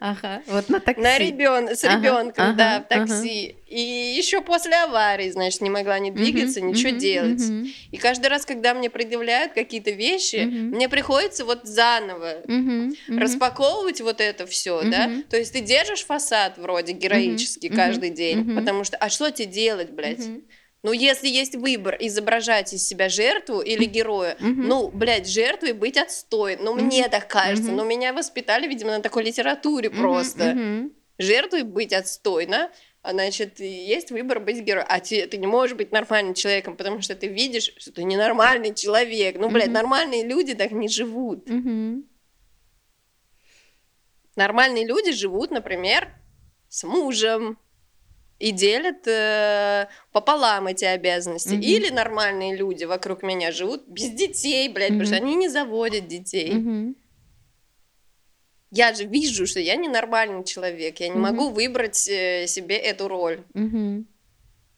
Ага. 0.00 0.42
Вот 0.46 0.68
на 0.70 0.80
такси. 0.80 1.02
На 1.02 1.18
ребен... 1.18 1.68
С 1.68 1.84
Ага, 1.84 1.96
ребенком, 1.98 2.56
да, 2.56 2.76
ага, 2.76 2.84
в 2.84 2.88
такси. 2.88 3.56
И 3.66 3.80
еще 4.16 4.40
после 4.40 4.74
аварии, 4.76 5.28
значит, 5.30 5.60
не 5.60 5.68
могла 5.68 5.98
ни 5.98 6.10
двигаться, 6.10 6.60
Мгм, 6.60 6.70
ничего 6.70 6.90
мгм, 6.92 6.98
делать. 6.98 7.40
мгм, 7.40 7.68
И 7.90 7.98
каждый 7.98 8.28
раз, 8.28 8.46
когда 8.46 8.72
мне 8.72 8.88
предъявляют 8.88 9.52
какие-то 9.52 9.90
вещи, 9.90 10.46
Мгм. 10.46 10.76
мне 10.76 10.88
приходится 10.88 11.44
вот 11.44 11.64
заново 11.64 12.36
мгм. 12.46 12.94
распаковывать 13.08 14.00
вот 14.00 14.20
это 14.22 14.46
все, 14.46 14.82
да? 14.84 15.08
Мгм. 15.08 15.22
То 15.24 15.36
есть 15.36 15.52
ты 15.52 15.60
держишь 15.60 16.04
фасад 16.06 16.56
вроде 16.56 16.92
героический 16.92 17.68
мгм, 17.68 17.76
каждый 17.76 18.10
день, 18.10 18.40
мгм. 18.40 18.56
потому 18.56 18.84
что, 18.84 18.96
а 18.96 19.10
что 19.10 19.30
тебе 19.30 19.48
делать, 19.48 19.90
блядь? 19.90 20.18
Мгм. 20.20 20.42
Ну, 20.82 20.92
если 20.92 21.28
есть 21.28 21.54
выбор 21.56 21.96
изображать 22.00 22.72
из 22.72 22.86
себя 22.86 23.10
жертву 23.10 23.60
или 23.60 23.84
героя, 23.84 24.36
Мгм. 24.40 24.66
ну, 24.66 24.88
блядь, 24.88 25.28
жертвой 25.28 25.72
быть 25.74 25.98
отстой. 25.98 26.56
Ну, 26.56 26.74
Мгм. 26.74 26.86
мне 26.86 27.08
так 27.08 27.28
кажется. 27.28 27.68
Мгм. 27.68 27.76
Но 27.76 27.84
меня 27.84 28.12
воспитали, 28.14 28.66
видимо, 28.66 28.92
на 28.92 29.00
такой 29.02 29.24
литературе 29.24 29.90
Мгм, 29.90 29.98
просто. 29.98 30.54
мгм. 30.54 30.92
Жертвой 31.18 31.64
быть 31.64 31.92
отстойно, 31.92 32.70
а 33.02 33.12
значит, 33.12 33.60
есть 33.60 34.10
выбор 34.10 34.40
быть 34.40 34.60
героем. 34.62 34.86
А 34.88 35.00
те, 35.00 35.26
ты 35.26 35.36
не 35.36 35.46
можешь 35.46 35.76
быть 35.76 35.92
нормальным 35.92 36.32
человеком, 36.32 36.78
потому 36.78 37.02
что 37.02 37.14
ты 37.14 37.26
видишь, 37.28 37.74
что 37.76 37.92
ты 37.92 38.02
ненормальный 38.04 38.74
человек. 38.74 39.36
Ну, 39.38 39.50
блядь, 39.50 39.66
Мгм. 39.66 39.74
нормальные 39.74 40.24
люди 40.26 40.54
так 40.54 40.70
не 40.70 40.88
живут. 40.88 41.46
Мгм. 41.50 42.06
Нормальные 44.34 44.86
люди 44.86 45.12
живут, 45.12 45.50
например, 45.50 46.08
с 46.70 46.84
мужем 46.84 47.58
и 48.40 48.52
делят 48.52 49.06
э, 49.06 49.86
пополам 50.12 50.66
эти 50.66 50.86
обязанности. 50.86 51.54
Мгм. 51.54 51.60
Или 51.60 51.90
нормальные 51.90 52.56
люди 52.56 52.84
вокруг 52.84 53.22
меня 53.22 53.52
живут 53.52 53.86
без 53.86 54.10
детей, 54.10 54.68
блядь, 54.68 54.88
потому 54.88 55.04
что 55.04 55.16
они 55.16 55.34
не 55.36 55.48
заводят 55.48 56.08
детей. 56.08 56.54
Мгм. 56.54 56.96
Я 58.72 58.94
же 58.94 59.04
вижу, 59.04 59.46
что 59.46 59.60
я 59.60 59.76
ненормальный 59.76 60.44
человек, 60.44 61.00
я 61.00 61.08
не 61.08 61.14
Мгм. 61.14 61.22
могу 61.22 61.48
выбрать 61.50 62.08
э, 62.08 62.46
себе 62.46 62.76
эту 62.76 63.08
роль. 63.08 63.42
Мгм. 63.52 64.06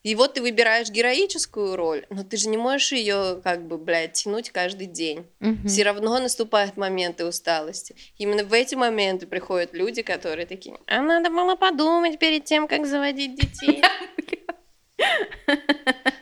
И 0.02 0.14
вот 0.16 0.34
ты 0.34 0.42
выбираешь 0.42 0.90
героическую 0.90 1.76
роль, 1.76 2.06
но 2.10 2.24
ты 2.24 2.36
же 2.36 2.48
не 2.48 2.56
можешь 2.56 2.92
ее, 2.92 3.40
как 3.44 3.66
бы, 3.66 3.78
блядь, 3.78 4.14
тянуть 4.14 4.50
каждый 4.50 4.88
день. 4.88 5.26
Мгм. 5.38 5.68
Все 5.68 5.84
равно 5.84 6.18
наступают 6.18 6.76
моменты 6.76 7.24
усталости. 7.24 7.94
Именно 8.18 8.44
в 8.44 8.52
эти 8.52 8.74
моменты 8.74 9.26
приходят 9.26 9.72
люди, 9.74 10.02
которые 10.02 10.46
такие, 10.46 10.76
а 10.86 11.00
надо 11.02 11.30
было 11.30 11.54
подумать 11.54 12.18
перед 12.18 12.44
тем, 12.44 12.66
как 12.66 12.86
заводить 12.86 13.36
детей. 13.36 13.82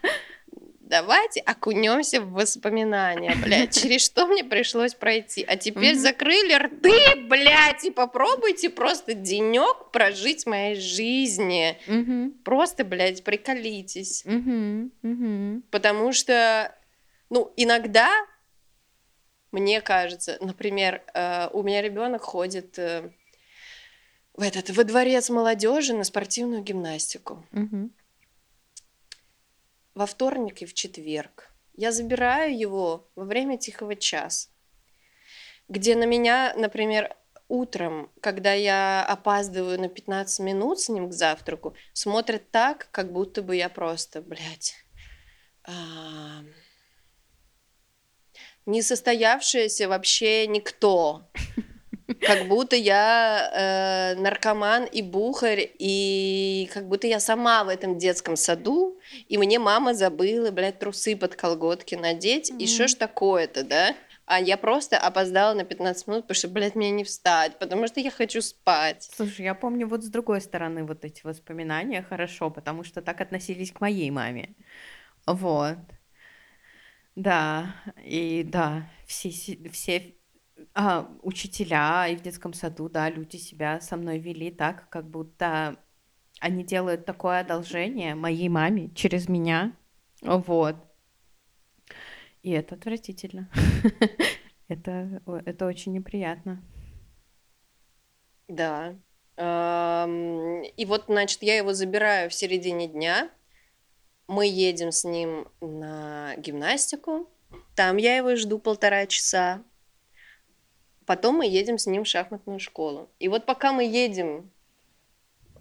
давайте 0.90 1.40
окунемся 1.40 2.20
в 2.20 2.32
воспоминания, 2.32 3.34
блядь, 3.42 3.72
через 3.80 4.04
что 4.04 4.26
мне 4.26 4.44
пришлось 4.44 4.94
пройти. 4.94 5.44
А 5.44 5.56
теперь 5.56 5.96
закрыли 5.96 6.52
рты, 6.52 7.26
блядь, 7.28 7.84
и 7.84 7.90
попробуйте 7.90 8.68
просто 8.68 9.14
денек 9.14 9.90
прожить 9.92 10.46
моей 10.46 10.74
жизни. 10.74 11.78
Просто, 12.44 12.84
блядь, 12.84 13.24
приколитесь. 13.24 14.24
Потому 15.70 16.12
что, 16.12 16.74
ну, 17.30 17.52
иногда 17.56 18.10
мне 19.52 19.80
кажется, 19.80 20.38
например, 20.40 21.02
э, 21.12 21.48
у 21.52 21.62
меня 21.62 21.82
ребенок 21.82 22.22
ходит 22.22 22.78
э, 22.78 23.10
в 24.34 24.42
этот 24.42 24.70
во 24.70 24.84
дворец 24.84 25.28
молодежи 25.28 25.92
на 25.92 26.04
спортивную 26.04 26.62
гимнастику. 26.62 27.44
Мгм. 27.50 27.92
Во 29.94 30.06
вторник 30.06 30.62
и 30.62 30.66
в 30.66 30.74
четверг. 30.74 31.52
Я 31.74 31.92
забираю 31.92 32.56
его 32.56 33.10
во 33.14 33.24
время 33.24 33.58
тихого 33.58 33.96
часа, 33.96 34.48
где 35.68 35.96
на 35.96 36.04
меня, 36.04 36.52
например, 36.56 37.16
утром, 37.48 38.10
когда 38.20 38.52
я 38.52 39.04
опаздываю 39.04 39.80
на 39.80 39.88
15 39.88 40.40
минут 40.40 40.80
с 40.80 40.88
ним 40.88 41.10
к 41.10 41.12
завтраку, 41.12 41.74
смотрят 41.92 42.50
так, 42.50 42.88
как 42.92 43.12
будто 43.12 43.42
бы 43.42 43.56
я 43.56 43.68
просто, 43.68 44.22
блядь, 44.22 44.74
а, 45.64 46.44
несостоявшаяся 48.66 49.88
вообще 49.88 50.46
никто. 50.46 51.30
Как 52.20 52.48
будто 52.48 52.76
я 52.76 54.14
э, 54.16 54.20
наркоман 54.20 54.84
и 54.84 55.02
бухарь, 55.02 55.70
и 55.78 56.68
как 56.72 56.88
будто 56.88 57.06
я 57.06 57.20
сама 57.20 57.64
в 57.64 57.68
этом 57.68 57.98
детском 57.98 58.36
саду, 58.36 58.98
и 59.28 59.38
мне 59.38 59.58
мама 59.58 59.94
забыла, 59.94 60.50
блядь, 60.50 60.78
трусы 60.78 61.16
под 61.16 61.36
колготки 61.36 61.94
надеть, 61.94 62.50
и 62.58 62.66
что 62.66 62.88
ж 62.88 62.94
такое-то, 62.94 63.64
да? 63.64 63.94
А 64.26 64.40
я 64.40 64.56
просто 64.56 64.96
опоздала 64.96 65.54
на 65.54 65.64
15 65.64 66.06
минут, 66.06 66.22
потому 66.22 66.36
что, 66.36 66.48
блядь, 66.48 66.76
мне 66.76 66.92
не 66.92 67.02
встать, 67.02 67.58
потому 67.58 67.88
что 67.88 67.98
я 67.98 68.12
хочу 68.12 68.40
спать. 68.42 69.10
Слушай, 69.12 69.46
я 69.46 69.54
помню 69.54 69.88
вот 69.88 70.04
с 70.04 70.08
другой 70.08 70.40
стороны 70.40 70.84
вот 70.84 71.04
эти 71.04 71.22
воспоминания 71.24 72.00
хорошо, 72.02 72.48
потому 72.48 72.84
что 72.84 73.02
так 73.02 73.20
относились 73.20 73.72
к 73.72 73.80
моей 73.80 74.08
маме. 74.12 74.54
Вот. 75.26 75.78
Да, 77.16 77.74
и 78.04 78.44
да, 78.44 78.88
все, 79.04 79.30
все 79.72 80.14
а, 80.74 81.10
учителя 81.22 82.06
и 82.08 82.16
в 82.16 82.22
детском 82.22 82.52
саду, 82.52 82.88
да, 82.88 83.10
люди 83.10 83.36
себя 83.36 83.80
со 83.80 83.96
мной 83.96 84.18
вели 84.18 84.50
так, 84.50 84.88
как 84.88 85.08
будто 85.08 85.76
они 86.40 86.64
делают 86.64 87.04
такое 87.04 87.40
одолжение 87.40 88.14
моей 88.14 88.48
маме 88.48 88.90
через 88.94 89.28
меня. 89.28 89.76
Вот. 90.22 90.76
И 92.42 92.50
это 92.50 92.74
отвратительно. 92.74 93.50
Это, 94.68 95.20
это 95.46 95.66
очень 95.66 95.90
неприятно. 95.90 96.62
Да. 98.46 98.94
И 99.36 100.84
вот, 100.86 101.06
значит, 101.08 101.42
я 101.42 101.56
его 101.56 101.72
забираю 101.72 102.30
в 102.30 102.34
середине 102.34 102.86
дня. 102.86 103.32
Мы 104.28 104.46
едем 104.46 104.92
с 104.92 105.02
ним 105.02 105.48
на 105.60 106.36
гимнастику. 106.36 107.28
Там 107.74 107.96
я 107.96 108.16
его 108.16 108.36
жду 108.36 108.60
полтора 108.60 109.06
часа. 109.06 109.64
Потом 111.06 111.36
мы 111.36 111.46
едем 111.46 111.78
с 111.78 111.86
ним 111.86 112.04
в 112.04 112.08
шахматную 112.08 112.60
школу. 112.60 113.08
И 113.18 113.28
вот 113.28 113.46
пока 113.46 113.72
мы 113.72 113.84
едем 113.84 114.50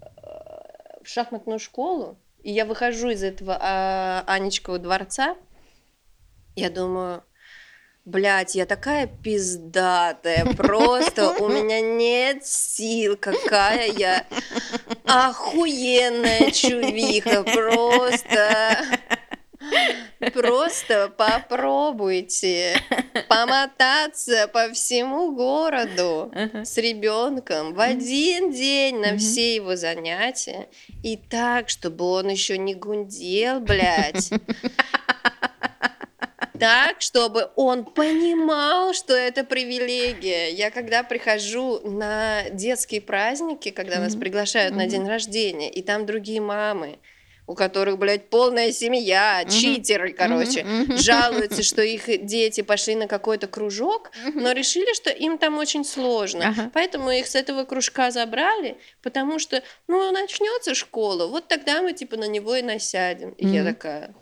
в 1.02 1.08
шахматную 1.08 1.58
школу, 1.58 2.16
и 2.42 2.52
я 2.52 2.64
выхожу 2.64 3.10
из 3.10 3.22
этого 3.22 3.56
а, 3.60 4.24
Анечкова 4.26 4.78
дворца, 4.78 5.36
я 6.56 6.70
думаю, 6.70 7.22
блядь, 8.04 8.54
я 8.54 8.66
такая 8.66 9.06
пиздатая, 9.06 10.44
просто 10.54 11.30
у 11.32 11.48
меня 11.52 11.80
нет 11.80 12.44
сил, 12.46 13.16
какая 13.16 13.90
я 13.92 14.26
охуенная 15.04 16.50
чувиха, 16.52 17.42
просто... 17.42 18.76
Просто 20.32 21.10
попробуйте 21.16 22.76
помотаться 23.28 24.48
по 24.48 24.70
всему 24.70 25.34
городу 25.34 26.30
с 26.62 26.76
ребенком 26.76 27.72
в 27.72 27.80
один 27.80 28.52
день 28.52 28.98
на 28.98 29.16
все 29.16 29.54
его 29.54 29.76
занятия. 29.76 30.68
И 31.02 31.16
так, 31.16 31.70
чтобы 31.70 32.04
он 32.04 32.28
еще 32.28 32.58
не 32.58 32.74
гундел, 32.74 33.60
блядь. 33.60 34.30
Так, 36.58 37.00
чтобы 37.00 37.50
он 37.56 37.86
понимал, 37.86 38.92
что 38.92 39.14
это 39.14 39.44
привилегия. 39.44 40.50
Я 40.50 40.70
когда 40.70 41.02
прихожу 41.02 41.80
на 41.88 42.50
детские 42.50 43.00
праздники, 43.00 43.70
когда 43.70 43.98
нас 43.98 44.14
приглашают 44.14 44.76
на 44.76 44.86
день 44.86 45.08
рождения, 45.08 45.70
и 45.70 45.80
там 45.80 46.04
другие 46.04 46.42
мамы, 46.42 46.98
у 47.50 47.54
которых, 47.56 47.98
блядь, 47.98 48.30
полная 48.30 48.70
семья, 48.70 49.40
Мгм. 49.42 49.50
читеры, 49.50 50.12
короче, 50.12 50.62
мгм. 50.62 50.96
жалуются, 50.96 51.62
что 51.64 51.82
их 51.82 52.04
дети 52.24 52.60
пошли 52.60 52.94
на 52.94 53.08
какой-то 53.08 53.48
кружок, 53.48 54.12
но 54.34 54.52
решили, 54.52 54.94
что 54.94 55.10
им 55.10 55.36
там 55.36 55.58
очень 55.58 55.84
сложно. 55.84 56.50
Ага. 56.50 56.70
Поэтому 56.72 57.10
их 57.10 57.26
с 57.26 57.34
этого 57.34 57.64
кружка 57.64 58.12
забрали, 58.12 58.76
потому 59.02 59.40
что, 59.40 59.64
ну, 59.88 60.12
начнется 60.12 60.76
школа, 60.76 61.26
вот 61.26 61.48
тогда 61.48 61.82
мы 61.82 61.92
типа 61.92 62.16
на 62.16 62.28
него 62.28 62.54
и 62.54 62.62
насядем. 62.62 63.30
И 63.30 63.48
я 63.48 63.64
такая, 63.64 64.14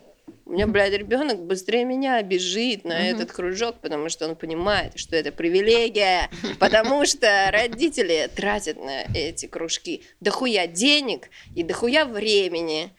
у 0.47 0.53
меня, 0.53 0.65
блядь, 0.65 0.93
ребенок 0.93 1.37
быстрее 1.45 1.85
меня 1.85 2.19
бежит 2.23 2.83
на 2.83 2.95
Мгм. 2.95 3.03
этот 3.03 3.31
кружок, 3.31 3.75
потому 3.81 4.09
что 4.09 4.27
он 4.27 4.35
понимает, 4.35 4.93
что 4.97 5.15
это 5.15 5.31
привилегия, 5.31 6.31
потому 6.59 7.05
что 7.05 7.27
родители 7.51 8.27
тратят 8.35 8.77
на 8.83 9.03
эти 9.13 9.45
кружки 9.45 10.01
дохуя 10.19 10.65
денег 10.65 11.29
и 11.55 11.61
дохуя 11.61 12.05
времени. 12.05 12.89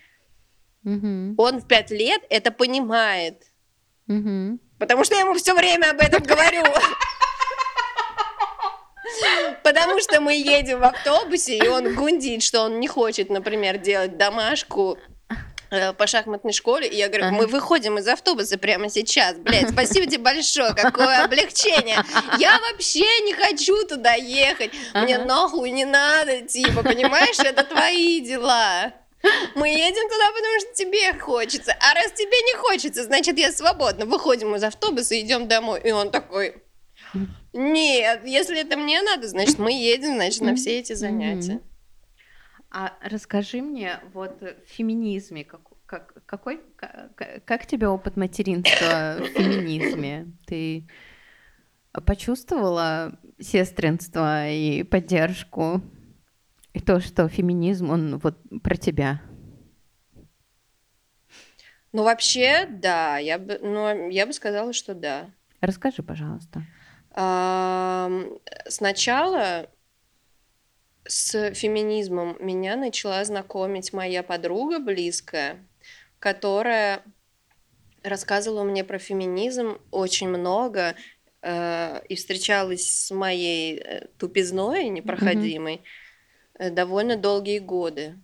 Мгм. 0.83 1.35
Он 1.39 1.61
в 1.61 1.67
пять 1.67 1.91
лет 1.91 2.23
это 2.31 2.51
понимает, 2.51 3.43
Мгм. 4.07 4.61
потому 4.79 5.05
что 5.05 5.15
я 5.15 5.21
ему 5.23 5.35
все 5.35 5.55
время 5.55 5.91
об 5.91 6.01
этом 6.01 6.23
говорю. 6.23 6.63
Потому 9.63 10.01
что 10.01 10.21
мы 10.21 10.35
едем 10.35 10.81
в 10.81 10.85
автобусе, 10.85 11.59
и 11.59 11.69
он 11.69 11.95
гундит, 11.95 12.43
что 12.43 12.63
он 12.63 12.81
не 12.81 12.89
хочет, 12.89 13.29
например, 13.29 13.79
делать 13.79 14.17
домашку 14.17 14.99
э, 15.71 15.93
по 15.93 16.07
шахматной 16.07 16.53
школе, 16.53 16.89
и 16.89 16.97
я 16.97 17.09
говорю, 17.09 17.31
мы 17.33 17.47
выходим 17.47 17.99
из 17.99 18.09
автобуса 18.09 18.57
прямо 18.57 18.89
сейчас, 18.89 19.37
блядь, 19.37 19.71
спасибо 19.71 20.07
тебе 20.07 20.23
большое, 20.23 20.75
какое 20.75 21.25
облегчение. 21.25 22.03
Я 22.39 22.59
вообще 22.61 23.05
не 23.23 23.35
хочу 23.35 23.85
туда 23.87 24.15
ехать, 24.15 24.71
мне 24.95 25.19
нахуй 25.19 25.71
не 25.71 25.85
надо, 25.85 26.43
типа, 26.43 26.83
понимаешь, 26.83 27.39
это 27.39 27.65
твои 27.65 28.21
дела. 28.21 28.93
Мы 29.55 29.69
едем 29.69 30.09
туда, 30.09 30.27
потому 30.33 30.61
что 30.61 30.75
тебе 30.75 31.19
хочется. 31.19 31.73
А 31.73 31.95
раз 31.95 32.13
тебе 32.13 32.27
не 32.31 32.57
хочется, 32.57 33.05
значит, 33.05 33.39
я 33.39 33.53
свободна. 33.53 34.07
Выходим 34.07 34.55
из 34.55 34.63
автобуса, 34.65 35.21
идем 35.21 35.47
домой. 35.49 35.81
И 35.85 35.91
он 35.93 36.11
такой, 36.11 36.63
нет, 37.53 38.23
если 38.25 38.61
это 38.61 38.77
мне 38.77 39.03
надо, 39.03 39.29
значит, 39.29 39.59
мы 39.59 39.73
едем, 39.73 40.15
значит, 40.15 40.41
на 40.41 40.55
все 40.55 40.79
эти 40.79 40.95
занятия. 40.95 41.61
А 42.71 42.97
расскажи 43.03 43.61
мне 43.63 43.99
вот 44.15 44.41
э, 44.43 44.55
в 44.65 44.71
феминизме, 44.71 45.45
как, 45.45 45.61
как, 45.87 46.25
какой, 46.25 46.61
ка- 46.77 47.11
ка- 47.17 47.41
как 47.45 47.67
тебе 47.67 47.89
опыт 47.89 48.17
материнства 48.17 49.17
в 49.19 49.27
феминизме? 49.27 50.29
Ты 50.47 50.87
почувствовала 52.07 53.19
сестринство 53.41 54.49
и 54.49 54.85
поддержку? 54.85 55.83
И 56.73 56.81
то, 56.81 57.01
что 57.01 57.29
феминизм, 57.29 57.91
он 57.91 58.19
вот 58.19 58.37
про 58.63 58.77
тебя. 58.77 59.21
Ну, 61.93 62.05
вообще, 62.05 62.67
да, 62.69 63.19
я 63.19 63.39
бы, 63.39 63.59
ну, 63.61 64.09
я 64.11 64.27
бы 64.27 64.33
сказала, 64.33 64.73
что 64.73 64.95
да. 64.95 65.31
Расскажи, 65.61 66.03
пожалуйста. 66.03 66.65
Сначала 68.69 69.69
с 71.07 71.55
феминизмом 71.55 72.37
меня 72.39 72.77
начала 72.77 73.25
знакомить 73.25 73.93
моя 73.93 74.23
подруга 74.23 74.79
близкая, 74.79 75.67
которая 76.21 77.03
рассказывала 78.05 78.63
мне 78.63 78.85
про 78.85 78.99
феминизм 78.99 79.79
очень 79.91 80.29
много 80.29 80.95
э, 81.43 82.03
и 82.09 82.15
встречалась 82.15 83.07
с 83.07 83.11
моей 83.11 83.79
э, 83.79 84.07
тупизной 84.19 84.89
непроходимой 84.89 85.77
э, 85.77 85.81
довольно 86.69 87.17
долгие 87.17 87.59
годы. 87.59 88.17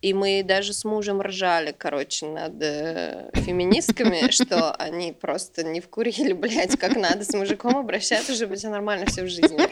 И 0.00 0.12
мы 0.12 0.42
даже 0.44 0.74
с 0.74 0.84
мужем 0.84 1.22
ржали, 1.22 1.74
короче, 1.76 2.26
над 2.26 2.62
э, 2.62 3.30
феминистками, 3.34 4.30
что 4.30 4.72
они 4.72 5.12
просто 5.12 5.64
не 5.64 5.80
вкурили, 5.80 6.34
блядь, 6.34 6.78
как 6.78 6.94
надо 6.94 7.24
с 7.24 7.32
мужиком 7.32 7.78
обращаться, 7.78 8.34
чтобы 8.34 8.56
тебя 8.56 8.70
нормально 8.70 9.06
все 9.06 9.22
в 9.22 9.28
жизни 9.28 9.56
было. 9.56 9.68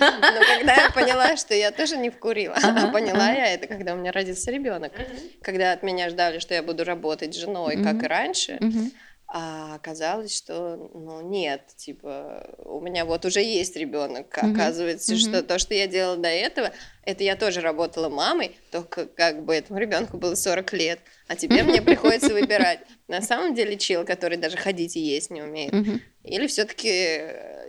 Но 0.00 0.40
когда 0.58 0.74
я 0.74 0.90
поняла, 0.90 1.36
что 1.36 1.54
я 1.54 1.70
тоже 1.70 1.96
не 1.96 2.10
вкурила, 2.10 2.56
а 2.60 2.88
поняла 2.92 3.30
я 3.30 3.54
это, 3.54 3.68
когда 3.68 3.94
у 3.94 3.96
меня 3.96 4.10
родился 4.10 4.50
ребенок. 4.50 4.92
Когда 5.40 5.72
от 5.72 5.84
меня 5.84 6.10
ждали, 6.10 6.40
что 6.40 6.54
я 6.54 6.62
буду 6.62 6.84
работать 6.84 7.36
женой, 7.36 7.82
как 7.82 8.02
и 8.02 8.06
раньше, 8.06 8.58
а 9.36 9.74
оказалось, 9.74 10.32
что, 10.32 10.76
ну, 10.94 11.20
нет, 11.20 11.62
типа, 11.76 12.54
у 12.58 12.80
меня 12.80 13.04
вот 13.04 13.24
уже 13.24 13.40
есть 13.40 13.74
ребенок. 13.74 14.38
Оказывается, 14.38 15.14
mm-hmm. 15.14 15.18
что 15.18 15.42
то, 15.42 15.58
что 15.58 15.74
я 15.74 15.88
делала 15.88 16.16
до 16.16 16.28
этого, 16.28 16.70
это 17.02 17.24
я 17.24 17.34
тоже 17.34 17.60
работала 17.60 18.08
мамой, 18.08 18.56
только 18.70 19.06
как 19.06 19.44
бы 19.44 19.56
этому 19.56 19.80
ребенку 19.80 20.18
было 20.18 20.36
40 20.36 20.72
лет, 20.74 21.00
а 21.26 21.34
теперь 21.34 21.64
мне 21.64 21.82
приходится 21.82 22.32
выбирать. 22.32 22.78
На 23.08 23.20
самом 23.22 23.56
деле 23.56 23.76
чел, 23.76 24.04
который 24.04 24.38
даже 24.38 24.56
ходить 24.56 24.94
и 24.94 25.00
есть 25.00 25.30
не 25.30 25.42
умеет, 25.42 25.74
mm-hmm. 25.74 26.00
или 26.22 26.46
все-таки 26.46 26.90
э, 26.92 27.68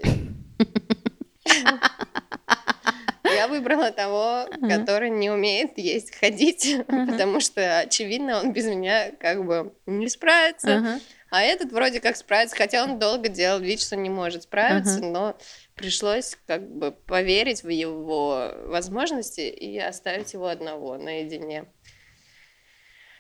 я 3.36 3.48
выбрала 3.48 3.90
того, 3.90 4.48
который 4.70 5.10
не 5.10 5.32
умеет 5.32 5.80
есть, 5.80 6.16
ходить, 6.16 6.78
потому 6.86 7.40
что, 7.40 7.80
очевидно, 7.80 8.40
он 8.40 8.54
без 8.54 8.66
меня 8.66 9.10
как 9.20 9.44
бы 9.44 9.74
не 9.88 10.10
справится. 10.10 11.00
А 11.36 11.42
этот 11.42 11.74
вроде 11.74 12.00
как 12.00 12.16
справится, 12.16 12.56
хотя 12.56 12.82
он 12.86 12.98
долго 12.98 13.28
делал 13.28 13.60
вид, 13.60 13.82
что 13.82 13.98
не 13.98 14.10
может 14.10 14.44
справиться, 14.44 15.00
uh-huh. 15.00 15.12
но 15.12 15.38
пришлось 15.76 16.38
как 16.48 16.66
бы 16.66 16.94
поверить 16.94 17.62
в 17.62 17.68
его 17.68 18.54
возможности 18.68 19.42
и 19.42 19.78
оставить 19.78 20.32
его 20.32 20.48
одного 20.48 20.98
наедине 20.98 21.66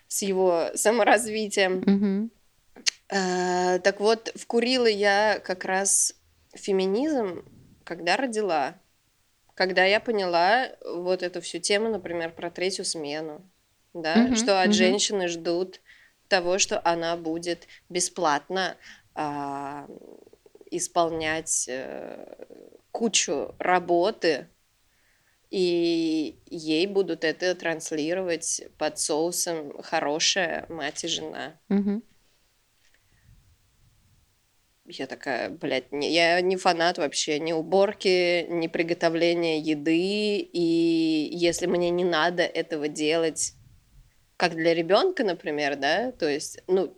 с 0.08 0.22
его 0.22 0.70
саморазвитием. 0.76 2.32
Uh-huh. 2.72 2.84
А, 3.10 3.80
так 3.80 4.00
вот, 4.00 4.32
вкурила 4.34 4.88
я 4.88 5.42
как 5.44 5.66
раз 5.66 6.16
феминизм, 6.54 7.44
когда 7.84 8.16
родила. 8.16 8.76
Когда 9.56 9.84
я 9.84 10.00
поняла 10.00 10.70
вот 10.86 11.22
эту 11.22 11.42
всю 11.42 11.60
тему, 11.60 11.90
например, 11.90 12.32
про 12.32 12.50
третью 12.50 12.86
смену, 12.86 13.42
да, 13.94 14.16
uh-huh, 14.16 14.36
что 14.38 14.62
от 14.62 14.70
uh-huh. 14.70 14.72
женщины 14.72 15.28
ждут 15.28 15.82
того, 16.28 16.58
что 16.58 16.80
она 16.84 17.16
будет 17.18 17.68
бесплатно 17.90 18.78
а, 19.14 19.88
исполнять 20.72 21.68
а, 21.70 22.48
кучу 22.92 23.56
работы, 23.60 24.48
и 25.50 26.38
ей 26.48 26.88
будут 26.88 27.24
это 27.24 27.56
транслировать 27.56 28.62
под 28.78 29.00
соусом 29.00 29.82
хорошая 29.82 30.66
мать 30.70 31.04
и 31.04 31.08
жена. 31.08 31.60
Угу. 31.70 32.02
Я 34.88 35.08
такая, 35.08 35.50
блядь, 35.50 35.92
не, 35.92 36.14
я 36.14 36.40
не 36.42 36.58
фанат 36.58 37.00
вообще 37.00 37.40
ни 37.40 37.52
уборки, 37.52 38.46
ни 38.50 38.68
приготовления 38.68 39.60
еды, 39.60 40.38
и 40.38 41.30
если 41.32 41.66
мне 41.66 41.90
не 41.90 42.04
надо 42.04 42.44
этого 42.44 42.88
делать 42.88 43.55
как 44.38 44.56
для 44.56 44.74
ребенка, 44.74 45.24
например, 45.24 45.76
да, 45.76 46.12
то 46.12 46.30
есть, 46.30 46.60
ну, 46.68 46.96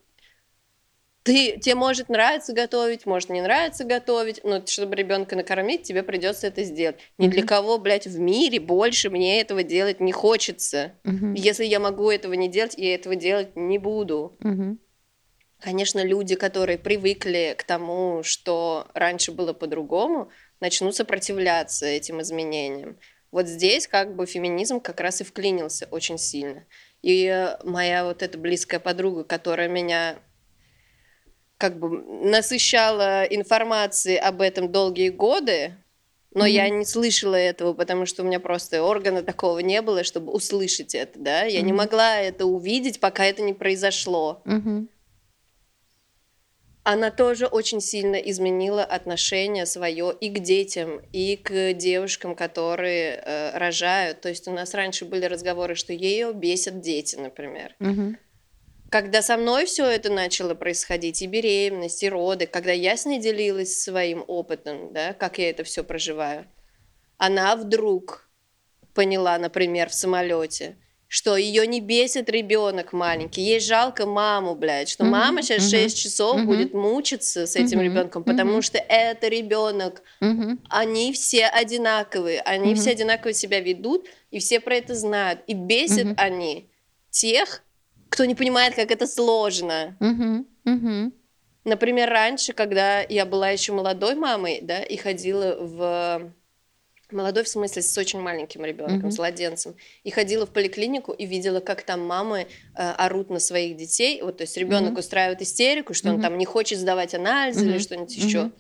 ты, 1.27 1.57
тебе 1.59 1.75
может 1.75 2.07
нравиться 2.07 2.53
готовить, 2.53 3.05
может 3.05 3.29
не 3.29 3.41
нравится 3.41 3.83
готовить, 3.83 4.39
но 4.45 4.65
чтобы 4.65 4.95
ребенка 4.95 5.35
накормить, 5.35 5.83
тебе 5.83 6.01
придется 6.01 6.47
это 6.47 6.63
сделать. 6.63 6.95
Ни 7.17 7.27
mm-hmm. 7.27 7.31
для 7.31 7.43
кого, 7.43 7.77
блядь, 7.79 8.07
в 8.07 8.17
мире 8.17 8.61
больше 8.61 9.09
мне 9.09 9.41
этого 9.41 9.63
делать 9.63 9.99
не 9.99 10.13
хочется. 10.13 10.93
Mm-hmm. 11.03 11.33
Если 11.35 11.65
я 11.65 11.81
могу 11.81 12.09
этого 12.09 12.31
не 12.31 12.47
делать, 12.47 12.75
я 12.77 12.95
этого 12.95 13.17
делать 13.17 13.57
не 13.57 13.77
буду. 13.77 14.38
Mm-hmm. 14.39 14.77
Конечно, 15.59 16.01
люди, 16.01 16.35
которые 16.35 16.77
привыкли 16.77 17.55
к 17.57 17.63
тому, 17.63 18.21
что 18.23 18.88
раньше 18.93 19.33
было 19.33 19.51
по-другому, 19.51 20.29
начнут 20.61 20.95
сопротивляться 20.95 21.88
этим 21.88 22.21
изменениям. 22.21 22.97
Вот 23.31 23.47
здесь 23.47 23.88
как 23.88 24.15
бы 24.15 24.25
феминизм 24.25 24.79
как 24.79 25.01
раз 25.01 25.19
и 25.19 25.25
вклинился 25.25 25.88
очень 25.91 26.17
сильно. 26.17 26.65
И 27.02 27.56
моя 27.64 28.04
вот 28.06 28.24
эта 28.24 28.38
близкая 28.38 28.80
подруга, 28.80 29.24
которая 29.24 29.68
меня 29.68 30.18
как 31.58 31.80
бы 31.80 31.89
насыщала 32.24 33.24
информацией 33.24 34.18
об 34.18 34.41
этом 34.41 34.72
долгие 34.72 35.10
годы, 35.10 35.76
но 36.34 36.45
mm-hmm. 36.45 36.52
я 36.52 36.70
не 36.70 36.86
слышала 36.86 37.36
этого, 37.36 37.74
потому 37.74 38.06
что 38.06 38.22
у 38.22 38.26
меня 38.26 38.39
просто 38.39 38.84
органа 38.84 39.24
такого 39.24 39.60
не 39.60 39.82
было, 39.82 40.04
чтобы 40.04 40.32
услышать 40.32 40.93
это, 40.93 41.18
да. 41.18 41.43
Я 41.43 41.60
mm-hmm. 41.60 41.64
не 41.64 41.74
могла 41.74 42.20
это 42.20 42.45
увидеть, 42.45 43.00
пока 43.00 43.26
это 43.26 43.41
не 43.41 43.54
произошло. 43.54 44.41
Mm-hmm 44.45 44.88
она 46.89 47.11
тоже 47.11 47.47
очень 47.47 47.81
сильно 47.81 48.15
изменила 48.15 48.81
отношение 48.81 49.65
свое 49.65 50.15
и 50.21 50.29
к 50.29 50.39
детям, 50.39 51.01
и 51.11 51.35
к 51.35 51.73
девушкам, 51.73 52.33
которые 52.33 53.15
э, 53.15 53.57
рожают. 53.57 54.21
То 54.21 54.29
есть 54.29 54.47
у 54.47 54.53
нас 54.53 54.73
раньше 54.73 55.03
были 55.03 55.25
разговоры, 55.25 55.75
что 55.75 55.91
ее 55.91 56.31
бесят 56.31 56.79
дети, 56.79 57.17
например. 57.17 57.75
Угу. 57.81 58.15
Когда 58.89 59.21
со 59.21 59.35
мной 59.35 59.65
все 59.65 59.85
это 59.85 60.09
начало 60.09 60.55
происходить, 60.55 61.21
и 61.21 61.27
беременность, 61.27 62.03
и 62.03 62.09
роды, 62.09 62.47
когда 62.47 62.71
я 62.71 62.95
с 62.95 63.05
ней 63.05 63.19
делилась 63.19 63.81
своим 63.81 64.23
опытом, 64.25 64.93
да, 64.93 65.11
как 65.11 65.39
я 65.39 65.49
это 65.49 65.65
все 65.65 65.83
проживаю, 65.83 66.45
она 67.17 67.57
вдруг 67.57 68.29
поняла, 68.93 69.38
например, 69.38 69.89
в 69.89 69.93
самолете, 69.93 70.77
что 71.08 71.38
ее 71.38 71.66
не 71.66 71.80
бесит 71.80 72.30
ребенок 72.30 72.91
маленький, 72.91 73.41
ей 73.41 73.60
жалко 73.60 74.05
маму, 74.05 74.55
блядь, 74.55 74.89
что 74.89 75.03
mm-hmm. 75.03 75.10
мама 75.10 75.41
сейчас 75.41 75.74
mm-hmm. 75.74 75.84
6 75.84 75.97
часов 75.97 76.38
mm-hmm. 76.38 76.45
будет 76.45 76.74
мучиться 76.74 77.47
с 77.47 77.55
этим 77.55 77.80
mm-hmm. 77.80 77.84
ребенком, 77.84 78.24
потому 78.24 78.58
mm-hmm. 78.58 78.62
что 78.62 78.78
это 78.78 79.28
ребенок. 79.28 80.01
Mm-hmm. 80.22 80.60
Они 80.70 81.14
все 81.14 81.45
одинаковые, 81.45 82.41
они 82.41 82.74
mm-hmm. 82.74 82.76
все 82.76 82.91
одинаково 82.91 83.34
себя 83.34 83.62
ведут, 83.62 84.08
и 84.32 84.39
все 84.39 84.60
про 84.60 84.76
это 84.76 84.95
знают. 84.95 85.41
И 85.47 85.53
бесят 85.53 86.08
mm-hmm. 86.08 86.16
они 86.18 86.70
тех, 87.10 87.64
кто 88.10 88.26
не 88.26 88.36
понимает, 88.36 88.76
как 88.76 88.91
это 88.91 89.08
сложно. 89.08 89.95
Mm-hmm. 89.99 90.45
Mm-hmm. 90.66 91.12
Например, 91.64 92.10
раньше, 92.10 92.53
когда 92.53 93.01
я 93.01 93.26
была 93.26 93.49
еще 93.49 93.74
молодой 93.74 94.16
мамой, 94.16 94.60
да, 94.62 94.84
и 94.84 94.97
ходила 94.97 95.58
в 95.60 96.34
Молодой, 97.12 97.43
в 97.43 97.47
смысле, 97.47 97.82
с 97.82 97.97
очень 97.97 98.20
маленьким 98.20 98.66
ребенком, 98.66 99.10
mm-hmm. 99.10 99.12
с 99.12 99.18
младенцем. 99.18 99.76
И 100.03 100.12
ходила 100.12 100.45
в 100.45 100.49
поликлинику 100.49 101.14
и 101.14 101.26
видела, 101.26 101.62
как 101.62 101.84
там 101.84 102.05
мамы 102.05 102.47
э, 102.76 102.91
орут 102.97 103.30
на 103.30 103.39
своих 103.39 103.78
детей. 103.78 104.22
Вот, 104.22 104.38
то 104.38 104.41
есть 104.41 104.58
ребенок 104.58 104.93
mm-hmm. 104.93 104.99
устраивает 104.99 105.41
истерику, 105.41 105.93
что 105.93 106.10
mm-hmm. 106.10 106.16
он 106.16 106.22
там 106.22 106.38
не 106.38 106.45
хочет 106.45 106.80
сдавать 106.80 107.16
анализы 107.16 107.66
mm-hmm. 107.66 107.70
или 107.70 107.78
что-нибудь 107.78 108.18
mm-hmm. 108.18 108.26
еще. 108.26 108.51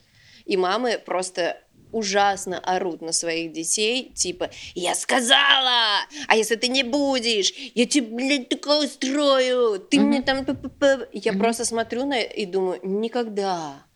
И 0.45 0.55
мамы 0.55 0.97
просто 1.05 1.61
ужасно 1.91 2.59
орут 2.59 3.01
на 3.01 3.11
своих 3.11 3.51
детей, 3.53 4.11
типа, 4.13 4.49
я 4.75 4.95
сказала, 4.95 5.99
а 6.27 6.35
если 6.35 6.55
ты 6.55 6.67
не 6.67 6.83
будешь, 6.83 7.53
я 7.75 7.85
тебе, 7.85 8.07
блядь, 8.07 8.49
такое 8.49 8.85
устрою, 8.85 9.79
ты 9.79 9.97
mm-hmm. 9.97 10.01
мне 10.01 10.21
там... 10.21 10.37
Я 10.37 10.45
mm-hmm. 10.45 11.37
просто 11.37 11.65
смотрю 11.65 12.05
на 12.05 12.21
и 12.21 12.45
думаю, 12.45 12.79
никогда, 12.83 13.86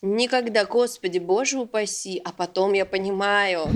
Никогда, 0.00 0.64
Господи, 0.64 1.18
Боже 1.18 1.58
упаси. 1.58 2.20
А 2.24 2.32
потом 2.32 2.72
я 2.72 2.86
понимаю, 2.86 3.66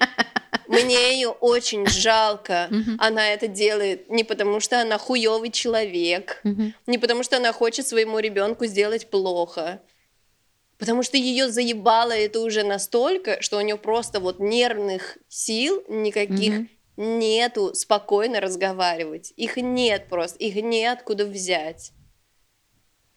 мне 0.68 1.14
ее 1.14 1.28
очень 1.28 1.86
жалко. 1.86 2.68
Она 2.98 3.28
это 3.28 3.46
делает 3.46 4.10
не 4.10 4.24
потому, 4.24 4.60
что 4.60 4.80
она 4.80 4.98
хуёвый 4.98 5.50
человек, 5.50 6.42
не 6.86 6.98
потому, 6.98 7.22
что 7.22 7.36
она 7.36 7.52
хочет 7.52 7.86
своему 7.86 8.18
ребенку 8.18 8.66
сделать 8.66 9.10
плохо, 9.10 9.80
потому 10.78 11.02
что 11.02 11.16
ее 11.16 11.48
заебало 11.48 12.12
это 12.12 12.40
уже 12.40 12.64
настолько, 12.64 13.40
что 13.40 13.58
у 13.58 13.60
нее 13.60 13.76
просто 13.76 14.20
вот 14.20 14.40
нервных 14.40 15.18
сил 15.28 15.84
никаких 15.88 16.66
нету 16.96 17.74
спокойно 17.74 18.40
разговаривать. 18.40 19.32
Их 19.36 19.56
нет 19.56 20.08
просто, 20.08 20.38
их 20.38 20.56
неоткуда 20.56 21.26
взять. 21.26 21.92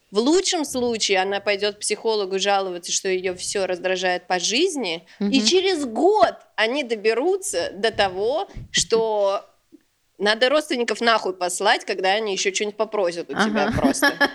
В 0.09 0.19
лучшем 0.19 0.63
случае 0.63 1.21
она 1.21 1.41
пойдет 1.41 1.75
к 1.75 1.79
психологу 1.79 2.39
жаловаться, 2.39 2.91
что 2.91 3.09
ее 3.09 3.35
все 3.35 3.65
раздражает 3.65 4.25
по 4.27 4.39
жизни, 4.39 5.05
угу. 5.19 5.29
и 5.29 5.41
через 5.41 5.85
год 5.85 6.35
они 6.55 6.83
доберутся 6.83 7.71
до 7.73 7.91
того, 7.91 8.47
что 8.71 9.45
надо 10.17 10.49
родственников 10.49 11.01
нахуй 11.01 11.33
послать, 11.33 11.85
когда 11.85 12.13
они 12.13 12.33
еще 12.33 12.53
что-нибудь 12.53 12.77
попросят 12.77 13.29
у 13.29 13.33
ага. 13.35 13.49
тебя 13.49 13.71
просто. 13.75 14.13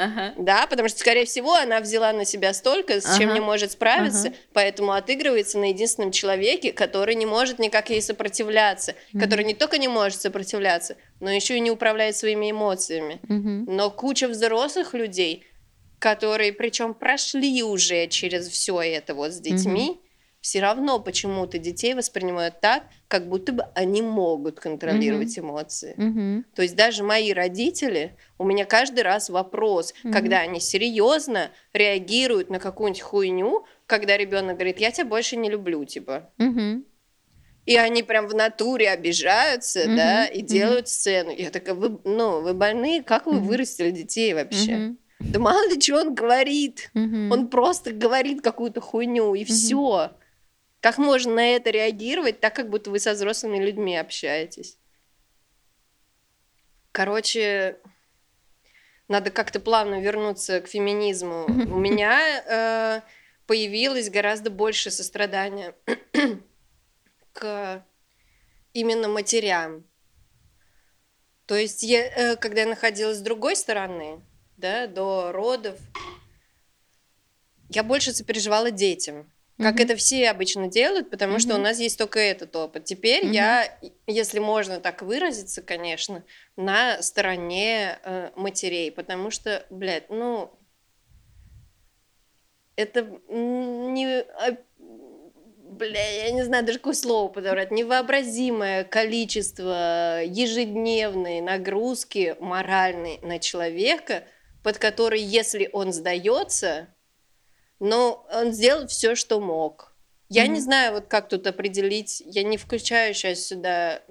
Ага. 0.00 0.32
Да, 0.38 0.68
потому 0.68 0.88
что, 0.88 1.00
скорее 1.00 1.24
всего, 1.24 1.54
она 1.54 1.80
взяла 1.80 2.12
на 2.12 2.24
себя 2.24 2.54
столько, 2.54 3.00
с 3.00 3.04
ага. 3.04 3.18
чем 3.18 3.34
не 3.34 3.40
может 3.40 3.72
справиться, 3.72 4.28
ага. 4.28 4.36
поэтому 4.52 4.92
отыгрывается 4.92 5.58
на 5.58 5.70
единственном 5.70 6.12
человеке, 6.12 6.72
который 6.72 7.16
не 7.16 7.26
может 7.26 7.58
никак 7.58 7.90
ей 7.90 8.00
сопротивляться, 8.00 8.94
угу. 9.12 9.20
который 9.20 9.44
не 9.44 9.54
только 9.54 9.76
не 9.76 9.88
может 9.88 10.20
сопротивляться, 10.20 10.96
но 11.20 11.30
еще 11.30 11.56
и 11.56 11.60
не 11.60 11.70
управляет 11.70 12.16
своими 12.16 12.50
эмоциями. 12.50 13.20
Угу. 13.24 13.72
Но 13.72 13.90
куча 13.90 14.28
взрослых 14.28 14.94
людей, 14.94 15.44
которые, 15.98 16.52
причем 16.52 16.94
прошли 16.94 17.62
уже 17.62 18.06
через 18.06 18.48
все 18.48 18.80
это 18.80 19.14
вот 19.14 19.32
с 19.32 19.40
детьми, 19.40 19.90
угу 19.90 20.00
все 20.40 20.60
равно 20.60 21.00
почему-то 21.00 21.58
детей 21.58 21.94
воспринимают 21.94 22.60
так, 22.60 22.84
как 23.08 23.28
будто 23.28 23.52
бы 23.52 23.64
они 23.74 24.02
могут 24.02 24.60
контролировать 24.60 25.36
mm-hmm. 25.36 25.42
эмоции. 25.42 25.94
Mm-hmm. 25.96 26.44
То 26.54 26.62
есть 26.62 26.76
даже 26.76 27.02
мои 27.02 27.32
родители, 27.32 28.16
у 28.38 28.44
меня 28.44 28.64
каждый 28.64 29.00
раз 29.00 29.30
вопрос, 29.30 29.92
mm-hmm. 29.92 30.12
когда 30.12 30.38
они 30.38 30.60
серьезно 30.60 31.50
реагируют 31.72 32.50
на 32.50 32.60
какую-нибудь 32.60 33.02
хуйню, 33.02 33.66
когда 33.86 34.16
ребенок 34.16 34.56
говорит, 34.56 34.78
я 34.78 34.90
тебя 34.90 35.06
больше 35.06 35.36
не 35.36 35.50
люблю, 35.50 35.84
типа. 35.84 36.30
Мгм. 36.38 36.84
И 37.68 37.76
они 37.76 38.02
прям 38.02 38.28
в 38.28 38.34
натуре 38.34 38.88
обижаются, 38.88 39.80
Мгм, 39.84 39.96
да, 39.96 40.24
и 40.24 40.38
мгм. 40.38 40.46
делают 40.46 40.88
сцену. 40.88 41.30
Я 41.36 41.50
такая, 41.50 41.74
вы, 41.74 42.00
ну, 42.04 42.40
вы 42.40 42.54
больные, 42.54 43.02
как 43.02 43.26
вы 43.26 43.34
Мгм. 43.34 43.44
вырастили 43.44 43.90
детей 43.90 44.32
вообще? 44.32 44.76
Мгм. 44.76 44.98
Да 45.20 45.38
мало 45.38 45.68
ли 45.68 45.78
что 45.78 46.00
он 46.00 46.14
говорит. 46.14 46.90
Мгм. 46.94 47.30
Он 47.30 47.48
просто 47.48 47.92
говорит 47.92 48.40
какую-то 48.40 48.80
хуйню, 48.80 49.34
и 49.34 49.40
Мгм. 49.40 49.44
все. 49.44 50.12
Как 50.80 50.96
можно 50.96 51.34
на 51.34 51.46
это 51.56 51.68
реагировать, 51.68 52.40
так 52.40 52.56
как 52.56 52.70
будто 52.70 52.90
вы 52.90 53.00
со 53.00 53.12
взрослыми 53.12 53.58
людьми 53.62 53.98
общаетесь? 53.98 54.78
Короче, 56.92 57.76
надо 59.08 59.30
как-то 59.30 59.60
плавно 59.60 60.00
вернуться 60.00 60.62
к 60.62 60.68
феминизму. 60.68 61.44
У 61.70 61.76
меня 61.78 62.18
э, 62.46 63.00
появилось 63.46 64.08
гораздо 64.08 64.48
больше 64.48 64.90
сострадания 64.90 65.74
к 67.38 67.84
именно 68.72 69.08
матерям. 69.08 69.84
То 71.46 71.54
есть, 71.54 71.82
я, 71.82 72.04
э, 72.04 72.36
когда 72.36 72.62
я 72.62 72.66
находилась 72.66 73.18
с 73.18 73.22
другой 73.22 73.54
стороны, 73.56 74.20
да, 74.56 74.86
до 74.88 75.30
родов, 75.32 75.78
я 77.68 77.82
больше 77.84 78.12
сопереживала 78.12 78.70
детям. 78.70 79.32
Как 79.58 79.74
Мгм. 79.74 79.84
это 79.84 79.96
все 79.96 80.30
обычно 80.30 80.68
делают, 80.68 81.10
потому 81.10 81.38
что 81.40 81.56
у 81.56 81.58
нас 81.58 81.80
есть 81.80 81.98
только 81.98 82.20
этот 82.20 82.54
опыт. 82.54 82.84
Теперь 82.84 83.24
Мгм. 83.24 83.32
я, 83.32 83.78
если 84.06 84.38
можно 84.38 84.80
так 84.80 85.02
выразиться, 85.02 85.62
конечно, 85.62 86.24
на 86.56 87.02
стороне 87.02 87.98
э, 88.04 88.30
матерей, 88.36 88.92
потому 88.92 89.30
что, 89.30 89.66
блядь, 89.70 90.10
ну, 90.10 90.52
это 92.76 93.02
не, 93.28 94.20
а, 94.20 94.56
бля, 95.70 96.24
я 96.24 96.30
не 96.30 96.42
знаю 96.44 96.64
даже 96.64 96.78
какое 96.78 96.94
слово 96.94 97.28
подобрать, 97.28 97.70
невообразимое 97.70 98.84
количество 98.84 100.22
ежедневной 100.24 101.40
нагрузки 101.40 102.36
моральной 102.40 103.18
на 103.22 103.38
человека, 103.38 104.24
под 104.62 104.78
который, 104.78 105.20
если 105.20 105.70
он 105.72 105.92
сдается, 105.92 106.88
но 107.80 108.26
он 108.32 108.52
сделал 108.52 108.86
все, 108.86 109.14
что 109.14 109.40
мог. 109.40 109.94
Я 110.28 110.46
не 110.46 110.54
Мгм. 110.54 110.62
знаю, 110.62 110.92
вот 110.94 111.06
как 111.06 111.28
тут 111.28 111.46
определить, 111.46 112.22
я 112.26 112.42
не 112.42 112.56
включаю 112.56 113.14
сейчас 113.14 113.40
сюда 113.46 114.02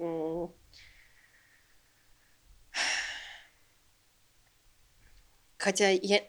Хотя 5.58 5.90
я... 5.90 6.22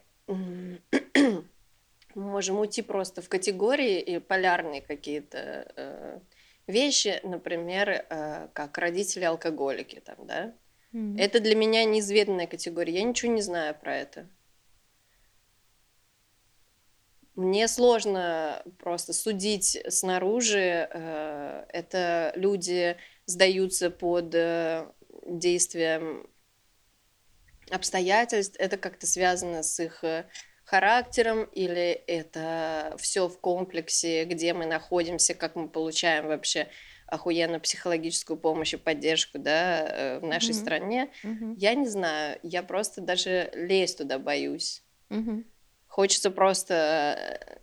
Мы 2.16 2.24
можем 2.24 2.60
уйти 2.60 2.82
просто 2.82 3.22
в 3.22 3.30
категории 3.30 3.99
и 3.99 4.20
полярные 4.20 4.82
какие-то 4.82 5.72
э, 5.76 6.20
вещи, 6.68 7.20
например, 7.24 7.89
э, 7.89 8.47
как 8.53 8.78
родители-алкоголики, 8.78 9.99
там, 9.99 10.26
да? 10.26 10.53
Мгм. 10.91 11.18
Это 11.18 11.39
для 11.39 11.55
меня 11.55 11.84
неизведанная 11.86 12.47
категория, 12.47 12.93
я 12.93 13.03
ничего 13.03 13.32
не 13.32 13.41
знаю 13.41 13.76
про 13.80 13.95
это. 13.95 14.28
Мне 17.36 17.68
сложно 17.70 18.64
просто 18.80 19.14
судить 19.14 19.82
снаружи. 19.88 20.89
э, 20.91 21.66
Это 21.70 22.34
люди 22.36 22.97
сдаются 23.26 23.91
под 23.91 24.36
э, 24.36 24.91
действием 25.26 26.28
обстоятельств, 27.70 28.55
это 28.60 28.78
как-то 28.78 29.05
связано 29.07 29.64
с 29.64 29.80
их 29.80 30.03
э, 30.03 30.26
характером, 30.70 31.45
или 31.45 32.03
это 32.05 32.95
все 32.99 33.28
в 33.28 33.39
комплексе, 33.39 34.26
где 34.26 34.53
мы 34.53 34.67
находимся, 34.67 35.34
как 35.34 35.55
мы 35.55 35.67
получаем 35.67 36.28
вообще 36.28 36.67
охуенно 37.07 37.59
психологическую 37.59 38.38
помощь 38.38 38.76
и 38.76 38.78
поддержку, 38.78 39.39
да, 39.39 39.80
э, 39.88 40.20
в 40.20 40.26
нашей 40.28 40.51
Мгм. 40.53 40.61
стране. 40.61 41.11
Мгм. 41.24 41.55
Я 41.57 41.74
не 41.74 41.88
знаю, 41.88 42.38
я 42.43 42.61
просто 42.61 43.01
даже 43.01 43.49
лезть 43.55 43.97
туда 43.97 44.20
боюсь. 44.20 44.84
Мгм. 45.09 45.43
Хочется 45.88 46.30
просто 46.30 46.74
э, 47.17 47.57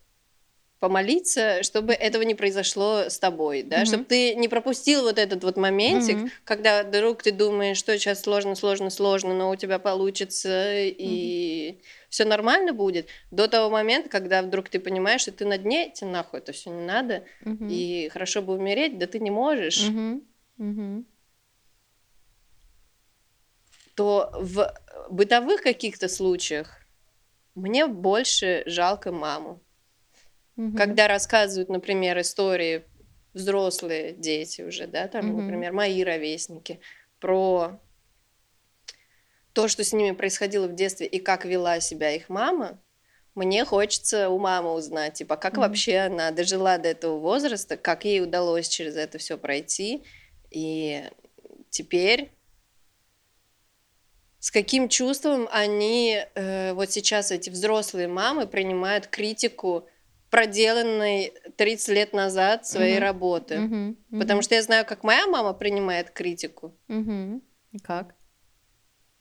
помолиться, 0.78 1.62
чтобы 1.62 1.92
этого 1.94 2.22
не 2.22 2.34
произошло 2.34 3.08
с 3.08 3.18
тобой, 3.18 3.62
да, 3.62 3.78
Мгм. 3.78 3.86
чтобы 3.86 4.04
ты 4.04 4.34
не 4.34 4.48
пропустил 4.48 5.02
вот 5.02 5.18
этот 5.18 5.42
вот 5.42 5.56
моментик, 5.56 6.18
Мгм. 6.18 6.30
когда 6.44 6.82
вдруг 6.82 7.22
ты 7.22 7.32
думаешь, 7.32 7.78
что 7.78 7.98
сейчас 7.98 8.22
сложно, 8.22 8.54
сложно, 8.54 8.90
сложно, 8.90 9.34
но 9.34 9.50
у 9.50 9.56
тебя 9.56 9.78
получится 9.78 10.72
и 10.74 11.80
все 12.10 12.24
нормально 12.24 12.72
будет, 12.72 13.08
до 13.30 13.48
того 13.48 13.70
момента, 13.70 14.08
когда 14.08 14.42
вдруг 14.42 14.68
ты 14.68 14.78
понимаешь, 14.78 15.22
что 15.22 15.32
ты 15.32 15.46
на 15.46 15.56
дне, 15.58 15.90
тебе 15.90 16.10
нахуй 16.10 16.40
это 16.40 16.52
все 16.52 16.70
не 16.70 16.82
надо, 16.84 17.24
Мгм. 17.40 17.68
и 17.68 18.08
хорошо 18.12 18.42
бы 18.42 18.52
умереть, 18.54 18.98
да 18.98 19.06
ты 19.06 19.18
не 19.18 19.30
можешь, 19.30 19.88
Мгм. 19.88 20.22
Мгм. 20.58 21.06
то 23.94 24.30
в 24.38 24.74
бытовых 25.08 25.62
каких-то 25.62 26.08
случаях 26.08 26.82
мне 27.54 27.86
больше 27.86 28.62
жалко 28.66 29.10
маму. 29.10 29.62
Мгм. 30.56 30.76
Когда 30.76 31.06
рассказывают, 31.06 31.68
например, 31.68 32.18
истории 32.20 32.84
взрослые 33.34 34.12
дети 34.12 34.62
уже, 34.62 34.86
да, 34.86 35.08
там, 35.08 35.26
Мгм. 35.26 35.36
например, 35.38 35.72
мои 35.72 36.02
ровесники, 36.02 36.80
про 37.20 37.78
то, 39.52 39.68
что 39.68 39.84
с 39.84 39.92
ними 39.92 40.12
происходило 40.14 40.66
в 40.66 40.74
детстве 40.74 41.06
и 41.06 41.18
как 41.18 41.44
вела 41.44 41.80
себя 41.80 42.10
их 42.14 42.28
мама, 42.28 42.78
мне 43.34 43.66
хочется 43.66 44.30
у 44.30 44.38
мамы 44.38 44.72
узнать, 44.72 45.14
типа, 45.14 45.36
как 45.36 45.52
Мгм. 45.52 45.62
вообще 45.62 45.98
она 45.98 46.30
дожила 46.30 46.78
до 46.78 46.88
этого 46.88 47.18
возраста, 47.18 47.76
как 47.76 48.06
ей 48.06 48.22
удалось 48.22 48.68
через 48.68 48.96
это 48.96 49.18
все 49.18 49.36
пройти, 49.36 50.04
и 50.50 51.04
теперь 51.68 52.32
с 54.38 54.50
каким 54.50 54.88
чувством 54.88 55.48
они 55.50 56.24
э, 56.34 56.72
вот 56.72 56.90
сейчас 56.92 57.30
эти 57.30 57.50
взрослые 57.50 58.08
мамы 58.08 58.46
принимают 58.46 59.06
критику 59.08 59.88
проделанной 60.36 61.32
30 61.56 61.88
лет 61.88 62.12
назад 62.12 62.66
своей 62.66 62.96
Мгм. 62.96 63.02
работы. 63.02 63.58
Мгм. 63.58 63.96
Потому 64.20 64.38
Мгм. 64.38 64.42
что 64.42 64.54
я 64.54 64.62
знаю, 64.62 64.84
как 64.84 65.02
моя 65.02 65.26
мама 65.26 65.54
принимает 65.54 66.10
критику. 66.10 66.76
Мгм. 66.88 67.42
И 67.72 67.78
как? 67.78 68.14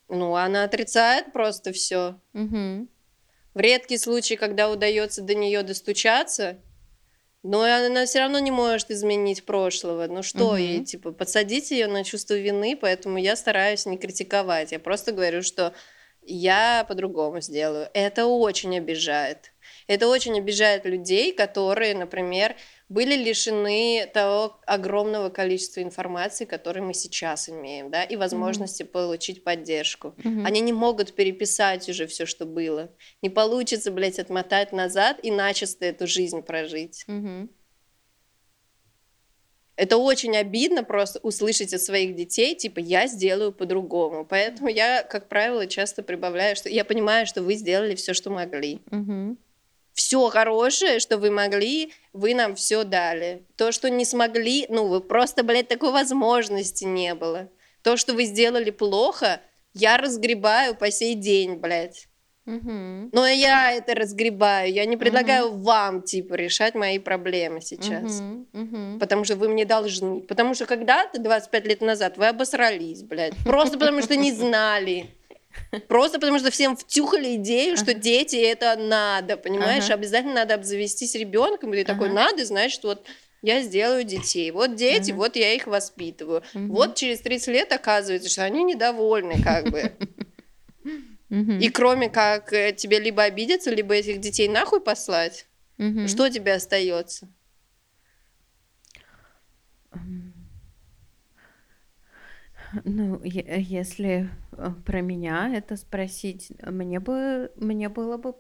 Ну, 0.10 0.36
она 0.36 0.66
отрицает 0.66 1.32
просто 1.32 1.72
все. 1.72 2.20
Мгм. 2.34 2.90
В 3.54 3.60
редкий 3.62 3.98
случай, 3.98 4.36
когда 4.36 4.70
удается 4.70 5.22
до 5.22 5.36
нее 5.36 5.64
достучаться, 5.64 6.58
но 7.44 7.62
она 7.62 8.06
все 8.06 8.20
равно 8.20 8.40
не 8.40 8.52
может 8.52 8.92
изменить 8.92 9.46
прошлого. 9.46 10.08
Ну 10.08 10.22
что 10.22 10.52
Мгм. 10.52 10.58
ей, 10.58 10.84
типа, 10.84 11.14
подсадить 11.14 11.72
ее 11.72 11.88
на 11.88 12.04
чувство 12.04 12.34
вины, 12.34 12.76
поэтому 12.76 13.20
я 13.20 13.38
стараюсь 13.38 13.86
не 13.86 13.98
критиковать. 13.98 14.74
Я 14.74 14.80
просто 14.80 15.14
говорю, 15.14 15.44
что 15.44 15.74
я 16.26 16.86
по-другому 16.88 17.42
сделаю. 17.42 17.90
Это 17.94 18.26
очень 18.26 18.78
обижает. 18.78 19.52
Это 19.88 20.08
очень 20.08 20.38
обижает 20.38 20.86
людей, 20.86 21.32
которые, 21.34 21.96
например, 21.96 22.56
были 22.90 23.16
лишены 23.16 24.10
того 24.14 24.60
огромного 24.66 25.30
количества 25.30 25.82
информации, 25.82 26.46
которое 26.46 26.82
мы 26.82 26.94
сейчас 26.94 27.50
имеем, 27.50 27.90
да, 27.90 28.04
и 28.04 28.16
возможности 28.16 28.84
получить 28.84 29.44
поддержку. 29.44 30.14
Мгм. 30.18 30.46
Они 30.46 30.60
не 30.62 30.74
могут 30.74 31.16
переписать 31.16 31.90
уже 31.90 32.06
все, 32.08 32.26
что 32.26 32.46
было. 32.46 32.92
Не 33.22 33.30
получится, 33.30 33.92
блядь, 33.92 34.20
отмотать 34.20 34.72
назад 34.72 35.20
и 35.24 35.32
начисто 35.32 35.86
эту 35.86 36.08
жизнь 36.08 36.42
прожить. 36.42 37.04
Мгм. 37.08 37.50
Это 39.76 39.98
очень 39.98 40.38
обидно 40.38 40.84
просто 40.84 41.20
услышать 41.20 41.74
от 41.74 41.82
своих 41.82 42.16
детей, 42.16 42.56
типа, 42.56 42.80
я 42.80 43.08
сделаю 43.08 43.52
по-другому. 43.52 44.26
Поэтому 44.26 44.70
я, 44.70 45.04
как 45.04 45.28
правило, 45.28 45.68
часто 45.68 46.02
прибавляю, 46.02 46.56
что 46.56 46.70
я 46.70 46.86
понимаю, 46.86 47.26
что 47.26 47.44
вы 47.44 47.56
сделали 47.56 47.96
все, 47.96 48.14
что 48.14 48.30
могли. 48.30 48.80
Мгм. 48.90 49.38
Все 49.94 50.30
хорошее, 50.30 51.00
что 51.00 51.18
вы 51.18 51.32
могли, 51.32 51.94
вы 52.14 52.36
нам 52.36 52.56
все 52.56 52.84
дали. 52.84 53.44
То, 53.56 53.72
что 53.72 53.90
не 53.90 54.06
смогли, 54.06 54.66
ну, 54.70 54.88
вы 54.88 55.02
просто, 55.02 55.44
блядь, 55.44 55.68
такой 55.68 55.92
возможности 55.92 56.84
не 56.84 57.16
было. 57.16 57.50
То, 57.82 57.98
что 57.98 58.14
вы 58.14 58.26
сделали 58.26 58.72
плохо, 58.72 59.42
я 59.74 59.98
разгребаю 59.98 60.76
по 60.76 60.92
сей 60.92 61.16
день, 61.16 61.56
блядь. 61.56 62.08
Но 62.46 63.28
я 63.28 63.72
это 63.72 63.96
разгребаю. 63.96 64.72
Я 64.72 64.86
не 64.86 64.98
предлагаю 64.98 65.52
вам, 65.52 66.02
типа, 66.04 66.36
решать 66.36 66.76
мои 66.76 67.00
проблемы 67.00 67.62
сейчас. 67.62 68.22
Мгм. 68.22 68.48
Мгм. 68.54 69.00
Потому 69.00 69.24
что 69.26 69.36
вы 69.36 69.50
мне 69.50 69.66
должны. 69.66 70.22
Потому 70.22 70.54
что 70.54 70.66
когда-то, 70.66 71.20
25 71.20 71.66
лет 71.66 71.82
назад, 71.82 72.18
вы 72.18 72.28
обосрались, 72.28 73.02
блядь. 73.04 73.36
Просто 73.44 73.78
потому 73.80 74.02
что 74.02 74.16
не 74.16 74.32
знали. 74.32 75.08
Просто 75.88 76.20
потому 76.20 76.38
что 76.40 76.52
всем 76.52 76.76
втюхали 76.76 77.36
идею, 77.36 77.78
что 77.78 77.94
дети 77.94 78.36
это 78.36 78.76
надо, 78.76 79.38
понимаешь? 79.38 79.90
Обязательно 79.90 80.34
надо 80.36 80.54
обзавестись 80.56 81.16
ребенком. 81.16 81.74
И 81.74 81.78
ты 81.78 81.86
такой, 81.86 82.10
надо, 82.10 82.46
значит, 82.46 82.84
вот 82.84 83.06
я 83.42 83.62
сделаю 83.62 84.04
детей. 84.04 84.52
Вот 84.52 84.76
дети, 84.76 85.12
вот 85.12 85.36
я 85.36 85.54
их 85.54 85.66
воспитываю. 85.68 86.44
Вот 86.54 86.96
через 86.96 87.22
30 87.22 87.48
лет 87.48 87.72
оказывается, 87.72 88.30
что 88.30 88.44
они 88.44 88.64
недовольны, 88.64 89.42
как 89.42 89.70
бы. 89.72 89.92
Мгм. 91.36 91.60
И 91.60 91.70
кроме 91.70 92.10
как 92.10 92.54
э, 92.54 92.72
тебе 92.72 92.98
либо 92.98 93.24
обидеться, 93.24 93.70
либо 93.70 93.94
этих 93.94 94.22
детей 94.22 94.48
нахуй 94.48 94.80
послать. 94.80 95.48
Угу. 95.78 96.08
Что 96.08 96.30
тебе 96.30 96.54
остается? 96.54 97.28
Ну, 102.86 103.22
если 103.24 104.30
э, 104.54 104.70
про 104.86 105.02
меня 105.02 105.52
это 105.54 105.76
спросить, 105.76 106.54
мне 106.66 107.02
бы, 107.02 107.52
мне 107.58 107.90
было 107.90 108.18
бы 108.18 108.36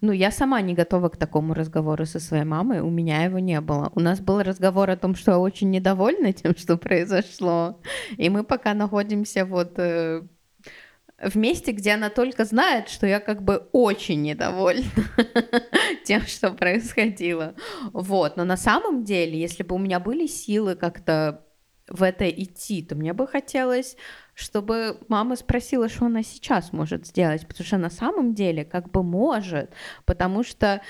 ну, 0.00 0.12
я 0.12 0.30
сама 0.30 0.60
не 0.62 0.72
готова 0.72 1.08
к 1.08 1.16
такому 1.16 1.52
разговору 1.52 2.06
со 2.06 2.20
своей 2.20 2.44
мамой, 2.44 2.80
у 2.80 2.90
меня 2.90 3.24
его 3.24 3.38
не 3.40 3.60
было. 3.60 3.90
У 3.94 4.00
нас 4.00 4.20
был 4.20 4.40
разговор 4.40 4.88
о 4.88 4.96
том, 4.96 5.14
что 5.14 5.32
я 5.32 5.38
очень 5.38 5.70
недовольна 5.70 6.32
тем, 6.32 6.56
что 6.56 6.76
произошло, 6.78 7.80
и 8.16 8.30
мы 8.30 8.44
пока 8.44 8.72
находимся 8.72 9.44
вот 9.44 9.74
э, 9.78 10.22
в 11.24 11.36
месте, 11.36 11.72
где 11.72 11.92
она 11.92 12.10
только 12.10 12.44
знает, 12.44 12.88
что 12.88 13.06
я 13.06 13.20
как 13.20 13.42
бы 13.42 13.68
очень 13.72 14.22
недовольна 14.22 14.84
тем, 16.04 16.22
что 16.22 16.50
происходило. 16.50 17.54
Вот, 17.92 18.36
но 18.36 18.44
на 18.44 18.56
самом 18.56 19.04
деле, 19.04 19.38
если 19.38 19.62
бы 19.62 19.74
у 19.74 19.78
меня 19.78 20.00
были 20.00 20.26
силы 20.26 20.74
как-то 20.74 21.44
в 21.88 22.02
это 22.02 22.28
идти, 22.28 22.82
то 22.82 22.94
мне 22.94 23.12
бы 23.12 23.26
хотелось, 23.26 23.96
чтобы 24.34 24.98
мама 25.08 25.36
спросила, 25.36 25.88
что 25.88 26.06
она 26.06 26.22
сейчас 26.22 26.72
может 26.72 27.06
сделать, 27.06 27.46
потому 27.46 27.66
что 27.66 27.78
на 27.78 27.90
самом 27.90 28.34
деле 28.34 28.64
как 28.64 28.90
бы 28.90 29.02
может, 29.02 29.70
потому 30.06 30.44
что 30.44 30.80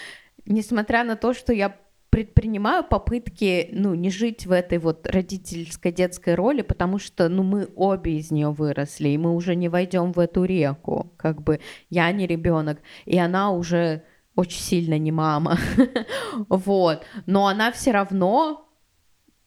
несмотря 0.47 1.05
на 1.05 1.17
то, 1.17 1.35
что 1.35 1.53
я 1.53 1.77
предпринимаю 2.15 2.85
попытки, 2.85 3.71
ну, 3.73 3.95
не 3.97 4.09
жить 4.09 4.47
в 4.47 4.53
этой 4.53 4.79
вот 4.79 5.05
родительской 5.09 5.91
детской 5.91 6.37
роли, 6.37 6.63
потому 6.63 7.01
что, 7.01 7.29
ну, 7.29 7.43
мы 7.43 7.69
обе 7.75 8.19
из 8.19 8.31
нее 8.31 8.53
выросли, 8.53 9.09
и 9.09 9.19
мы 9.19 9.35
уже 9.35 9.57
не 9.57 9.69
войдем 9.69 10.13
в 10.13 10.21
эту 10.21 10.45
реку, 10.45 11.13
как 11.17 11.43
бы. 11.43 11.59
Я 11.91 12.13
не 12.13 12.29
ребенок, 12.29 12.79
и 13.05 13.19
она 13.19 13.51
уже 13.51 14.05
очень 14.37 14.61
сильно 14.61 14.97
не 14.97 15.11
мама, 15.11 15.59
вот, 16.49 17.05
но 17.27 17.49
она 17.49 17.73
все 17.73 17.91
равно 17.91 18.69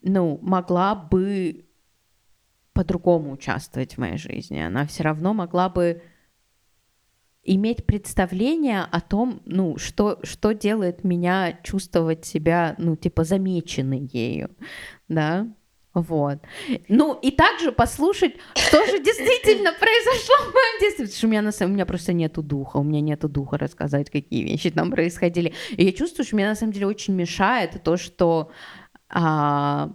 ну, 0.01 0.37
могла 0.41 0.93
бы 0.93 1.69
по-другому 2.73 3.31
участвовать 3.31 3.93
в 3.93 3.97
моей 3.99 4.17
жизни. 4.17 4.59
Она 4.59 4.85
все 4.85 5.03
равно 5.03 5.33
могла 5.33 5.69
бы 5.69 6.01
иметь 7.47 7.85
представление 7.85 8.83
о 8.83 9.01
том, 9.01 9.41
ну, 9.45 9.77
что, 9.77 10.19
что 10.23 10.53
делает 10.53 11.03
меня 11.03 11.59
чувствовать 11.63 12.25
себя, 12.25 12.75
ну, 12.77 12.95
типа, 12.95 13.23
замеченной 13.23 14.09
ею, 14.11 14.51
да, 15.07 15.47
вот. 15.93 16.39
Ну, 16.89 17.13
и 17.15 17.31
также 17.31 17.71
послушать, 17.71 18.35
что 18.55 18.85
же 18.85 19.01
действительно 19.01 19.71
произошло 19.73 20.51
в 20.51 20.53
моем 20.53 20.79
детстве, 20.79 21.05
потому 21.05 21.17
что 21.17 21.27
у 21.27 21.29
меня, 21.29 21.41
на 21.41 21.51
самом, 21.51 21.71
у 21.71 21.75
меня 21.75 21.85
просто 21.87 22.13
нету 22.13 22.43
духа, 22.43 22.77
у 22.77 22.83
меня 22.83 23.01
нету 23.01 23.27
духа 23.27 23.57
рассказать, 23.57 24.11
какие 24.11 24.43
вещи 24.43 24.69
там 24.69 24.91
происходили. 24.91 25.53
И 25.71 25.85
я 25.85 25.91
чувствую, 25.93 26.25
что 26.25 26.35
меня, 26.35 26.49
на 26.49 26.55
самом 26.55 26.73
деле, 26.73 26.85
очень 26.85 27.15
мешает 27.15 27.81
то, 27.83 27.97
что 27.97 28.51
а, 29.09 29.91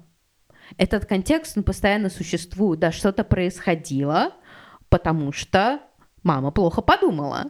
этот 0.77 1.07
контекст 1.07 1.57
он 1.57 1.63
постоянно 1.63 2.11
существует, 2.11 2.81
да, 2.81 2.91
что-то 2.91 3.23
происходило, 3.23 4.33
потому 4.89 5.31
что 5.31 5.83
мама 6.23 6.51
плохо 6.51 6.83
подумала. 6.83 7.47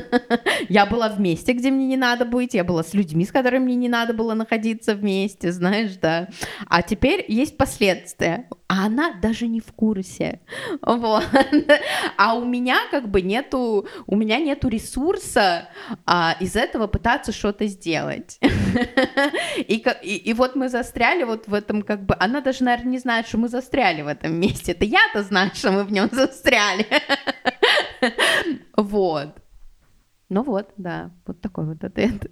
я 0.68 0.86
была 0.86 1.08
в 1.08 1.20
месте, 1.20 1.52
где 1.52 1.70
мне 1.70 1.86
не 1.86 1.96
надо 1.96 2.24
быть, 2.24 2.54
я 2.54 2.64
была 2.64 2.82
с 2.82 2.94
людьми, 2.94 3.24
с 3.24 3.32
которыми 3.32 3.64
мне 3.64 3.76
не 3.76 3.88
надо 3.88 4.14
было 4.14 4.34
находиться 4.34 4.94
вместе, 4.94 5.52
знаешь, 5.52 5.96
да. 6.00 6.28
А 6.66 6.82
теперь 6.82 7.24
есть 7.28 7.56
последствия, 7.56 8.48
а 8.68 8.86
она 8.86 9.12
даже 9.12 9.46
не 9.46 9.60
в 9.60 9.72
курсе. 9.72 10.40
Вот. 10.82 11.24
а 12.16 12.34
у 12.34 12.44
меня 12.44 12.78
как 12.90 13.10
бы 13.10 13.20
нету, 13.20 13.86
у 14.06 14.16
меня 14.16 14.38
нету 14.38 14.68
ресурса 14.68 15.68
а, 16.04 16.36
из 16.40 16.56
этого 16.56 16.86
пытаться 16.86 17.32
что-то 17.32 17.66
сделать. 17.66 18.38
и, 19.56 19.84
и, 20.02 20.16
и 20.16 20.32
вот 20.32 20.56
мы 20.56 20.68
застряли 20.68 21.24
вот 21.24 21.48
в 21.48 21.54
этом 21.54 21.82
как 21.82 22.04
бы, 22.04 22.16
она 22.18 22.40
даже, 22.40 22.64
наверное, 22.64 22.92
не 22.92 22.98
знает, 22.98 23.26
что 23.26 23.38
мы 23.38 23.48
застряли 23.48 24.02
в 24.02 24.08
этом 24.08 24.34
месте. 24.38 24.72
Это 24.72 24.84
я-то 24.84 25.22
знаю, 25.22 25.50
что 25.54 25.72
мы 25.72 25.84
в 25.84 25.92
нем 25.92 26.08
застряли. 26.12 26.86
Вот. 28.76 29.36
Ну 30.28 30.42
вот, 30.42 30.72
да, 30.76 31.10
вот 31.26 31.40
такой 31.40 31.66
вот 31.66 31.84
ответ. 31.84 32.28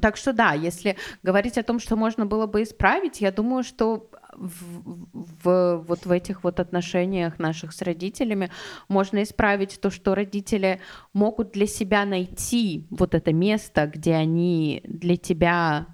Так 0.00 0.16
что 0.16 0.32
да, 0.32 0.52
если 0.54 0.96
говорить 1.22 1.58
о 1.58 1.62
том, 1.62 1.78
что 1.78 1.96
можно 1.96 2.24
было 2.24 2.46
бы 2.46 2.62
исправить, 2.62 3.20
я 3.20 3.30
думаю, 3.30 3.62
что 3.62 4.10
в, 4.32 5.02
в, 5.12 5.84
вот 5.86 6.06
в 6.06 6.10
этих 6.10 6.44
вот 6.44 6.60
отношениях 6.60 7.38
наших 7.38 7.72
с 7.72 7.82
родителями 7.82 8.50
можно 8.88 9.22
исправить 9.22 9.80
то, 9.80 9.90
что 9.90 10.14
родители 10.14 10.80
могут 11.12 11.52
для 11.52 11.66
себя 11.66 12.06
найти 12.06 12.86
вот 12.90 13.14
это 13.14 13.32
место, 13.32 13.86
где 13.86 14.14
они 14.14 14.80
для 14.84 15.16
тебя 15.16 15.86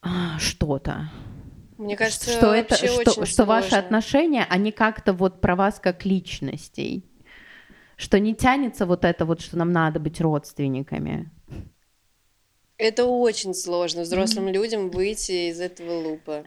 а, 0.00 0.38
что-то. 0.38 1.10
Мне 1.78 1.96
кажется, 1.96 2.30
что 2.30 2.54
это 2.54 2.76
что, 2.76 3.26
что 3.26 3.44
ваши 3.44 3.74
отношения, 3.74 4.46
они 4.48 4.72
как-то 4.72 5.12
вот 5.12 5.40
про 5.40 5.56
вас 5.56 5.78
как 5.78 6.04
личностей, 6.04 7.04
что 7.96 8.18
не 8.18 8.34
тянется 8.34 8.86
вот 8.86 9.04
это 9.04 9.24
вот, 9.24 9.40
что 9.40 9.56
нам 9.58 9.72
надо 9.72 10.00
быть 10.00 10.20
родственниками. 10.20 11.30
Это 12.78 13.06
очень 13.06 13.54
сложно 13.54 14.02
взрослым 14.02 14.48
mm-hmm. 14.48 14.52
людям 14.52 14.90
выйти 14.90 15.50
из 15.50 15.60
этого 15.60 16.08
лупа. 16.08 16.44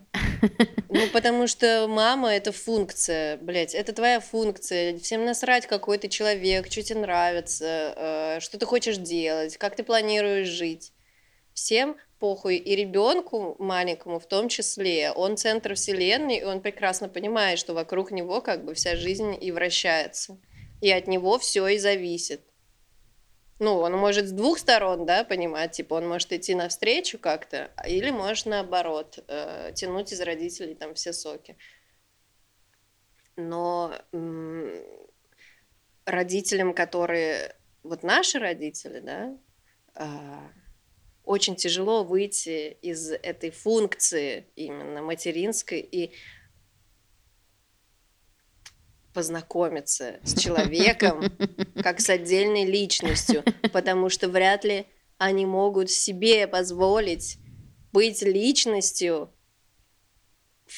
Ну, 0.89 1.07
потому 1.11 1.47
что 1.47 1.87
мама— 1.87 2.29
это 2.33 2.51
функция, 2.51 3.37
блядь, 3.37 3.75
это 3.75 3.93
твоя 3.93 4.19
функция. 4.19 4.97
Всем 4.97 5.25
насрать, 5.25 5.65
какой 5.67 5.97
ты 5.97 6.07
человек, 6.07 6.71
что 6.71 6.83
тебе 6.83 7.01
нравится, 7.01 7.93
э, 7.95 8.39
что 8.39 8.57
ты 8.57 8.65
хочешь 8.65 8.97
делать, 8.97 9.57
как 9.57 9.75
ты 9.75 9.83
планируешь 9.83 10.47
жить. 10.47 10.93
Всем 11.53 11.95
похуй, 12.19 12.57
и 12.57 12.75
ребенку 12.75 13.55
маленькому 13.59 14.19
в 14.19 14.27
том 14.27 14.49
числе. 14.49 15.11
Он 15.11 15.37
центр 15.37 15.75
вселенной, 15.75 16.37
и 16.37 16.43
он 16.43 16.61
прекрасно 16.61 17.09
понимает, 17.09 17.59
что 17.59 17.73
вокруг 17.73 18.11
него 18.11 18.41
как 18.41 18.65
бы 18.65 18.73
вся 18.73 18.95
жизнь 18.95 19.37
и 19.39 19.51
вращается. 19.51 20.37
И 20.81 20.91
от 20.91 21.07
него 21.07 21.39
все 21.39 21.67
и 21.67 21.77
зависит. 21.77 22.41
Ну, 23.59 23.77
он 23.79 23.93
может 23.93 24.27
с 24.27 24.31
двух 24.31 24.57
сторон, 24.57 25.05
да, 25.05 25.25
понимать, 25.25 25.73
типа, 25.73 25.95
он 25.95 26.07
может 26.07 26.31
идти 26.31 26.55
навстречу 26.55 27.19
как-то, 27.19 27.71
или 27.85 28.09
может 28.09 28.45
наоборот, 28.45 29.19
э, 29.27 29.73
тянуть 29.75 30.13
из 30.13 30.21
родителей 30.21 30.75
там 30.75 30.93
все 30.93 31.11
соки. 31.11 31.57
Но 33.35 33.93
м- 34.13 34.81
родителям, 36.05 36.73
которые, 36.73 37.53
вот 37.83 38.03
наши 38.03 38.39
родители, 38.39 39.01
да, 39.01 39.37
э, 39.95 40.59
очень 41.29 41.55
тяжело 41.55 42.03
выйти 42.03 42.71
из 42.81 43.11
этой 43.11 43.51
функции 43.51 44.47
именно 44.55 45.03
материнской 45.03 45.79
и 45.79 46.11
познакомиться 49.13 50.19
с 50.23 50.33
человеком 50.33 51.23
как 51.83 51.99
с 51.99 52.09
отдельной 52.09 52.65
личностью, 52.65 53.43
потому 53.71 54.09
что 54.09 54.27
вряд 54.27 54.65
ли 54.65 54.87
они 55.19 55.45
могут 55.45 55.91
себе 55.91 56.47
позволить 56.47 57.37
быть 57.93 58.23
личностью 58.23 59.31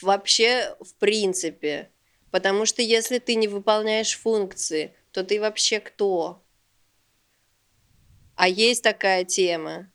вообще 0.02 0.76
в 0.82 0.96
принципе. 0.96 1.92
Потому 2.30 2.66
что 2.66 2.82
если 2.82 3.20
ты 3.20 3.36
не 3.36 3.48
выполняешь 3.48 4.18
функции, 4.18 4.94
то 5.14 5.24
ты 5.24 5.40
вообще 5.40 5.80
кто? 5.80 6.44
А 8.36 8.50
есть 8.50 8.84
такая 8.84 9.24
тема. 9.24 9.91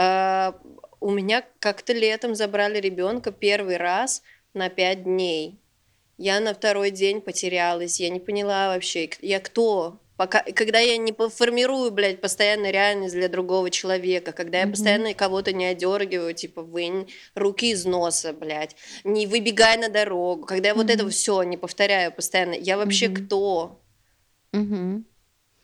А, 0.00 0.54
у 1.00 1.10
меня 1.10 1.44
как-то 1.58 1.92
летом 1.92 2.36
забрали 2.36 2.78
ребенка 2.78 3.32
первый 3.32 3.78
раз 3.78 4.22
на 4.54 4.68
пять 4.68 5.02
дней. 5.02 5.58
Я 6.18 6.38
на 6.38 6.54
второй 6.54 6.92
день 6.92 7.20
потерялась, 7.20 7.98
я 7.98 8.08
не 8.08 8.20
поняла 8.20 8.68
вообще, 8.68 9.10
я 9.22 9.40
кто? 9.40 10.00
Пока, 10.16 10.42
когда 10.54 10.78
я 10.78 10.96
не 10.98 11.12
формирую, 11.12 11.90
блядь, 11.90 12.20
постоянно 12.20 12.70
реальность 12.70 13.14
для 13.14 13.28
другого 13.28 13.70
человека, 13.70 14.30
когда 14.30 14.60
я 14.60 14.68
постоянно 14.68 15.14
кого-то 15.14 15.52
не 15.52 15.66
одергиваю, 15.66 16.32
типа, 16.32 16.62
вынь 16.62 17.08
руки 17.34 17.70
из 17.70 17.84
носа, 17.84 18.32
блядь, 18.32 18.76
не 19.02 19.26
выбегай 19.26 19.76
на 19.78 19.88
дорогу, 19.88 20.44
когда 20.44 20.68
я 20.68 20.74
mm-hmm. 20.74 20.76
вот 20.76 20.90
это 20.90 21.08
все 21.08 21.42
не 21.42 21.56
повторяю 21.56 22.12
постоянно, 22.12 22.54
я 22.54 22.76
вообще 22.76 23.06
mm-hmm. 23.06 23.26
кто? 23.26 23.80
Mm-hmm 24.52 25.02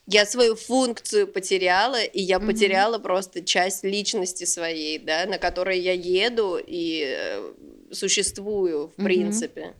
я 0.07 0.27
свою 0.27 0.55
функцию 0.55 1.27
потеряла, 1.27 2.03
и 2.03 2.21
я 2.21 2.37
mm-hmm. 2.37 2.47
потеряла 2.47 2.99
просто 2.99 3.43
часть 3.43 3.85
личности 3.85 4.45
своей, 4.45 4.99
да, 4.99 5.27
на 5.27 5.39
которой 5.39 5.81
я 5.81 5.93
еду 5.93 6.59
и 6.59 7.05
э, 7.07 7.53
существую, 7.91 8.89
в 8.89 8.91
mm-hmm. 8.91 9.05
принципе. 9.05 9.75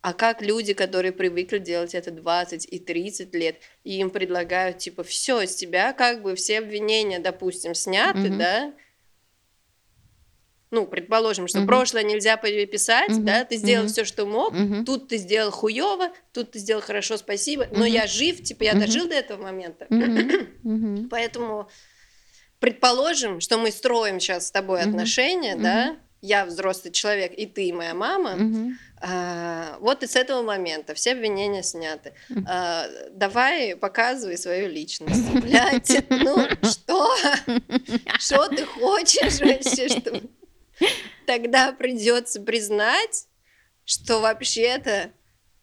А 0.00 0.14
как 0.14 0.42
люди, 0.42 0.74
которые 0.74 1.12
привыкли 1.12 1.58
делать 1.58 1.94
это 1.94 2.10
20 2.10 2.66
и 2.66 2.80
30 2.80 3.32
лет, 3.34 3.56
и 3.84 3.98
им 3.98 4.10
предлагают, 4.10 4.78
типа, 4.78 5.04
все, 5.04 5.46
с 5.46 5.54
тебя 5.54 5.92
как 5.92 6.22
бы 6.22 6.34
все 6.34 6.58
обвинения, 6.58 7.20
допустим, 7.20 7.74
сняты, 7.74 8.18
mm-hmm. 8.18 8.36
да, 8.38 8.74
ну, 10.72 10.86
предположим, 10.86 11.46
что 11.46 11.64
прошлое 11.64 12.02
нельзя 12.02 12.36
переписать, 12.36 13.24
да, 13.24 13.44
ты 13.44 13.56
сделал 13.56 13.86
все, 13.86 14.04
что 14.04 14.26
мог, 14.26 14.54
тут 14.84 15.08
ты 15.08 15.18
сделал 15.18 15.52
хуево, 15.52 16.10
тут 16.32 16.52
ты 16.52 16.58
сделал 16.58 16.82
хорошо, 16.82 17.16
спасибо, 17.16 17.68
но 17.70 17.84
я 17.84 18.06
жив, 18.06 18.42
типа, 18.42 18.64
я 18.64 18.74
дожил 18.74 19.06
до 19.06 19.14
этого 19.14 19.40
момента. 19.42 19.86
Поэтому 21.10 21.68
предположим, 22.58 23.40
что 23.40 23.58
мы 23.58 23.70
строим 23.70 24.18
сейчас 24.18 24.48
с 24.48 24.50
тобой 24.50 24.80
отношения, 24.80 25.56
да, 25.56 25.96
я 26.22 26.46
взрослый 26.46 26.92
человек, 26.92 27.32
и 27.36 27.46
ты, 27.46 27.66
и 27.66 27.72
моя 27.72 27.94
мама, 27.94 28.38
а, 29.04 29.76
вот 29.80 30.04
и 30.04 30.06
с 30.06 30.14
этого 30.14 30.42
момента 30.42 30.94
все 30.94 31.12
обвинения 31.12 31.64
сняты. 31.64 32.14
А, 32.46 32.86
давай 33.10 33.74
показывай 33.74 34.38
свою 34.38 34.68
личность. 34.68 35.28
Блядь, 35.32 35.90
ну 36.08 36.46
что? 36.62 37.10
Что 38.20 38.48
ты 38.48 38.64
хочешь 38.64 39.40
вообще? 39.40 39.88
Что... 39.88 40.22
Тогда 41.26 41.72
придется 41.72 42.40
признать, 42.40 43.26
что 43.84 44.20
вообще-то 44.20 45.12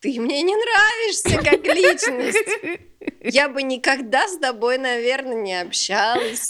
ты 0.01 0.19
мне 0.19 0.41
не 0.41 0.55
нравишься 0.55 1.37
как 1.37 1.63
личность. 1.65 2.87
Я 3.21 3.49
бы 3.49 3.63
никогда 3.63 4.27
с 4.27 4.37
тобой, 4.37 4.77
наверное, 4.77 5.35
не 5.35 5.61
общалась 5.61 6.49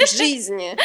в 0.00 0.16
жизни. 0.16 0.76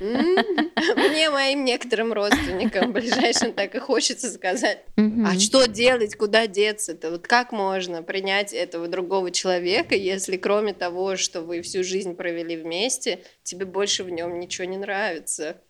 Мне, 0.00 1.30
моим 1.30 1.64
некоторым 1.64 2.12
родственникам 2.12 2.92
ближайшим 2.92 3.52
так 3.52 3.74
и 3.74 3.78
хочется 3.78 4.30
сказать. 4.30 4.84
А 4.96 5.38
что 5.38 5.66
делать, 5.66 6.16
куда 6.16 6.46
деться? 6.46 6.92
Это 6.92 7.10
вот 7.10 7.26
как 7.26 7.52
можно 7.52 8.02
принять 8.02 8.52
этого 8.52 8.88
другого 8.88 9.30
человека, 9.30 9.94
если 9.94 10.36
кроме 10.36 10.74
того, 10.74 11.16
что 11.16 11.42
вы 11.42 11.62
всю 11.62 11.82
жизнь 11.82 12.14
провели 12.14 12.56
вместе, 12.56 13.22
тебе 13.42 13.66
больше 13.66 14.04
в 14.04 14.10
нем 14.10 14.38
ничего 14.38 14.66
не 14.66 14.76
нравится? 14.76 15.60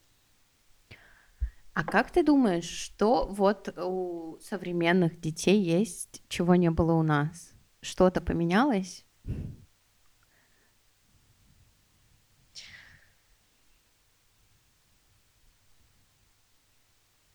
А 1.74 1.85
как 1.85 2.11
ты 2.11 2.24
думаешь, 2.24 2.68
что 2.68 3.26
вот 3.31 3.72
у 3.79 4.39
современных 4.43 5.20
детей 5.20 5.61
есть, 5.62 6.22
чего 6.29 6.57
не 6.57 6.70
было 6.70 6.95
у 6.95 7.05
нас? 7.05 7.53
Что-то 7.81 8.20
поменялось? 8.20 9.05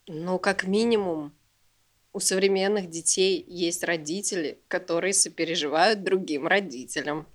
Ну, 0.08 0.38
как 0.40 0.66
минимум, 0.66 1.34
у 2.12 2.20
современных 2.20 2.90
детей 2.90 3.44
есть 3.48 3.84
родители, 3.84 4.62
которые 4.68 5.14
сопереживают 5.14 6.04
другим 6.04 6.46
родителям. 6.48 7.28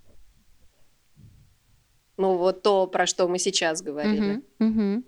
Ну, 2.16 2.36
вот 2.36 2.62
то, 2.62 2.86
про 2.86 3.06
что 3.06 3.26
мы 3.28 3.38
сейчас 3.38 3.80
говорили. 3.80 4.42
Мгм, 4.58 4.68
мгм. 4.68 5.04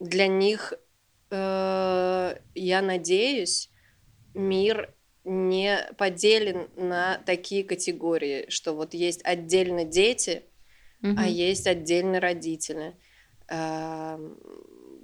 Для 0.00 0.26
них, 0.26 0.74
э, 1.30 2.36
я 2.54 2.82
надеюсь, 2.82 3.70
мир 4.34 4.92
не 5.24 5.78
поделен 5.96 6.68
на 6.76 7.18
такие 7.18 7.64
категории, 7.64 8.50
что 8.50 8.72
вот 8.72 8.92
есть 8.92 9.20
отдельно 9.24 9.84
дети, 9.84 10.42
а 11.02 11.06
Мгм. 11.08 11.26
есть 11.26 11.66
отдельно 11.66 12.18
родители. 12.20 12.96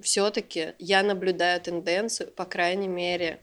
Все-таки 0.01 0.73
я 0.79 1.03
наблюдаю 1.03 1.61
тенденцию, 1.61 2.31
по 2.31 2.45
крайней 2.45 2.87
мере, 2.87 3.41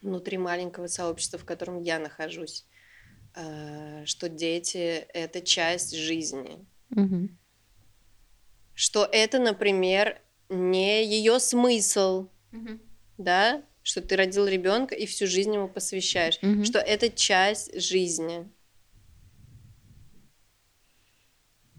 внутри 0.00 0.38
маленького 0.38 0.86
сообщества, 0.86 1.38
в 1.38 1.44
котором 1.44 1.80
я 1.80 1.98
нахожусь, 1.98 2.66
э, 3.34 4.04
что 4.04 4.28
дети— 4.28 5.06
это 5.14 5.40
часть 5.40 5.94
жизни. 5.94 6.64
Мгм. 6.90 7.38
Что 8.74 9.04
это, 9.10 9.38
например, 9.38 10.20
не 10.48 11.04
ее 11.04 11.38
смысл, 11.38 12.28
Мгм. 12.50 12.80
да, 13.18 13.62
что 13.82 14.00
ты 14.00 14.16
родил 14.16 14.46
ребенка 14.46 14.94
и 14.94 15.06
всю 15.06 15.26
жизнь 15.26 15.54
ему 15.54 15.68
посвящаешь, 15.68 16.38
Мгм. 16.42 16.64
что 16.64 16.78
это 16.78 17.08
часть 17.10 17.80
жизни. 17.80 18.48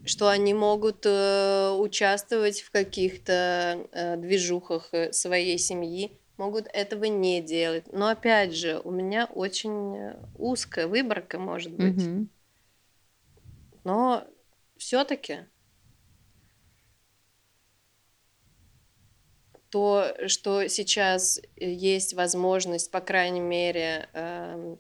Что 0.06 0.30
они 0.30 0.54
могут 0.54 1.06
э, 1.06 1.72
участвовать 1.80 2.62
в 2.62 2.72
каких-то 2.72 3.88
э, 3.92 4.18
движухах 4.18 4.90
э, 4.92 5.14
своей 5.14 5.58
семьи, 5.58 6.18
могут 6.38 6.68
этого 6.74 7.06
не 7.06 7.42
делать. 7.42 7.86
Но 7.92 8.08
опять 8.08 8.54
же, 8.56 8.82
у 8.84 8.92
меня 8.92 9.30
очень 9.34 9.96
э, 9.96 10.20
узкая 10.36 10.88
выборка, 10.88 11.40
может 11.40 11.72
быть. 11.72 12.06
Мгм. 12.06 12.30
Но 13.84 14.26
все-таки 14.78 15.46
то, 19.70 20.14
что 20.28 20.68
сейчас 20.68 21.40
э, 21.40 21.72
есть 21.72 22.14
возможность, 22.14 22.92
по 22.92 23.02
крайней 23.02 23.40
мере, 23.40 24.08
эм, 24.14 24.80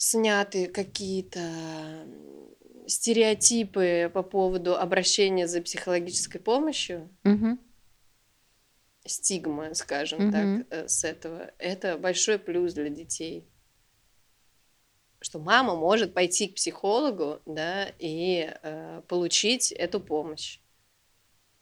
сняты 0.00 0.66
какие-то 0.66 2.08
стереотипы 2.86 4.10
по 4.12 4.22
поводу 4.22 4.74
обращения 4.74 5.46
за 5.46 5.60
психологической 5.60 6.40
помощью, 6.40 7.10
Мгм. 7.22 7.60
стигма, 9.04 9.74
скажем 9.74 10.20
Мгм. 10.20 10.32
так, 10.32 10.66
э, 10.70 10.88
с 10.88 11.04
этого, 11.04 11.52
это 11.58 11.98
большой 11.98 12.38
плюс 12.38 12.72
для 12.72 12.88
детей. 12.88 13.46
Что 15.20 15.38
мама 15.38 15.76
может 15.76 16.14
пойти 16.14 16.48
к 16.48 16.54
психологу, 16.54 17.42
да, 17.44 17.92
и 17.98 18.50
э, 18.62 19.02
получить 19.06 19.70
эту 19.70 20.00
помощь. 20.00 20.60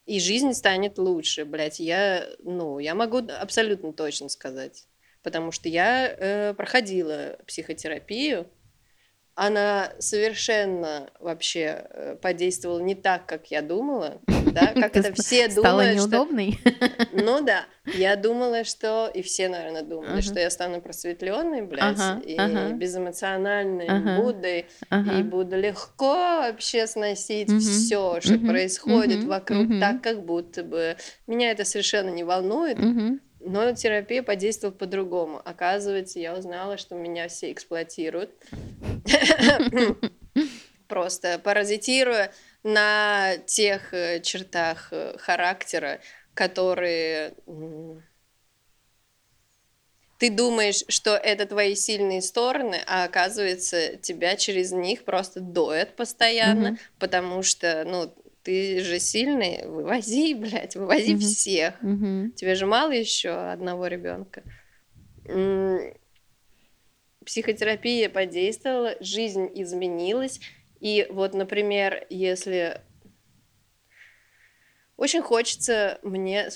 И 0.06 0.20
жизнь 0.20 0.52
станет 0.54 0.96
лучше, 0.96 1.44
блядь. 1.44 1.80
Я, 1.80 2.28
ну, 2.38 2.78
я 2.78 2.94
могу 2.94 3.18
абсолютно 3.18 3.92
точно 3.92 4.28
сказать. 4.28 4.87
Потому 5.22 5.52
что 5.52 5.68
я 5.68 6.06
э, 6.08 6.54
проходила 6.54 7.38
психотерапию. 7.46 8.46
Она 9.34 9.92
совершенно 10.00 11.10
вообще 11.20 11.86
э, 11.90 12.16
подействовала 12.20 12.80
не 12.80 12.96
так, 12.96 13.26
как 13.26 13.52
я 13.52 13.62
думала, 13.62 14.20
да, 14.52 14.72
как 14.74 14.96
это 14.96 15.12
все 15.14 15.46
думают, 15.46 16.00
что 16.00 16.08
неудобной? 16.08 16.58
ну 17.12 17.44
да, 17.44 17.66
я 17.94 18.16
думала, 18.16 18.64
что, 18.64 19.08
и 19.12 19.22
все, 19.22 19.48
наверное, 19.48 19.82
думали, 19.82 20.10
Ага. 20.10 20.22
что 20.22 20.40
я 20.40 20.50
стану 20.50 20.80
просветленной, 20.80 21.62
блядь, 21.62 22.00
Ага, 22.00 22.20
и 22.24 22.36
ага. 22.36 22.72
безэмоциональной 22.72 23.86
Ага. 23.86 24.20
Буддой, 24.20 24.66
и 24.90 25.22
буду 25.22 25.56
легко 25.56 26.14
вообще 26.14 26.86
сносить 26.88 27.48
все, 27.50 28.20
что 28.20 28.38
происходит 28.38 29.24
вокруг, 29.24 29.68
так, 29.80 30.02
как 30.02 30.24
будто 30.24 30.64
бы 30.64 30.96
меня 31.26 31.50
это 31.52 31.64
совершенно 31.64 32.10
не 32.10 32.24
волнует. 32.24 32.78
Но 33.40 33.72
терапия 33.72 34.22
подействовала 34.22 34.74
по-другому. 34.74 35.40
Оказывается, 35.44 36.18
я 36.18 36.34
узнала, 36.34 36.76
что 36.76 36.94
меня 36.94 37.28
все 37.28 37.52
эксплуатируют, 37.52 38.30
просто 40.88 41.38
паразитируя 41.38 42.32
на 42.62 43.36
тех 43.46 43.94
э, 43.94 44.20
чертах 44.20 44.88
э, 44.90 45.16
характера, 45.18 46.00
которые 46.34 47.34
ты 50.18 50.30
думаешь, 50.30 50.82
что 50.88 51.16
это 51.16 51.46
твои 51.46 51.74
сильные 51.76 52.22
стороны, 52.22 52.82
а 52.86 53.04
оказывается, 53.04 53.96
тебя 53.96 54.36
через 54.36 54.72
них 54.72 55.04
просто 55.04 55.40
доят 55.40 55.94
постоянно, 55.94 56.70
Мгм. 56.70 56.78
потому 56.98 57.42
что, 57.44 57.84
ну, 57.86 58.12
ты 58.48 58.80
же 58.80 58.98
сильный, 58.98 59.66
вывози, 59.66 60.32
блядь, 60.40 60.74
вывози 60.74 61.12
Мгм. 61.12 61.20
всех. 61.20 61.82
Мгм. 61.82 62.32
Тебе 62.32 62.54
же 62.54 62.64
мало 62.64 62.92
еще 62.92 63.28
одного 63.28 63.88
ребенка. 63.88 64.42
Психотерапия 67.26 68.08
подействовала, 68.08 68.96
жизнь 69.00 69.50
изменилась. 69.52 70.40
И 70.80 71.06
вот, 71.10 71.34
например, 71.34 72.06
если 72.08 72.80
очень 74.96 75.20
хочется 75.20 75.98
мне 76.02 76.48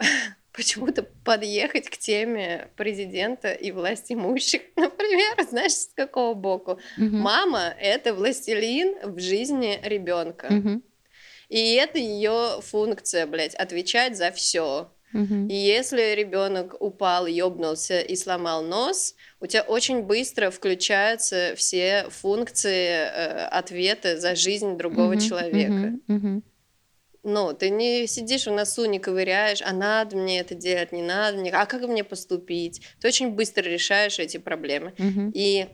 почему-то 0.52 1.04
подъехать 1.24 1.88
к 1.88 1.98
теме 1.98 2.68
президента 2.74 3.52
и 3.52 3.70
власть 3.70 4.10
имущих. 4.10 4.62
Например, 4.74 5.40
знаешь, 5.48 5.74
с 5.74 5.86
какого 5.94 6.34
боку? 6.34 6.80
Мгм. 6.96 7.18
Мама— 7.18 7.72
это 7.78 8.12
властелин 8.12 8.96
в 9.08 9.20
жизни 9.20 9.78
ребенка. 9.84 10.48
Мгм. 10.50 10.82
И 11.52 11.74
это 11.74 11.98
ее 11.98 12.62
функция, 12.62 13.26
блядь, 13.26 13.54
отвечать 13.54 14.16
за 14.16 14.32
все. 14.32 14.90
И 15.50 15.54
если 15.54 16.14
ребенок 16.14 16.80
упал, 16.80 17.26
ёбнулся 17.26 18.00
и 18.00 18.16
сломал 18.16 18.62
нос, 18.62 19.14
у 19.38 19.46
тебя 19.46 19.60
очень 19.60 20.00
быстро 20.00 20.50
включаются 20.50 21.52
все 21.54 22.06
функции 22.08 22.88
э, 22.88 23.44
ответа 23.48 24.18
за 24.18 24.34
жизнь 24.34 24.78
другого 24.78 25.18
человека. 25.18 25.92
Мгм. 26.06 26.42
Ну, 27.22 27.52
ты 27.52 27.68
не 27.68 28.06
сидишь 28.06 28.46
в 28.46 28.50
носу, 28.50 28.86
не 28.86 28.98
ковыряешь, 28.98 29.60
а 29.60 29.74
надо 29.74 30.16
мне 30.16 30.40
это 30.40 30.54
делать, 30.54 30.92
не 30.92 31.02
надо 31.02 31.36
мне, 31.36 31.50
а 31.52 31.66
как 31.66 31.82
мне 31.82 32.02
поступить? 32.02 32.80
Ты 32.98 33.08
очень 33.08 33.32
быстро 33.32 33.64
решаешь 33.64 34.18
эти 34.18 34.38
проблемы. 34.38 34.94
И 35.34 35.68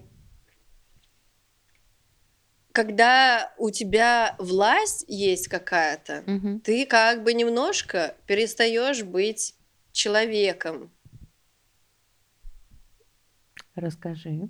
когда 2.78 3.52
у 3.58 3.72
тебя 3.72 4.36
власть 4.38 5.04
есть 5.08 5.48
какая-то, 5.48 6.22
Мгм. 6.26 6.60
ты 6.60 6.86
как 6.86 7.24
бы 7.24 7.34
немножко 7.34 8.14
перестаешь 8.28 9.02
быть 9.02 9.56
человеком. 9.90 10.92
Расскажи. 13.74 14.48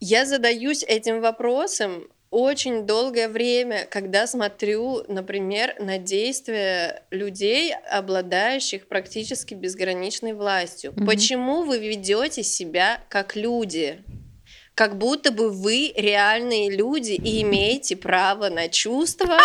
Я 0.00 0.24
задаюсь 0.24 0.82
этим 0.82 1.20
вопросом 1.20 2.08
очень 2.30 2.86
долгое 2.86 3.28
время, 3.28 3.86
когда 3.90 4.26
смотрю, 4.26 5.04
например, 5.06 5.74
на 5.78 5.98
действия 5.98 7.02
людей, 7.10 7.74
обладающих 7.74 8.88
практически 8.88 9.52
безграничной 9.52 10.32
властью. 10.32 10.94
Мгм. 10.96 11.04
Почему 11.04 11.64
вы 11.64 11.80
ведете 11.80 12.42
себя 12.42 13.02
как 13.10 13.36
люди? 13.36 14.02
Как 14.74 14.98
будто 14.98 15.30
бы 15.30 15.50
вы 15.50 15.92
реальные 15.94 16.70
люди 16.70 17.12
и 17.12 17.42
имеете 17.42 17.94
право 17.96 18.48
на 18.48 18.68
чувства, 18.68 19.38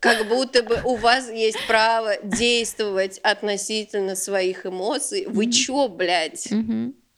как 0.00 0.26
будто 0.28 0.62
бы 0.64 0.80
у 0.84 0.96
вас 0.96 1.30
есть 1.30 1.58
право 1.68 2.16
действовать 2.24 3.18
относительно 3.22 4.16
своих 4.16 4.66
эмоций. 4.66 5.26
Вы 5.28 5.50
чё, 5.52 5.88
блядь? 5.88 6.48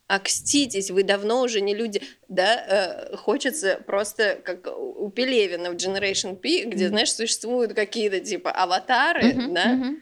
Окститесь, 0.08 0.90
вы 0.90 1.04
давно 1.04 1.40
уже 1.40 1.62
не 1.62 1.74
люди. 1.74 2.02
Да, 2.28 3.08
э, 3.12 3.16
хочется 3.16 3.80
просто, 3.86 4.38
как 4.44 4.66
у 4.76 5.08
Пелевина 5.08 5.70
в 5.70 5.76
Generation 5.76 6.36
P, 6.36 6.64
где, 6.64 6.88
знаешь, 6.88 7.14
существуют 7.14 7.72
какие-то 7.72 8.20
типа 8.20 8.50
аватары, 8.50 9.32
да. 9.48 9.94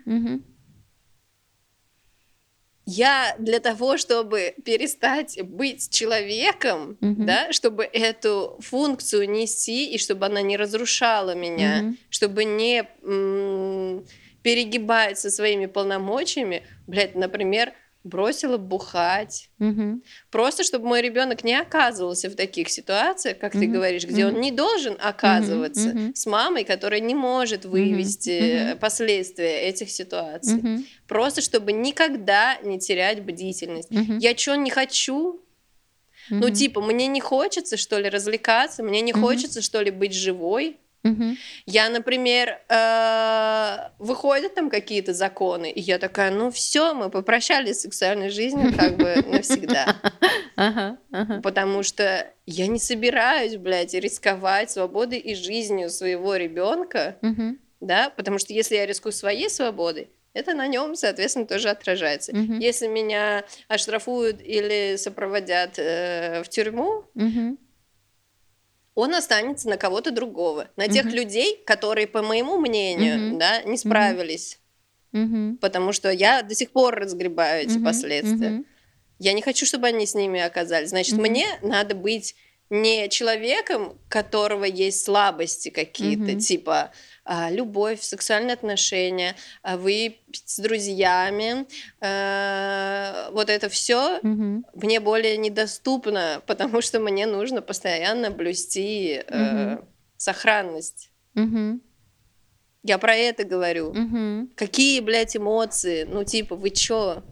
Я 2.92 3.36
для 3.38 3.60
того, 3.60 3.96
чтобы 3.96 4.54
перестать 4.64 5.40
быть 5.42 5.90
человеком, 5.90 6.98
Мгм. 7.00 7.26
да, 7.26 7.52
чтобы 7.52 7.84
эту 7.84 8.58
функцию 8.60 9.30
нести 9.30 9.86
и 9.94 9.98
чтобы 9.98 10.26
она 10.26 10.42
не 10.42 10.56
разрушала 10.56 11.34
меня, 11.34 11.82
Мгм. 11.82 11.98
чтобы 12.10 12.44
не 12.44 12.84
м, 13.04 14.04
перегибать 14.42 15.18
со 15.18 15.30
своими 15.30 15.66
полномочиями, 15.66 16.62
блядь, 16.86 17.14
например, 17.14 17.72
бросила 18.04 18.56
бухать, 18.56 19.50
Мгм. 19.58 20.02
Просто 20.30 20.64
чтобы 20.64 20.86
мой 20.86 21.02
ребенок 21.02 21.44
не 21.44 21.54
оказывался 21.54 22.30
в 22.30 22.34
таких 22.34 22.70
ситуациях, 22.70 23.38
как 23.38 23.52
ты 23.52 23.66
Мгм, 23.66 23.72
говоришь, 23.72 24.06
где 24.06 24.24
он 24.24 24.32
мгм. 24.32 24.40
не 24.40 24.52
должен 24.52 24.96
оказываться 24.98 25.90
мгм. 25.90 26.14
с 26.14 26.24
мамой, 26.24 26.64
которая 26.64 27.00
не 27.00 27.14
может 27.14 27.66
вывести 27.66 28.70
мгм. 28.70 28.78
последствия 28.78 29.60
этих 29.68 29.90
ситуаций. 29.90 30.54
Мгм. 30.54 30.86
Просто 31.06 31.42
чтобы 31.42 31.72
никогда 31.72 32.56
не 32.62 32.78
терять 32.78 33.22
бдительность. 33.22 33.90
Мгм. 33.90 34.18
Я 34.18 34.36
что 34.36 34.54
не 34.56 34.70
хочу? 34.70 35.40
Ну, 36.30 36.46
Мгм. 36.46 36.54
типа, 36.54 36.80
мне 36.80 37.06
не 37.06 37.20
хочется, 37.20 37.76
что 37.76 37.98
ли, 37.98 38.08
развлекаться, 38.08 38.82
мне 38.82 39.00
не 39.02 39.12
Мгм. 39.12 39.20
хочется, 39.20 39.60
что 39.62 39.82
ли, 39.82 39.90
быть 39.90 40.14
живой. 40.14 40.78
Я, 41.66 41.88
например, 41.88 42.58
э, 42.68 43.76
выходят 43.98 44.54
там 44.54 44.68
какие-то 44.70 45.14
законы, 45.14 45.70
и 45.70 45.80
я 45.80 45.98
такая, 45.98 46.30
ну 46.30 46.50
все, 46.50 46.92
мы 46.94 47.10
попрощались 47.10 47.78
с 47.78 47.82
сексуальной 47.82 48.28
жизнью 48.30 48.72
как 48.76 48.96
бы 48.96 49.14
навсегда. 49.26 49.96
Потому 51.42 51.82
что 51.82 52.26
я 52.46 52.66
не 52.66 52.78
собираюсь, 52.78 53.56
блядь, 53.56 53.94
рисковать 53.94 54.70
свободой 54.70 55.18
и 55.18 55.34
жизнью 55.34 55.88
своего 55.90 56.36
ребенка, 56.36 57.16
да, 57.80 58.10
потому 58.10 58.38
что 58.38 58.52
если 58.52 58.74
я 58.76 58.84
рискую 58.86 59.12
своей 59.12 59.48
свободой, 59.48 60.10
это 60.32 60.54
на 60.54 60.68
нем, 60.68 60.94
соответственно, 60.94 61.46
тоже 61.46 61.70
отражается. 61.70 62.32
Если 62.60 62.86
меня 62.86 63.44
оштрафуют 63.68 64.40
или 64.42 64.96
сопроводят 64.96 65.78
э, 65.78 66.42
в 66.44 66.48
тюрьму. 66.48 67.04
Он 68.94 69.14
останется 69.14 69.68
на 69.68 69.76
кого-то 69.76 70.10
другого, 70.10 70.68
на 70.76 70.88
тех 70.88 71.06
Мгм. 71.06 71.14
людей, 71.14 71.62
которые, 71.64 72.06
по 72.06 72.22
моему 72.22 72.58
мнению, 72.58 73.18
Мгм. 73.30 73.38
да, 73.38 73.62
не 73.62 73.76
справились, 73.76 74.58
Мгм. 75.12 75.58
потому 75.58 75.92
что 75.92 76.10
я 76.10 76.42
до 76.42 76.54
сих 76.54 76.70
пор 76.70 76.96
разгребаю 76.96 77.62
эти 77.64 77.74
Мгм. 77.76 77.84
последствия. 77.84 78.50
Мгм. 78.50 78.66
Я 79.18 79.32
не 79.32 79.42
хочу, 79.42 79.66
чтобы 79.66 79.86
они 79.86 80.06
с 80.06 80.14
ними 80.14 80.40
оказались. 80.40 80.90
Значит, 80.90 81.14
Мгм. 81.14 81.22
мне 81.22 81.46
надо 81.62 81.94
быть 81.94 82.34
не 82.70 83.08
человеком, 83.08 83.88
у 83.88 83.98
которого 84.08 84.64
есть 84.64 85.04
слабости 85.04 85.68
какие-то, 85.70 86.32
Мгм. 86.32 86.38
типа 86.38 86.92
любовь, 87.50 88.00
сексуальные 88.02 88.54
отношения, 88.54 89.36
а, 89.62 89.76
выпить 89.76 90.42
с 90.46 90.58
друзьями, 90.58 91.66
э, 92.00 93.30
вот 93.32 93.50
это 93.50 93.68
все 93.68 94.18
Мгм. 94.22 94.64
мне 94.74 95.00
более 95.00 95.36
недоступно, 95.36 96.42
потому 96.46 96.80
что 96.80 96.98
мне 97.00 97.26
нужно 97.26 97.62
постоянно 97.62 98.30
блюсти 98.30 99.22
Мгм. 99.28 99.84
сохранность. 100.16 101.10
Мгм. 101.34 101.82
Я 102.82 102.98
про 102.98 103.14
это 103.14 103.44
говорю. 103.44 103.92
Мгм. 103.92 104.50
Какие, 104.56 105.00
блядь, 105.00 105.36
эмоции? 105.36 106.04
Ну, 106.04 106.24
типа, 106.24 106.56
вы 106.56 106.70
чё? 106.70 107.22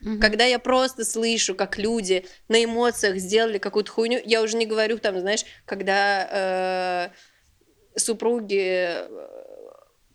Мгм. 0.00 0.20
Когда 0.20 0.44
я 0.44 0.58
просто 0.58 1.04
слышу, 1.04 1.54
как 1.54 1.78
люди 1.78 2.24
на 2.48 2.62
эмоциях 2.62 3.16
сделали 3.16 3.58
какую-то 3.58 3.90
хуйню, 3.90 4.20
я 4.24 4.42
уже 4.42 4.56
не 4.56 4.66
говорю 4.66 4.98
там, 4.98 5.18
знаешь, 5.18 5.44
когда 5.64 7.10
э, 7.10 7.98
супруги 7.98 8.90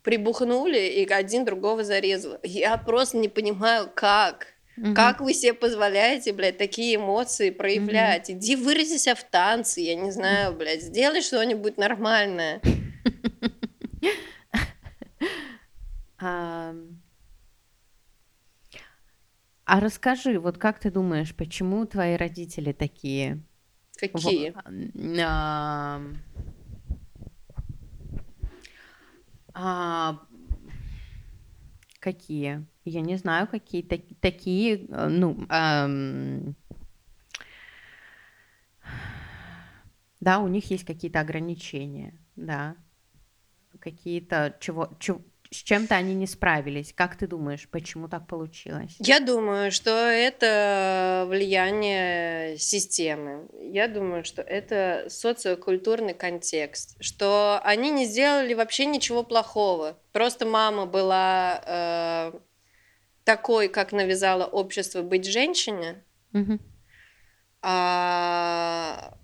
прибухнули 0.04 0.78
и 0.78 1.10
один 1.10 1.44
другого 1.44 1.82
зарезал. 1.82 2.38
Я 2.44 2.76
просто 2.76 3.16
не 3.16 3.28
понимаю, 3.28 3.90
как. 3.92 4.48
Мгм. 4.76 4.94
Как 4.94 5.20
вы 5.20 5.32
себе 5.34 5.54
позволяете, 5.54 6.32
блядь, 6.32 6.58
такие 6.58 6.96
эмоции 6.96 7.50
проявлять? 7.50 8.30
Иди 8.30 8.54
вырази 8.54 8.98
себя 8.98 9.14
в 9.14 9.24
танце, 9.24 9.80
я 9.80 9.94
не 9.94 10.10
знаю, 10.10 10.54
блядь, 10.54 10.82
сделай 10.82 11.22
что-нибудь 11.22 11.78
нормальное. 11.78 12.60
А 19.66 19.80
расскажи, 19.80 20.38
вот 20.38 20.56
как 20.58 20.78
ты 20.78 20.90
думаешь, 20.90 21.34
почему 21.34 21.84
твои 21.86 22.16
родители 22.16 22.72
такие? 22.72 23.42
Какие? 23.96 24.54
А, 29.54 30.20
Какие? 32.00 32.66
Я 32.84 33.00
не 33.00 33.16
знаю, 33.16 33.46
какие 33.48 33.82
таки- 33.82 34.14
такие, 34.20 34.86
э, 34.88 35.08
ну, 35.08 35.38
ам, 35.48 36.54
да, 40.20 40.38
у 40.40 40.48
них 40.48 40.70
есть 40.70 40.84
какие-то 40.84 41.20
ограничения, 41.20 42.14
да, 42.36 42.76
какие-то 43.80 44.56
чего, 44.60 44.90
чё- 45.00 45.22
с 45.54 45.62
чем-то 45.62 45.94
они 45.94 46.14
не 46.14 46.26
справились. 46.26 46.92
Как 46.92 47.16
ты 47.16 47.26
думаешь, 47.26 47.68
почему 47.70 48.08
так 48.08 48.26
получилось? 48.26 48.96
Я 48.98 49.20
думаю, 49.20 49.70
что 49.72 49.90
это 49.90 51.26
влияние 51.28 52.58
системы. 52.58 53.48
Я 53.72 53.88
думаю, 53.88 54.24
что 54.24 54.42
это 54.42 55.06
социокультурный 55.08 56.14
контекст, 56.14 56.96
что 57.02 57.60
они 57.64 57.90
не 57.90 58.04
сделали 58.06 58.54
вообще 58.54 58.86
ничего 58.86 59.22
плохого. 59.22 59.98
Просто 60.12 60.46
мама 60.46 60.86
была 60.86 61.62
э, 61.66 62.38
такой, 63.24 63.68
как 63.68 63.92
навязало 63.92 64.44
общество 64.44 65.02
быть 65.02 65.24
женщине, 65.26 66.02
Мгм. 66.32 66.60
а 67.62 69.14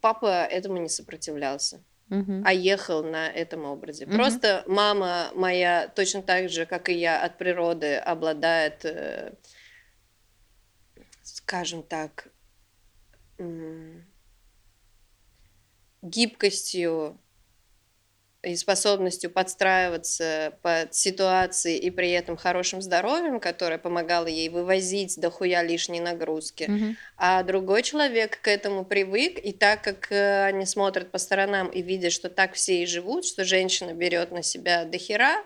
папа 0.00 0.44
этому 0.44 0.78
не 0.78 0.88
сопротивлялся. 0.88 1.82
Мгм. 2.08 2.42
а 2.44 2.52
ехал 2.52 3.02
на 3.02 3.28
этом 3.28 3.64
образе. 3.64 4.06
Мгм. 4.06 4.16
Просто 4.16 4.64
мама 4.66 5.30
моя 5.34 5.88
точно 5.88 6.22
так 6.22 6.50
же, 6.50 6.66
как 6.66 6.88
и 6.88 6.94
я, 6.94 7.22
от 7.22 7.38
природы 7.38 7.96
обладает, 7.96 8.84
э, 8.84 9.32
скажем 11.22 11.82
так, 11.82 12.28
гибкостью 16.02 17.18
и 18.42 18.56
способностью 18.56 19.30
подстраиваться 19.30 20.54
под 20.62 20.94
ситуации 20.94 21.78
и 21.78 21.90
при 21.90 22.10
этом 22.10 22.36
хорошим 22.36 22.82
здоровьем, 22.82 23.38
которое 23.38 23.78
помогало 23.78 24.26
ей 24.26 24.48
вывозить 24.48 25.20
дохуя 25.20 25.62
лишней 25.62 26.00
нагрузки. 26.00 26.64
Мгм. 26.68 26.96
А 27.16 27.42
другой 27.44 27.82
человек 27.82 28.40
к 28.40 28.48
этому 28.48 28.84
привык, 28.84 29.38
и 29.38 29.52
так 29.52 29.82
как 29.82 30.10
э, 30.10 30.46
они 30.46 30.66
смотрят 30.66 31.12
по 31.12 31.18
сторонам 31.18 31.68
и 31.68 31.82
видят, 31.82 32.12
что 32.12 32.28
так 32.28 32.54
все 32.54 32.82
и 32.82 32.86
живут, 32.86 33.24
что 33.24 33.44
женщина 33.44 33.92
берет 33.92 34.32
на 34.32 34.42
себя 34.42 34.84
дохера, 34.84 35.44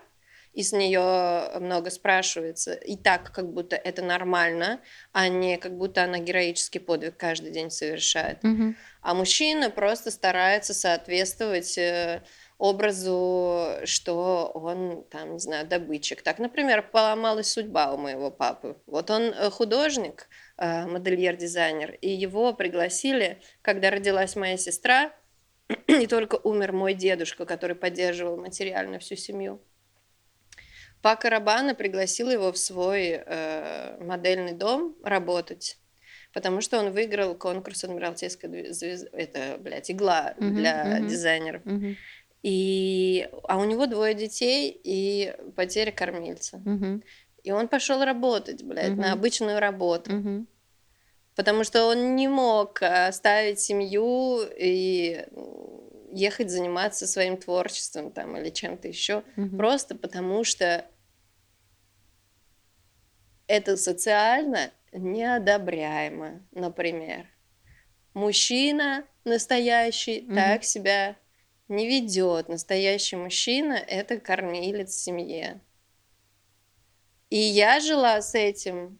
и 0.53 0.63
с 0.63 0.71
нее 0.71 1.51
много 1.59 1.91
спрашивается, 1.91 2.73
и 2.73 2.95
так 2.97 3.31
как 3.31 3.53
будто 3.53 3.75
это 3.75 4.01
нормально, 4.01 4.81
а 5.11 5.27
не 5.27 5.57
как 5.57 5.77
будто 5.77 6.03
она 6.03 6.17
героический 6.17 6.79
подвиг 6.79 7.15
каждый 7.15 7.51
день 7.51 7.69
совершает. 7.69 8.41
Мгм. 8.41 8.75
А 9.03 9.13
мужчина 9.13 9.69
просто 9.69 10.09
старается 10.09 10.73
соответствовать 10.73 11.77
э, 11.77 12.23
образу, 12.57 13.77
что 13.85 14.51
он 14.53 15.03
там, 15.09 15.33
не 15.33 15.39
знаю, 15.39 15.67
добытчик. 15.67 16.21
Так, 16.21 16.39
например, 16.39 16.81
поломалась 16.81 17.51
судьба 17.51 17.93
у 17.93 17.97
моего 17.97 18.31
папы. 18.31 18.77
Вот 18.87 19.11
он 19.11 19.23
э, 19.23 19.49
художник, 19.49 20.27
э, 20.57 20.85
модельер-дизайнер. 20.87 21.97
И 22.01 22.09
его 22.09 22.53
пригласили, 22.53 23.41
когда 23.61 23.91
родилась 23.91 24.35
моя 24.35 24.57
сестра, 24.57 25.11
не 25.87 26.07
только 26.07 26.35
умер 26.35 26.73
мой 26.73 26.93
дедушка, 26.93 27.45
который 27.45 27.75
поддерживал 27.75 28.37
материально 28.37 28.99
всю 28.99 29.15
семью. 29.15 29.61
Пака 31.01 31.29
Рабана 31.29 31.75
пригласил 31.75 32.29
его 32.29 32.51
в 32.51 32.57
свой 32.57 33.21
э, 33.23 33.97
модельный 34.03 34.53
дом 34.53 34.95
работать, 35.03 35.77
потому 36.33 36.61
что 36.61 36.79
он 36.79 36.91
выиграл 36.91 37.35
конкурс 37.35 37.83
Адмиралтейской 37.83 38.71
звезды, 38.71 39.09
это, 39.13 39.57
блядь, 39.59 39.91
игла 39.91 40.33
для 40.39 40.99
uh-huh, 40.99 41.07
дизайнеров. 41.07 41.63
Uh-huh. 41.63 41.95
И, 42.47 43.27
а 43.43 43.57
у 43.57 43.65
него 43.65 43.87
двое 43.87 44.13
детей 44.13 44.79
и 44.81 45.35
потеря 45.57 45.91
кормильца. 45.91 46.61
Uh-huh. 46.63 47.03
И 47.43 47.51
он 47.51 47.67
пошел 47.67 48.01
работать, 48.05 48.63
блядь, 48.63 48.91
uh-huh. 48.91 49.01
на 49.01 49.11
обычную 49.11 49.59
работу. 49.59 50.11
Uh-huh. 50.11 50.45
Потому 51.35 51.65
что 51.65 51.87
он 51.87 52.15
не 52.15 52.29
мог 52.29 52.81
оставить 52.81 53.59
семью 53.59 54.43
и 54.57 55.25
ехать 56.13 56.49
заниматься 56.49 57.05
своим 57.05 57.35
творчеством 57.35 58.11
там 58.11 58.37
или 58.37 58.49
чем-то 58.49 58.87
еще, 58.87 59.23
угу. 59.35 59.57
просто 59.57 59.95
потому 59.95 60.45
что 60.45 60.85
это 63.45 63.75
социально 63.75 64.71
неодобряемо, 64.93 66.41
например. 66.51 67.27
Мужчина 68.13 69.03
настоящий 69.25 70.21
угу. 70.21 70.33
так 70.33 70.63
себя 70.63 71.17
не 71.67 71.87
ведет. 71.87 72.49
Настоящий 72.49 73.15
мужчина 73.15 73.73
это 73.73 74.19
кормилец 74.19 74.91
в 74.91 74.99
семье. 74.99 75.61
И 77.29 77.37
я 77.37 77.79
жила 77.79 78.21
с 78.21 78.35
этим 78.35 78.99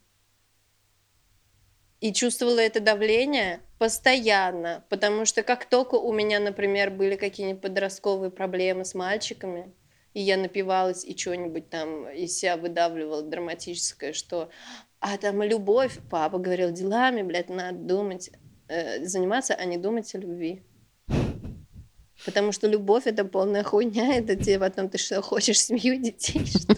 и 1.99 2.13
чувствовала 2.13 2.59
это 2.59 2.79
давление 2.79 3.61
постоянно, 3.79 4.85
потому 4.89 5.25
что 5.25 5.43
как 5.43 5.65
только 5.65 5.95
у 5.95 6.11
меня, 6.13 6.39
например, 6.39 6.91
были 6.91 7.15
какие-нибудь 7.15 7.61
подростковые 7.61 8.31
проблемы 8.31 8.85
с 8.85 8.93
мальчиками, 8.93 9.73
и 10.13 10.21
я 10.21 10.37
напивалась 10.37 11.05
и 11.05 11.17
что-нибудь 11.17 11.69
там 11.69 12.09
из 12.09 12.37
себя 12.37 12.57
выдавливала 12.57 13.21
драматическое, 13.21 14.13
что 14.13 14.49
а 14.99 15.17
там 15.17 15.43
любовь, 15.43 15.99
папа 16.09 16.39
говорил, 16.39 16.71
делами, 16.71 17.21
блядь, 17.21 17.49
надо 17.49 17.77
думать, 17.77 18.31
э, 18.67 19.05
заниматься, 19.05 19.53
а 19.53 19.63
не 19.65 19.77
думать 19.77 20.13
о 20.15 20.17
любви. 20.17 20.63
Потому 22.27 22.51
что 22.51 22.67
любовь 22.67 23.07
это 23.07 23.23
полная 23.23 23.63
хуйня, 23.63 24.15
это 24.17 24.35
тебе 24.35 24.59
потом 24.59 24.89
ты 24.89 24.97
что, 24.97 25.21
хочешь 25.21 25.61
семью 25.61 25.95
детей, 25.95 26.45
что 26.45 26.75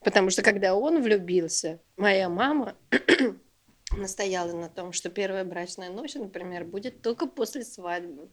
Потому 0.00 0.28
что 0.28 0.42
когда 0.42 0.74
он 0.74 1.02
влюбился, 1.02 1.80
моя 1.96 2.28
мама 2.28 2.76
настояла 3.96 4.52
на 4.52 4.68
том, 4.68 4.92
что 4.92 5.08
первая 5.08 5.44
брачная 5.44 5.88
ночь, 5.88 6.14
например, 6.14 6.66
будет 6.66 7.00
только 7.00 7.26
после 7.26 7.64
свадьбы. 7.64 8.28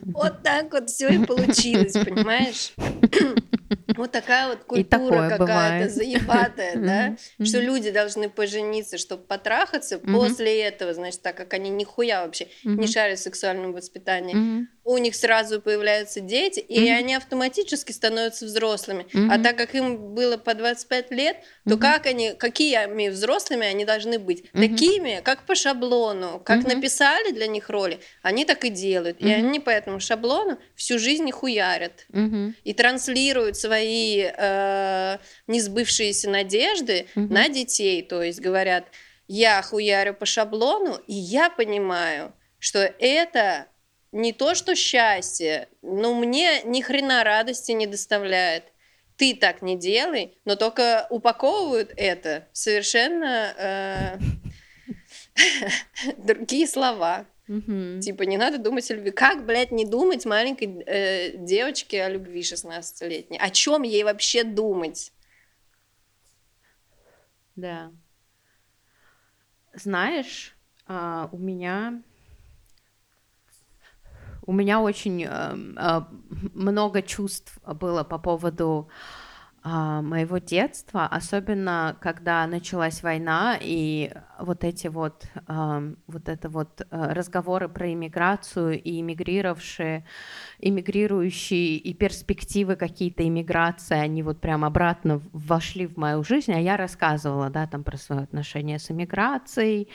Вот 0.00 0.42
так 0.42 0.72
вот 0.72 0.90
все 0.90 1.08
и 1.08 1.24
получилось, 1.24 1.92
понимаешь? 1.92 2.72
Вот 3.96 4.12
такая 4.12 4.48
вот 4.48 4.64
культура 4.64 5.28
какая-то 5.36 5.90
заебатая, 5.90 6.76
да, 6.76 7.16
что 7.44 7.60
люди 7.60 7.90
должны 7.90 8.30
пожениться, 8.30 8.98
чтобы 8.98 9.24
потрахаться. 9.24 9.98
После 9.98 10.62
этого, 10.62 10.94
значит, 10.94 11.22
так 11.22 11.36
как 11.36 11.52
они 11.54 11.70
нихуя 11.70 12.24
вообще 12.24 12.48
не 12.64 12.86
шарят 12.86 13.18
в 13.18 13.22
сексуальном 13.22 13.72
воспитании, 13.72 14.66
у 14.84 14.98
них 14.98 15.14
сразу 15.14 15.60
появляются 15.60 16.20
дети, 16.20 16.60
и 16.60 16.88
они 16.88 17.14
автоматически 17.14 17.92
становятся 17.92 18.46
взрослыми. 18.46 19.06
А 19.30 19.38
так 19.38 19.56
как 19.56 19.74
им 19.74 20.14
было 20.14 20.36
по 20.36 20.54
25 20.54 21.10
лет, 21.10 21.36
то 21.68 21.76
как 21.76 22.06
они, 22.06 22.32
какими 22.32 23.08
взрослыми 23.08 23.66
они 23.66 23.84
должны 23.84 24.18
быть? 24.18 24.50
Такими, 24.52 25.20
как 25.22 25.46
по 25.46 25.54
шаблону, 25.54 26.40
как 26.44 26.64
написали 26.64 27.32
для 27.32 27.46
них 27.46 27.68
роли, 27.68 28.00
они 28.22 28.44
так 28.44 28.64
и 28.64 28.70
делают. 28.70 29.20
И 29.20 29.30
они 29.30 29.59
по 29.60 29.70
этому 29.70 30.00
шаблону 30.00 30.58
всю 30.74 30.98
жизнь 30.98 31.30
хуярят 31.30 32.06
и 32.64 32.74
транслируют 32.74 33.56
свои 33.56 34.24
э, 34.24 35.18
несбывшиеся 35.46 36.30
надежды 36.30 37.06
угу. 37.14 37.32
на 37.32 37.48
детей. 37.48 38.02
То 38.02 38.22
есть 38.22 38.40
говорят, 38.40 38.86
я 39.28 39.62
хуярю 39.62 40.14
по 40.14 40.26
шаблону, 40.26 40.98
и 41.06 41.14
я 41.14 41.50
понимаю, 41.50 42.34
что 42.58 42.80
это 42.80 43.66
не 44.12 44.32
то, 44.32 44.54
что 44.54 44.74
счастье, 44.74 45.68
но 45.82 46.14
мне 46.14 46.62
ни 46.64 46.80
хрена 46.80 47.22
радости 47.24 47.72
не 47.72 47.86
доставляет. 47.86 48.64
Ты 49.16 49.34
так 49.34 49.62
не 49.62 49.78
делай, 49.78 50.38
но 50.44 50.56
только 50.56 51.06
упаковывают 51.10 51.92
это 51.96 52.48
совершенно 52.52 53.54
э, 53.56 54.18
другие 56.16 56.66
слова. 56.66 57.26
Угу. 57.50 57.98
Типа, 58.00 58.22
не 58.22 58.36
надо 58.36 58.58
думать 58.58 58.88
о 58.92 58.94
любви. 58.94 59.10
Как, 59.10 59.44
блядь, 59.44 59.72
не 59.72 59.84
думать 59.84 60.24
маленькой 60.24 60.84
э, 60.86 61.36
девочке 61.36 62.04
о 62.04 62.08
любви 62.08 62.42
16-летней? 62.42 63.38
О 63.38 63.50
чем 63.50 63.82
ей 63.82 64.04
вообще 64.04 64.44
думать? 64.44 65.12
Да. 67.56 67.90
Знаешь, 69.74 70.56
а, 70.86 71.28
у 71.32 71.38
меня 71.38 72.00
у 74.42 74.52
меня 74.52 74.80
очень 74.80 75.24
а, 75.24 75.56
а, 75.76 76.08
много 76.54 77.02
чувств 77.02 77.58
было 77.64 78.04
по 78.04 78.18
поводу 78.18 78.88
а, 79.62 80.00
моего 80.00 80.38
детства, 80.38 81.06
особенно 81.06 81.96
когда 82.00 82.46
началась 82.46 83.02
война 83.02 83.58
и 83.60 84.10
вот 84.38 84.64
эти 84.64 84.86
вот, 84.86 85.26
вот 85.46 86.28
это 86.28 86.48
вот 86.48 86.80
а, 86.90 87.12
разговоры 87.12 87.68
про 87.68 87.92
иммиграцию 87.92 88.80
и 88.82 89.00
иммигрировавшие, 89.00 90.06
иммигрирующие 90.60 91.76
и 91.76 91.94
перспективы 91.94 92.76
какие-то 92.76 93.26
иммиграции, 93.26 93.96
они 93.96 94.22
вот 94.22 94.40
прям 94.40 94.64
обратно 94.64 95.22
вошли 95.32 95.86
в 95.86 95.96
мою 95.96 96.22
жизнь, 96.24 96.52
а 96.52 96.58
я 96.58 96.76
рассказывала, 96.76 97.50
да, 97.50 97.66
там 97.66 97.82
про 97.84 97.96
свое 97.96 98.22
отношение 98.22 98.78
с 98.78 98.90
иммиграцией 98.90 99.88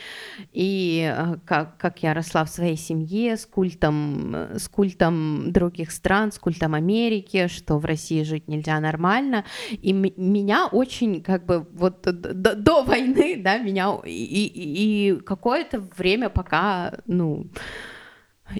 и 0.51 1.13
как, 1.45 1.77
как 1.77 2.03
я 2.03 2.13
росла 2.13 2.45
в 2.45 2.49
своей 2.49 2.77
семье 2.77 3.37
с 3.37 3.45
культом, 3.45 4.35
с 4.55 4.67
культом 4.67 5.51
других 5.51 5.91
стран, 5.91 6.31
с 6.31 6.39
культом 6.39 6.73
Америки, 6.73 7.47
что 7.47 7.77
в 7.77 7.85
России 7.85 8.23
жить 8.23 8.47
нельзя 8.47 8.79
нормально, 8.79 9.45
и 9.71 9.93
меня 9.93 10.67
очень, 10.67 11.21
как 11.21 11.45
бы, 11.45 11.67
вот 11.73 12.01
до, 12.01 12.55
до 12.55 12.83
войны, 12.83 13.41
да, 13.41 13.57
меня 13.57 13.97
и, 14.05 14.09
и, 14.09 15.11
и 15.11 15.15
какое-то 15.21 15.79
время 15.79 16.29
пока, 16.29 16.99
ну, 17.05 17.47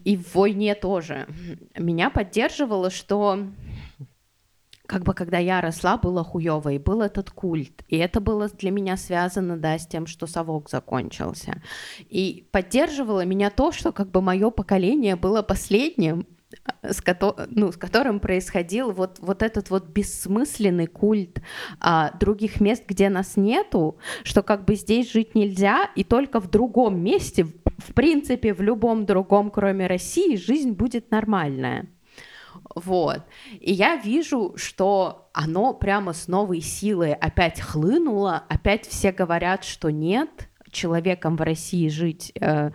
и 0.04 0.18
в 0.18 0.36
войне 0.36 0.76
тоже, 0.76 1.28
меня 1.78 2.10
поддерживало, 2.10 2.90
что 2.90 3.48
как 4.88 5.04
бы 5.04 5.14
когда 5.14 5.38
я 5.38 5.62
росла, 5.62 5.98
было 5.98 6.24
хуево, 6.24 6.70
и 6.70 6.78
был 6.78 7.02
этот 7.02 7.32
культ. 7.32 7.84
И 7.88 7.98
это 7.98 8.20
было 8.20 8.50
для 8.50 8.72
меня 8.72 8.98
связано, 8.98 9.58
да, 9.58 9.78
с 9.78 9.88
тем, 9.88 10.06
что 10.06 10.28
совок 10.28 10.70
закончился. 10.70 11.62
И 12.10 12.48
поддерживало 12.52 13.26
меня 13.26 13.50
то, 13.50 13.72
что 13.72 13.92
как 13.92 14.12
бы 14.12 14.22
мое 14.22 14.52
поколение 14.52 15.16
было 15.16 15.42
последним, 15.42 16.28
с, 16.84 17.02
ко- 17.02 17.48
ну, 17.50 17.72
с 17.72 17.78
которым 17.78 18.20
происходил 18.20 18.92
вот, 18.92 19.20
вот 19.20 19.44
этот 19.44 19.70
вот 19.70 19.88
бессмысленный 19.88 20.88
культ 20.88 21.42
а, 21.80 22.12
других 22.18 22.62
мест, 22.62 22.84
где 22.88 23.10
нас 23.10 23.38
нету, 23.38 23.98
что 24.24 24.44
как 24.44 24.66
бы 24.66 24.76
здесь 24.76 25.12
жить 25.12 25.36
нельзя, 25.36 25.90
и 25.96 26.04
только 26.04 26.40
в 26.40 26.50
другом 26.50 27.02
месте, 27.02 27.46
в 27.78 27.94
принципе, 27.94 28.54
в 28.54 28.62
любом 28.62 29.06
другом, 29.06 29.52
кроме 29.52 29.88
России, 29.88 30.36
жизнь 30.36 30.72
будет 30.72 31.12
нормальная. 31.12 31.88
Вот. 32.74 33.22
И 33.60 33.72
я 33.74 33.96
вижу, 33.98 34.54
что 34.56 35.30
оно 35.34 35.74
прямо 35.74 36.14
с 36.14 36.28
новой 36.28 36.62
силой 36.62 37.14
опять 37.14 37.62
хлынуло, 37.62 38.44
опять 38.50 38.88
все 38.88 39.12
говорят, 39.12 39.64
что 39.64 39.90
нет, 39.90 40.50
человеком 40.76 41.36
в 41.38 41.42
России 41.42 41.88
жить, 41.88 42.32
э, 42.40 42.72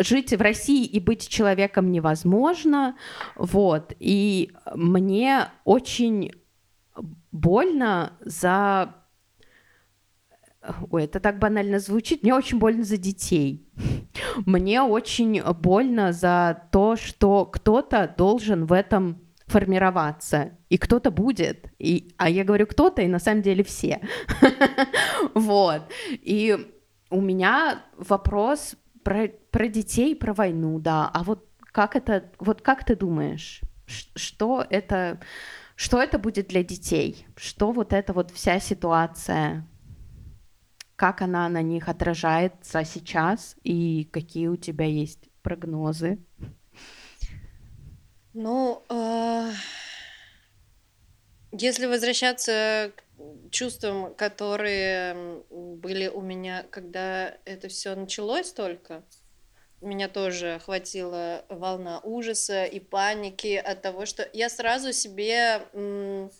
жить 0.00 0.32
в 0.32 0.40
России 0.40 0.84
и 0.84 1.00
быть 1.00 1.28
человеком 1.28 1.90
невозможно, 1.90 2.96
вот, 3.36 3.92
и 3.98 4.52
мне 4.74 5.48
очень 5.64 6.32
больно 7.32 8.12
за 8.20 8.94
Ой, 10.90 11.04
это 11.04 11.20
так 11.20 11.38
банально 11.38 11.78
звучит. 11.78 12.22
Мне 12.22 12.34
очень 12.34 12.58
больно 12.58 12.82
за 12.82 12.96
детей. 12.96 13.66
Мне 14.44 14.82
очень 14.82 15.42
больно 15.54 16.12
за 16.12 16.64
то, 16.72 16.96
что 16.96 17.46
кто-то 17.46 18.12
должен 18.18 18.66
в 18.66 18.72
этом 18.72 19.20
формироваться, 19.46 20.58
и 20.68 20.76
кто-то 20.76 21.10
будет. 21.10 21.70
И, 21.78 22.12
а 22.18 22.28
я 22.28 22.44
говорю 22.44 22.66
кто-то, 22.66 23.02
и 23.02 23.08
на 23.08 23.18
самом 23.18 23.42
деле 23.42 23.64
все. 23.64 24.00
Вот. 25.34 25.82
И 26.10 26.56
у 27.10 27.20
меня 27.20 27.84
вопрос 27.96 28.76
про, 29.02 29.28
про 29.50 29.68
детей, 29.68 30.14
про 30.16 30.34
войну, 30.34 30.78
да. 30.78 31.10
А 31.12 31.22
вот 31.22 31.46
как 31.72 31.96
это, 31.96 32.30
вот 32.38 32.62
как 32.62 32.84
ты 32.84 32.96
думаешь, 32.96 33.60
что 33.86 34.64
это, 34.68 35.20
Что 35.78 36.02
это 36.02 36.18
будет 36.18 36.48
для 36.48 36.64
детей? 36.64 37.24
Что 37.36 37.70
вот 37.70 37.92
эта 37.92 38.12
вот 38.12 38.32
вся 38.32 38.58
ситуация, 38.58 39.64
как 40.96 41.22
она 41.22 41.48
на 41.48 41.62
них 41.62 41.88
отражается 41.88 42.84
сейчас 42.84 43.54
и 43.62 44.08
какие 44.10 44.48
у 44.48 44.56
тебя 44.56 44.86
есть 44.86 45.30
прогнозы? 45.42 46.18
Ну, 48.34 48.82
э, 48.88 49.52
если 51.52 51.86
возвращаться 51.86 52.90
к 52.96 53.04
чувствам, 53.50 54.14
которые 54.14 55.42
были 55.50 56.08
у 56.08 56.20
меня, 56.20 56.64
когда 56.70 57.36
это 57.44 57.68
все 57.68 57.94
началось 57.94 58.52
только, 58.52 59.04
меня 59.80 60.08
тоже 60.08 60.54
охватила 60.54 61.44
волна 61.48 62.00
ужаса 62.00 62.64
и 62.64 62.80
паники 62.80 63.54
от 63.54 63.82
того, 63.82 64.06
что 64.06 64.28
я 64.32 64.48
сразу 64.48 64.92
себе 64.92 65.62
в 65.72 66.30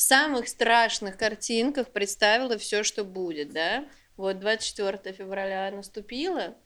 самых 0.00 0.48
страшных 0.48 1.16
картинках 1.16 1.90
представила 1.90 2.58
все, 2.58 2.82
что 2.82 3.04
будет, 3.04 3.52
да. 3.52 3.88
Вот 4.16 4.38
24 4.38 5.14
февраля 5.14 5.70
наступило, 5.70 6.56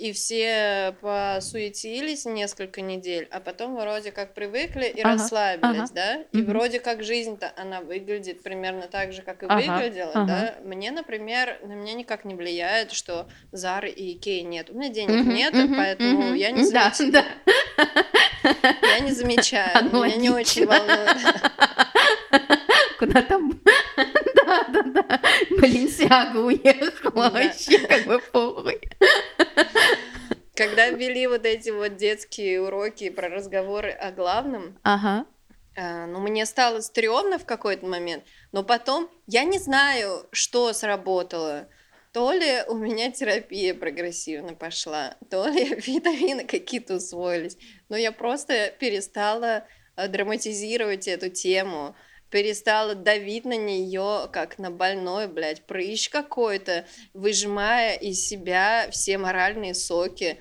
и 0.00 0.12
все 0.12 0.94
посуетились 1.02 2.24
несколько 2.24 2.80
недель, 2.80 3.28
а 3.30 3.38
потом 3.38 3.76
вроде 3.76 4.12
как 4.12 4.32
привыкли 4.32 4.86
и 4.86 5.02
ага, 5.02 5.12
расслабились, 5.12 5.90
ага. 5.90 5.92
да, 5.94 6.14
и 6.32 6.42
угу. 6.42 6.52
вроде 6.52 6.80
как 6.80 7.02
жизнь-то 7.04 7.52
она 7.56 7.82
выглядит 7.82 8.42
примерно 8.42 8.88
так 8.88 9.12
же, 9.12 9.20
как 9.20 9.42
и 9.42 9.46
ага, 9.46 9.56
выглядела, 9.56 10.12
ага. 10.14 10.26
да. 10.26 10.54
Мне, 10.64 10.90
например, 10.90 11.58
на 11.62 11.74
меня 11.74 11.92
никак 11.92 12.24
не 12.24 12.34
влияет, 12.34 12.92
что 12.92 13.28
Зары 13.52 13.90
и 13.90 14.16
Икеи 14.16 14.40
нет, 14.40 14.70
у 14.70 14.74
меня 14.74 14.88
денег 14.88 15.20
угу, 15.20 15.32
нет, 15.32 15.54
угу, 15.54 15.74
поэтому 15.76 16.28
угу. 16.28 16.34
я 16.34 16.50
не 16.50 16.64
замечаю. 16.64 17.12
Да, 17.12 17.24
да. 18.42 18.76
Я 18.82 19.00
не 19.00 19.12
замечаю, 19.12 19.84
меня 19.84 20.16
не 20.16 20.30
очень 20.30 20.66
волнует. 20.66 21.16
Куда 22.98 23.20
там? 23.22 23.60
Да, 24.70 24.82
да. 24.82 25.20
Баленсиага 25.50 26.38
уехала 26.38 27.30
вообще, 27.30 27.78
как 27.86 28.04
бы 28.06 28.18
похуй. 28.32 28.80
Когда 30.54 30.90
ввели 30.90 31.26
вот 31.26 31.46
эти 31.46 31.70
вот 31.70 31.96
детские 31.96 32.60
уроки 32.60 33.08
про 33.08 33.28
разговоры 33.28 33.90
о 33.92 34.12
главном, 34.12 34.78
ага. 34.82 35.24
э, 35.74 36.04
ну, 36.06 36.20
мне 36.20 36.44
стало 36.44 36.80
стрёмно 36.80 37.38
в 37.38 37.46
какой-то 37.46 37.86
момент, 37.86 38.24
но 38.52 38.62
потом 38.62 39.08
я 39.26 39.44
не 39.44 39.58
знаю, 39.58 40.26
что 40.32 40.72
сработало. 40.74 41.68
То 42.12 42.32
ли 42.32 42.62
у 42.66 42.74
меня 42.74 43.10
терапия 43.12 43.72
прогрессивно 43.72 44.54
пошла, 44.54 45.16
то 45.30 45.46
ли 45.48 45.64
витамины 45.86 46.44
какие-то 46.44 46.96
усвоились, 46.96 47.56
но 47.88 47.96
я 47.96 48.12
просто 48.12 48.70
перестала 48.78 49.64
э, 49.96 50.08
драматизировать 50.08 51.08
эту 51.08 51.30
тему 51.30 51.94
перестала 52.30 52.94
давить 52.94 53.44
на 53.44 53.56
нее 53.56 54.28
как 54.32 54.58
на 54.58 54.70
больной, 54.70 55.28
блядь, 55.28 55.66
прыщ 55.66 56.08
какой-то, 56.08 56.86
выжимая 57.12 57.96
из 57.96 58.26
себя 58.26 58.88
все 58.90 59.18
моральные 59.18 59.74
соки. 59.74 60.38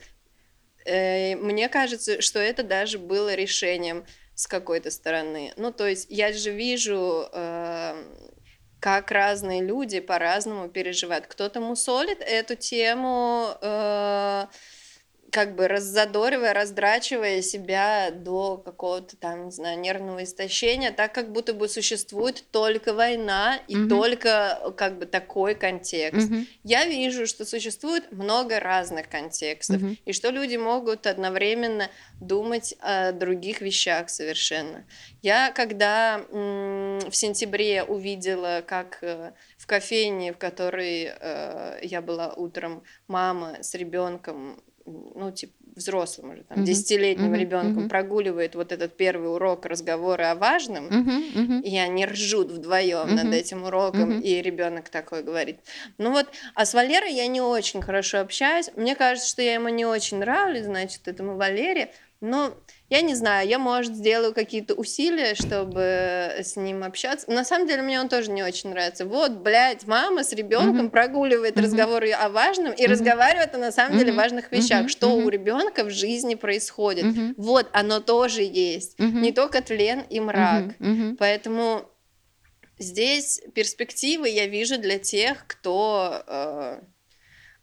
Мне 0.86 1.70
кажется, 1.70 2.22
что 2.22 2.40
это 2.40 2.64
даже 2.64 2.98
было 2.98 3.36
решением 3.36 4.06
с 4.40 4.48
какой-то 4.48 4.90
стороны. 4.90 5.54
Ну, 5.58 5.74
то 5.74 5.86
есть 5.86 6.08
я 6.10 6.32
же 6.32 6.52
вижу, 6.52 7.28
э, 7.34 8.04
как 8.80 9.12
разные 9.12 9.62
люди 9.62 10.00
по-разному 10.00 10.70
переживают. 10.70 11.28
Кто-то 11.28 11.60
мусолит 11.60 12.22
эту 12.22 12.56
тему, 12.56 13.50
э, 13.62 14.46
как 15.32 15.56
бы 15.56 15.68
раззадоривая, 15.68 16.54
раздрачивая 16.54 17.42
себя 17.42 18.12
до 18.12 18.58
какого-то 18.58 19.16
там, 19.18 19.46
не 19.46 19.52
знаю, 19.52 19.80
нервного 19.80 20.24
истощения, 20.24 20.92
так 20.92 21.14
как 21.14 21.32
будто 21.32 21.54
бы 21.54 21.68
существует 21.68 22.44
только 22.52 22.94
война 22.94 23.60
и 23.68 23.76
mm-hmm. 23.76 23.90
только 23.90 24.74
как 24.78 24.98
бы 24.98 25.06
такой 25.06 25.56
контекст. 25.56 26.30
Mm-hmm. 26.30 26.48
Я 26.64 26.86
вижу, 26.86 27.28
что 27.28 27.46
существует 27.46 28.12
много 28.12 28.60
разных 28.60 29.10
контекстов, 29.10 29.82
mm-hmm. 29.82 29.98
и 30.06 30.14
что 30.14 30.30
люди 30.30 30.56
могут 30.56 31.06
одновременно 31.06 31.90
думать 32.20 32.76
о 32.80 33.12
других 33.12 33.62
вещах 33.62 34.10
совершенно. 34.10 34.86
Я 35.22 35.52
когда 35.52 36.22
в 36.30 37.12
сентябре 37.12 37.84
увидела, 37.84 38.64
как 38.66 39.00
э, 39.02 39.34
в 39.58 39.68
кофейне, 39.68 40.34
в 40.34 40.38
которой 40.38 41.12
э, 41.12 41.80
я 41.84 42.02
была 42.02 42.34
утром, 42.34 42.84
мама 43.08 43.58
с 43.62 43.74
ребенком 43.76 44.62
ну, 44.86 45.32
типа, 45.32 45.54
взрослым 45.76 46.32
уже, 46.32 46.44
там, 46.44 46.64
десятилетним 46.64 47.34
mm-hmm. 47.34 47.40
ребенком 47.40 47.86
mm-hmm. 47.86 47.90
прогуливает 47.90 48.56
вот 48.56 48.72
этот 48.72 48.98
первый 48.98 49.32
урок 49.34 49.66
разговора 49.66 50.32
о 50.32 50.36
важном, 50.36 50.88
mm-hmm. 50.88 51.34
Mm-hmm. 51.34 51.62
и 51.62 51.78
они 51.78 52.06
ржут 52.06 52.52
вдвоем 52.52 53.08
mm-hmm. 53.08 53.24
над 53.24 53.34
этим 53.34 53.64
уроком, 53.64 54.12
mm-hmm. 54.12 54.22
и 54.22 54.42
ребенок 54.42 54.90
такой 54.90 55.24
говорит. 55.24 55.60
Ну 55.98 56.12
вот, 56.12 56.28
а 56.56 56.66
с 56.66 56.74
Валерой 56.74 57.14
я 57.14 57.28
не 57.28 57.42
очень 57.42 57.82
хорошо 57.82 58.20
общаюсь. 58.20 58.70
Мне 58.76 58.96
кажется, 58.96 59.30
что 59.30 59.42
я 59.42 59.54
ему 59.54 59.70
не 59.70 59.86
очень 59.86 60.18
нравлюсь, 60.18 60.66
значит, 60.66 61.08
этому 61.08 61.36
Валере. 61.36 61.92
Но 62.22 62.54
я 62.90 63.02
не 63.02 63.14
знаю, 63.14 63.48
я, 63.48 63.60
может, 63.60 63.96
сделаю 63.96 64.34
какие-то 64.34 64.74
усилия, 64.74 65.36
чтобы 65.36 65.80
с 66.40 66.56
ним 66.56 66.84
общаться. 66.84 67.30
На 67.30 67.46
самом 67.46 67.68
деле, 67.68 67.84
мне 67.84 68.00
он 68.00 68.10
тоже 68.10 68.32
не 68.32 68.42
очень 68.42 68.72
нравится. 68.72 69.06
Вот, 69.06 69.32
блядь, 69.32 69.86
мама 69.86 70.24
с 70.24 70.34
ребенком 70.34 70.88
mm-hmm. 70.88 70.90
прогуливает 70.90 71.56
mm-hmm. 71.56 71.62
разговоры 71.62 72.12
о 72.12 72.30
важном 72.30 72.74
и 72.74 72.82
mm-hmm. 72.82 72.88
разговаривает 72.88 73.54
о 73.54 73.60
на 73.60 73.72
самом 73.72 74.00
деле 74.00 74.12
mm-hmm. 74.12 74.16
важных 74.16 74.52
вещах, 74.52 74.86
mm-hmm. 74.86 74.90
что 74.90 75.08
mm-hmm. 75.08 75.24
у 75.24 75.30
ребенка 75.30 75.84
в 75.84 75.92
жизни 75.92 76.34
происходит. 76.34 77.06
Mm-hmm. 77.06 77.34
Вот, 77.38 77.68
оно 77.74 78.00
тоже 78.00 78.42
есть. 78.42 79.00
Mm-hmm. 79.00 79.20
Не 79.22 79.32
только 79.34 79.62
тлен 79.62 80.02
и 80.10 80.20
мрак. 80.20 80.76
Mm-hmm. 80.80 81.18
Поэтому 81.20 81.88
здесь 82.80 83.40
перспективы 83.54 84.30
я 84.30 84.48
вижу 84.48 84.80
для 84.80 84.98
тех, 84.98 85.46
кто 85.46 86.24
э, 86.26 86.80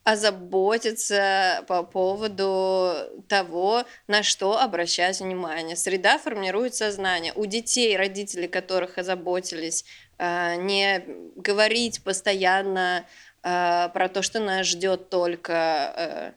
озаботиться 0.06 1.64
по 1.66 1.82
поводу 1.82 2.94
того, 3.26 3.84
на 4.06 4.22
что 4.22 4.56
обращать 4.56 5.18
внимание. 5.18 5.74
Среда 5.74 6.16
формирует 6.18 6.76
сознание. 6.76 7.32
У 7.34 7.44
детей, 7.44 7.96
родители 7.96 8.46
которых 8.46 8.98
озаботились, 8.98 9.84
э, 10.18 10.54
не 10.62 11.04
говорить 11.34 12.04
постоянно 12.04 13.04
э, 13.42 13.88
про 13.92 14.08
то, 14.08 14.22
что 14.22 14.38
нас 14.38 14.68
ждет 14.68 15.10
только 15.10 15.92
э, 15.96 16.32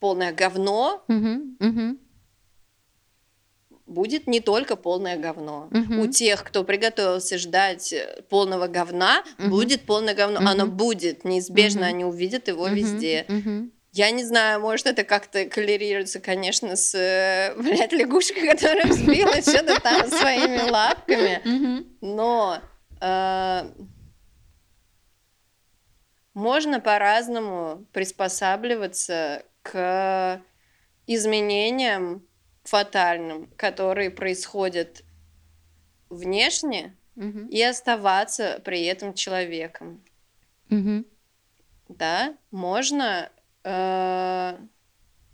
полное 0.00 0.32
говно, 0.32 1.04
угу, 1.06 1.54
угу 1.60 1.98
будет 3.88 4.26
не 4.26 4.40
только 4.40 4.76
полное 4.76 5.16
говно. 5.16 5.68
Угу. 5.72 6.02
У 6.02 6.06
тех, 6.06 6.44
кто 6.44 6.62
приготовился 6.62 7.38
ждать 7.38 7.92
э, 7.92 8.22
полного 8.28 8.68
говна, 8.68 9.24
угу. 9.38 9.48
будет 9.48 9.82
полное 9.82 10.14
говно. 10.14 10.40
Угу. 10.40 10.48
Оно 10.48 10.66
будет, 10.66 11.24
неизбежно 11.24 11.82
угу. 11.82 11.88
они 11.88 12.04
увидят 12.04 12.48
его 12.48 12.64
угу. 12.64 12.74
везде. 12.74 13.26
Угу. 13.28 13.70
Я 13.92 14.10
не 14.10 14.24
знаю, 14.24 14.60
может, 14.60 14.86
это 14.86 15.02
как-то 15.02 15.46
коллерируется, 15.46 16.20
конечно, 16.20 16.76
с, 16.76 16.94
э, 16.94 17.54
блядь, 17.60 17.92
лягушкой, 17.92 18.48
которая 18.48 18.86
взбила 18.86 19.40
что-то 19.40 19.80
там 19.80 20.08
своими 20.08 20.70
лапками, 20.70 21.86
но 22.00 22.60
э, 23.00 23.70
можно 26.34 26.78
по-разному 26.78 27.86
приспосабливаться 27.92 29.42
к 29.62 30.40
изменениям 31.06 32.27
фатальным, 32.68 33.48
которые 33.56 34.10
происходят 34.10 35.02
внешне, 36.10 36.94
угу. 37.16 37.48
и 37.50 37.62
оставаться 37.62 38.60
при 38.64 38.84
этом 38.84 39.14
человеком. 39.14 40.02
Угу. 40.70 41.04
Да, 41.88 42.34
можно 42.50 43.30
э, 43.64 44.58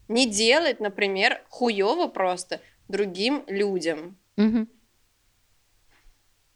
не 0.09 0.31
делать, 0.31 0.79
например, 0.81 1.43
хуево 1.49 2.07
просто 2.07 2.61
другим 2.89 3.45
людям. 3.49 4.17
Угу. 4.37 4.69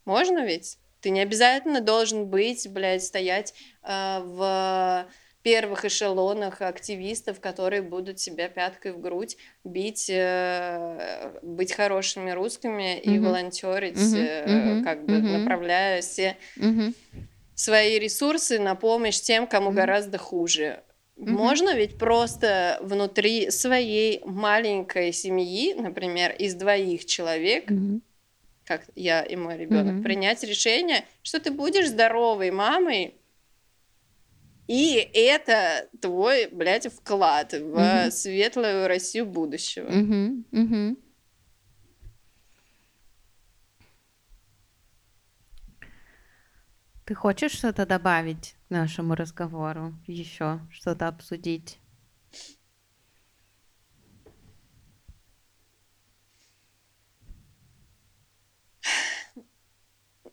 Можно 0.05 0.45
ведь? 0.45 0.77
Ты 1.01 1.09
не 1.11 1.21
обязательно 1.21 1.81
должен 1.81 2.25
быть, 2.25 2.69
блядь, 2.69 3.03
стоять 3.03 3.53
э, 3.83 4.19
в 4.23 5.07
первых 5.41 5.85
эшелонах 5.85 6.61
активистов, 6.61 7.39
которые 7.39 7.81
будут 7.81 8.19
себя 8.19 8.49
пяткой 8.49 8.91
в 8.91 8.99
грудь 8.99 9.37
бить, 9.63 10.09
э, 10.09 11.39
быть 11.41 11.73
хорошими 11.73 12.31
русскими 12.31 12.97
mm-hmm. 12.97 13.01
и 13.01 13.19
волонтерить, 13.19 13.97
mm-hmm. 13.97 14.83
как 14.83 15.05
бы 15.05 15.13
mm-hmm. 15.13 15.37
направляя 15.37 16.01
все 16.01 16.35
mm-hmm. 16.57 16.93
свои 17.55 17.99
ресурсы 17.99 18.59
на 18.59 18.75
помощь 18.75 19.21
тем, 19.21 19.47
кому 19.47 19.71
mm-hmm. 19.71 19.75
гораздо 19.75 20.17
хуже. 20.17 20.83
Mm-hmm. 21.19 21.29
Можно 21.31 21.75
ведь 21.75 21.97
просто 21.97 22.77
внутри 22.81 23.49
своей 23.49 24.21
маленькой 24.25 25.13
семьи, 25.13 25.73
например, 25.73 26.31
из 26.31 26.53
двоих 26.55 27.05
человек, 27.05 27.69
mm-hmm. 27.71 28.01
как 28.65 28.85
я 28.95 29.21
и 29.21 29.37
мой 29.37 29.57
ребенок, 29.57 29.95
mm-hmm. 29.95 30.03
принять 30.03 30.43
решение, 30.43 31.05
что 31.21 31.39
ты 31.39 31.51
будешь 31.51 31.87
здоровой 31.87 32.51
мамой, 32.51 33.15
и 34.69 34.97
это 35.15 35.89
твой, 35.99 36.47
блядь, 36.51 36.93
вклад 36.93 37.53
в 37.53 37.73
угу. 37.73 38.11
светлую 38.11 38.87
Россию 38.87 39.25
будущего. 39.25 39.87
Угу, 39.87 40.43
угу. 40.51 40.99
Ты 47.03 47.15
хочешь 47.15 47.53
что-то 47.53 47.87
добавить 47.87 48.53
к 48.67 48.69
нашему 48.69 49.15
разговору? 49.15 49.95
Еще 50.05 50.59
что-то 50.69 51.07
обсудить? 51.07 51.79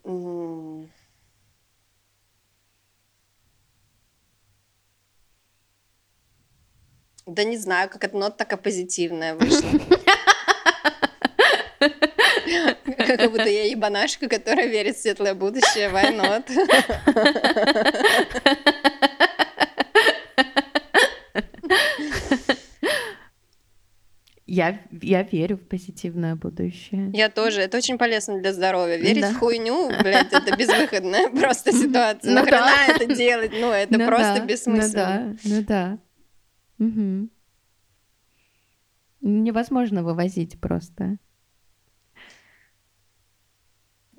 Mm. 0.03 0.36
Да 7.27 7.43
не 7.43 7.57
знаю, 7.57 7.89
как 7.89 8.05
это 8.05 8.17
нота 8.17 8.37
такая 8.37 8.57
позитивная 8.57 9.35
вышла. 9.35 9.69
Как 12.95 13.31
будто 13.31 13.49
я 13.49 13.65
ебанашка, 13.65 14.29
которая 14.29 14.67
верит 14.67 14.95
в 14.95 15.01
светлое 15.01 15.33
будущее. 15.33 15.89
Why 15.89 16.15
not? 16.15 16.49
Я, 24.49 24.79
я 25.01 25.23
верю 25.23 25.57
в 25.57 25.67
позитивное 25.67 26.35
будущее. 26.35 27.11
Я 27.13 27.29
тоже. 27.29 27.59
Это 27.61 27.75
очень 27.75 27.97
полезно 27.97 28.39
для 28.39 28.53
здоровья. 28.53 28.95
Верить 28.95 29.21
да. 29.21 29.31
в 29.31 29.39
хуйню, 29.39 29.89
блядь, 30.01 30.31
это 30.31 30.55
безвыходная 30.55 31.27
просто 31.29 31.73
ситуация. 31.73 32.31
Ну, 32.31 32.39
Нахрена 32.39 32.71
да. 32.87 32.93
это 32.93 33.13
делать? 33.13 33.51
Ну, 33.51 33.71
это 33.71 33.97
ну, 33.97 34.05
просто 34.05 34.35
да. 34.39 34.45
бессмысленно. 34.45 35.19
Ну 35.19 35.37
да, 35.43 35.55
ну 35.55 35.61
да. 35.63 35.97
Угу. 36.79 37.29
Невозможно 39.21 40.03
вывозить 40.03 40.59
просто. 40.59 41.17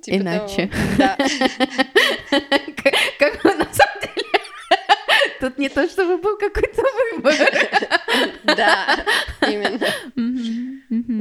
Типа 0.03 0.17
Иначе. 0.17 0.71
Да. 0.97 1.17
Как 3.19 3.45
на 3.45 3.73
самом 3.73 4.01
деле. 4.01 4.41
Тут 5.41 5.59
не 5.59 5.69
то, 5.69 5.89
чтобы 5.89 6.19
был 6.19 6.37
какой-то 6.39 6.83
выбор. 7.15 7.35
Да, 8.45 9.05
именно. 9.43 9.87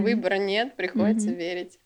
Выбора 0.02 0.38
нет, 0.38 0.76
приходится 0.76 1.30
верить. 1.30 1.80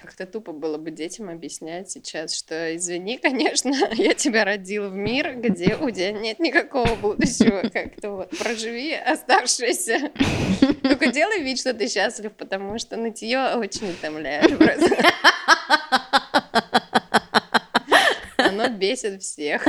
Как-то 0.00 0.24
тупо 0.24 0.52
было 0.52 0.78
бы 0.78 0.90
детям 0.90 1.28
объяснять 1.28 1.90
сейчас, 1.90 2.34
что 2.34 2.74
извини, 2.74 3.18
конечно, 3.18 3.74
я 3.92 4.14
тебя 4.14 4.46
родила 4.46 4.88
в 4.88 4.94
мир, 4.94 5.34
где 5.36 5.76
у 5.76 5.90
тебя 5.90 6.12
нет 6.12 6.38
никакого 6.38 6.94
будущего. 6.94 7.68
Как-то 7.68 8.12
вот 8.12 8.30
проживи 8.30 8.94
оставшееся. 8.94 10.10
Только 10.82 11.12
делай 11.12 11.42
вид, 11.42 11.58
что 11.58 11.74
ты 11.74 11.86
счастлив, 11.86 12.32
потому 12.32 12.78
что 12.78 12.96
нытье 12.96 13.56
очень 13.56 13.90
утомляет. 13.90 14.50
Оно 18.38 18.68
бесит 18.68 19.22
всех. 19.22 19.66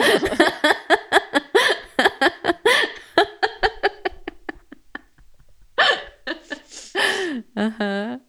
Ага. 7.54 8.22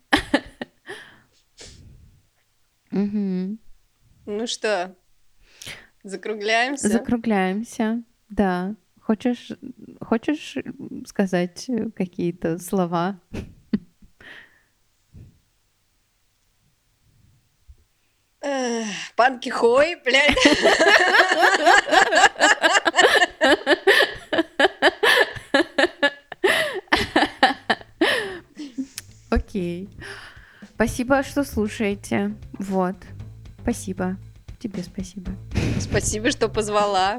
Угу. 2.93 3.59
Ну 4.43 4.49
что, 4.49 4.93
закругляемся? 6.03 6.89
Закругляемся, 6.89 8.03
да. 8.29 8.75
Хочешь, 9.01 9.53
хочешь 10.01 10.57
сказать 11.07 11.71
какие-то 11.95 12.59
слова? 12.59 13.21
Панки 19.15 19.49
хой, 19.49 19.95
блядь. 20.05 20.37
Окей. 29.31 29.89
Спасибо, 30.75 31.23
что 31.23 31.45
слушаете. 31.45 32.35
Вот. 32.55 32.97
Спасибо. 33.61 34.17
Тебе 34.63 34.85
спасибо. 34.85 35.33
Спасибо, 35.81 36.31
что 36.31 36.49
позвала. 36.49 37.19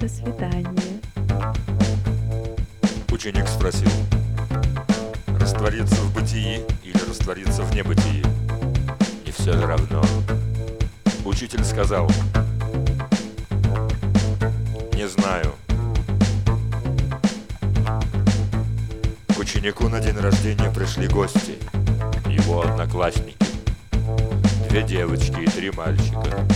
До 0.00 0.08
свидания. 0.08 1.02
Ученик 3.10 3.46
спросил, 3.46 3.90
раствориться 5.38 5.96
в 5.96 6.14
бытии 6.14 6.62
или 6.82 6.98
раствориться 7.06 7.62
в 7.62 7.74
небытии? 7.74 8.24
Не 9.26 9.32
все 9.32 9.52
равно. 9.52 10.02
Учитель 11.26 11.62
сказал, 11.62 12.08
не 14.94 15.06
знаю. 15.06 15.52
ученику 19.36 19.88
на 19.88 20.00
день 20.00 20.16
рождения 20.16 20.70
пришли 20.70 21.06
гости, 21.06 21.58
его 22.26 22.62
одноклассники. 22.62 23.47
Две 24.68 24.82
девочки 24.82 25.40
и 25.40 25.46
три 25.46 25.70
мальчика. 25.70 26.46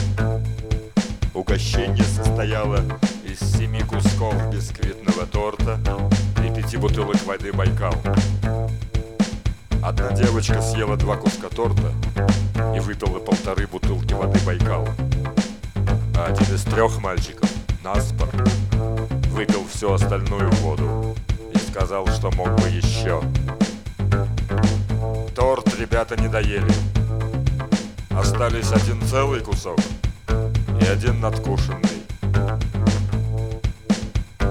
Угощение 1.35 2.05
состояло 2.05 2.79
из 3.25 3.39
семи 3.39 3.81
кусков 3.81 4.35
бисквитного 4.51 5.27
торта 5.27 5.79
и 6.45 6.55
пяти 6.55 6.77
бутылок 6.77 7.23
воды 7.25 7.53
Байкал. 7.53 7.95
Одна 9.83 10.13
девочка 10.13 10.61
съела 10.63 10.97
два 10.97 11.17
куска 11.17 11.49
торта 11.49 11.93
и 12.77 12.81
выпила 12.81 13.19
полторы 13.19 13.67
бутылки 13.67 14.15
воды 14.15 14.39
Байкал. 14.47 14.89
А 16.17 16.27
один 16.27 16.55
из 16.55 16.63
трех 16.65 17.01
мальчиков, 17.01 17.51
Наспор, 17.83 18.29
выпил 19.31 19.67
всю 19.69 19.93
остальную 19.93 20.51
воду 20.63 21.17
сказал, 21.73 22.07
что 22.09 22.31
мог 22.33 22.51
бы 22.61 22.69
еще. 22.69 23.23
Торт 25.35 25.75
ребята 25.79 26.21
не 26.21 26.29
доели. 26.29 26.71
Остались 28.17 28.73
один 28.73 29.01
целый 29.03 29.41
кусок 29.41 29.79
и 30.81 30.85
один 30.85 31.21
надкушенный. 31.21 31.81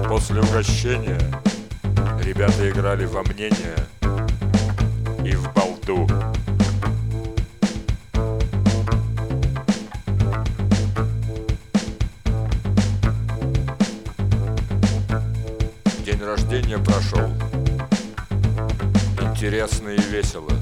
После 0.08 0.40
угощения 0.40 1.20
ребята 2.22 2.68
играли 2.68 3.06
во 3.06 3.22
мнение 3.22 3.76
и 5.24 5.34
в 5.34 5.52
балду. 5.54 6.06
рождения 16.52 16.78
прошел. 16.78 17.30
Интересно 19.20 19.88
и 19.90 20.00
весело. 20.00 20.61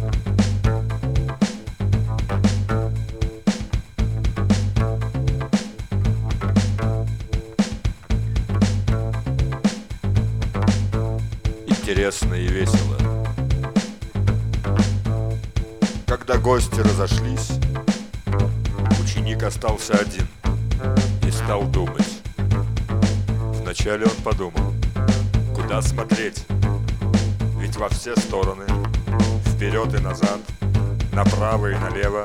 Остался 19.61 19.93
один 19.93 20.27
и 21.27 21.31
стал 21.31 21.65
думать. 21.65 22.23
Вначале 23.61 24.07
он 24.07 24.23
подумал, 24.25 24.73
куда 25.55 25.83
смотреть. 25.83 26.47
Ведь 27.59 27.77
во 27.77 27.91
все 27.91 28.17
стороны, 28.17 28.65
вперед 29.45 29.95
и 29.95 29.99
назад, 29.99 30.41
направо 31.13 31.73
и 31.73 31.75
налево, 31.75 32.25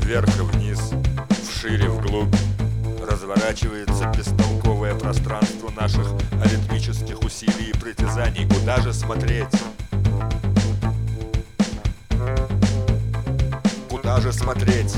вверх 0.00 0.34
и 0.38 0.40
вниз, 0.40 0.92
вширь 1.46 1.84
и 1.84 1.88
вглубь, 1.88 2.34
разворачивается 3.06 4.10
бестолковое 4.16 4.94
пространство 4.94 5.70
наших 5.78 6.10
аритмических 6.42 7.20
усилий 7.20 7.72
и 7.74 7.78
притязаний. 7.78 8.48
Куда 8.48 8.78
же 8.78 8.94
смотреть? 8.94 9.52
Куда 13.90 14.20
же 14.22 14.32
смотреть? 14.32 14.96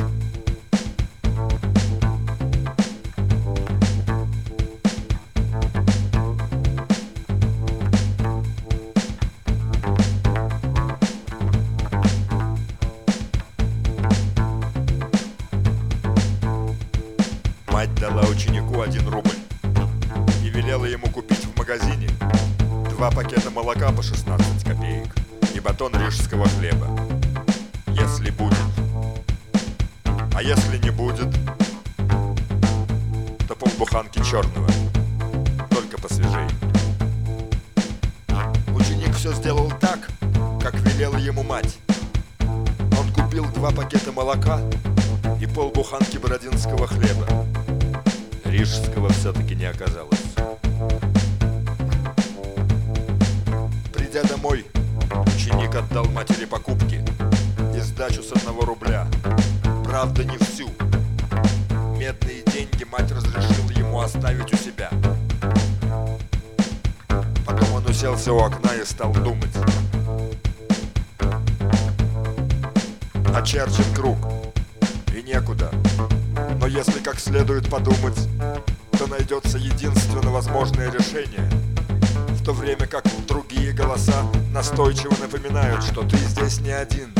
Напоминают, 85.58 85.82
что 85.82 86.02
ты 86.02 86.16
здесь 86.16 86.60
не 86.60 86.70
один, 86.70 87.12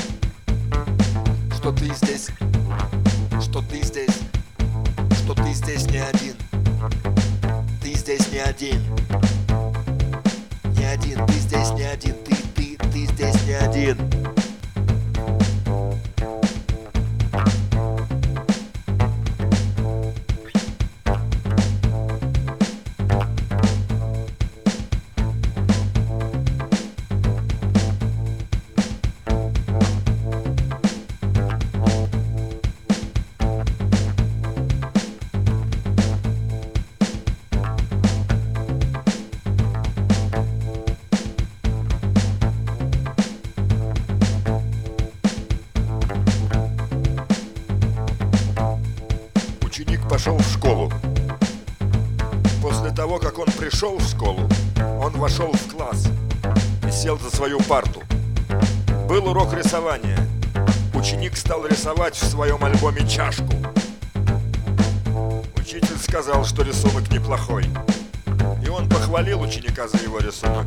что 1.56 1.72
ты 1.72 1.92
здесь, 1.94 2.28
что 3.40 3.62
ты 3.62 3.82
здесь, 3.82 4.20
что 5.16 5.34
ты 5.34 5.52
здесь 5.52 5.86
не 5.90 5.98
один, 5.98 6.34
ты 7.82 7.94
здесь 7.94 8.30
не 8.32 8.38
один, 8.38 8.82
не 10.76 10.84
один, 10.84 11.26
ты 11.26 11.32
здесь 11.34 11.70
не 11.70 11.82
один, 11.82 12.14
ты, 12.24 12.36
ты, 12.54 12.76
ты 12.76 13.06
здесь 13.06 13.46
не 13.46 13.54
один. 13.54 14.27
Свою 57.48 57.60
парту. 57.60 58.02
Был 59.08 59.26
урок 59.26 59.54
рисования. 59.54 60.18
Ученик 60.92 61.34
стал 61.34 61.66
рисовать 61.66 62.14
в 62.14 62.22
своем 62.22 62.62
альбоме 62.62 63.08
чашку. 63.08 63.54
Учитель 65.56 65.96
сказал, 65.96 66.44
что 66.44 66.62
рисунок 66.62 67.10
неплохой. 67.10 67.64
И 68.62 68.68
он 68.68 68.86
похвалил 68.86 69.40
ученика 69.40 69.88
за 69.88 69.96
его 69.96 70.18
рисунок. 70.18 70.66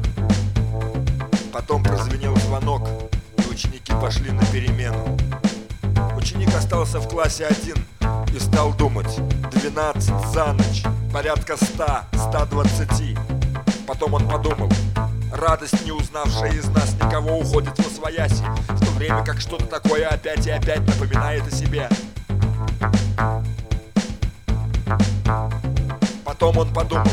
Потом 1.53 1.83
прозвенел 1.83 2.35
звонок, 2.37 2.89
и 3.37 3.51
ученики 3.51 3.93
пошли 4.01 4.31
на 4.31 4.43
перемену. 4.45 5.19
Ученик 6.17 6.49
остался 6.55 6.99
в 6.99 7.07
классе 7.07 7.45
один 7.45 7.77
и 8.35 8.39
стал 8.39 8.73
думать. 8.73 9.19
12 9.51 10.31
за 10.33 10.53
ночь, 10.53 10.83
порядка 11.13 11.57
100, 11.57 11.85
120. 12.29 13.17
Потом 13.85 14.15
он 14.15 14.27
подумал, 14.27 14.71
радость, 15.41 15.83
не 15.83 15.91
узнавшая 15.91 16.53
из 16.53 16.67
нас 16.69 16.93
никого, 16.93 17.39
уходит 17.39 17.75
в 17.77 17.79
освояси, 17.79 18.43
в 18.69 18.85
то 18.85 18.91
время 18.91 19.23
как 19.25 19.41
что-то 19.41 19.65
такое 19.65 20.07
опять 20.07 20.45
и 20.45 20.51
опять 20.51 20.81
напоминает 20.81 21.45
о 21.47 21.51
себе. 21.51 21.89
Потом 26.23 26.57
он 26.57 26.73
подумал, 26.73 27.07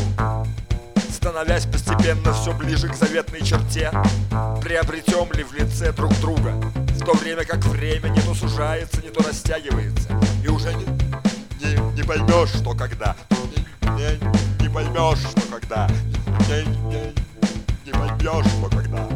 становясь 1.11 1.65
постепенно 1.65 2.33
все 2.33 2.53
ближе 2.53 2.87
к 2.87 2.95
заветной 2.95 3.41
черте, 3.41 3.91
приобретем 4.61 5.31
ли 5.33 5.43
в 5.43 5.53
лице 5.53 5.91
друг 5.91 6.13
друга, 6.19 6.53
в 6.75 7.05
то 7.05 7.13
время 7.13 7.43
как 7.45 7.65
время 7.65 8.09
не 8.09 8.21
то 8.21 8.35
сужается, 8.35 9.01
не 9.01 9.09
то 9.09 9.23
растягивается, 9.23 10.09
и 10.43 10.47
уже 10.47 10.73
не, 10.75 10.85
не, 11.63 11.93
не 11.93 12.03
поймешь, 12.03 12.49
что 12.49 12.75
когда, 12.75 13.15
не, 13.29 13.89
не, 13.89 14.63
не 14.63 14.69
поймешь, 14.69 15.19
что 15.19 15.41
когда, 15.51 15.87
не, 16.47 16.63
не, 16.89 17.13
не 17.15 17.28
поймешь, 18.29 18.51
что 18.51 18.69
когда. 18.69 19.07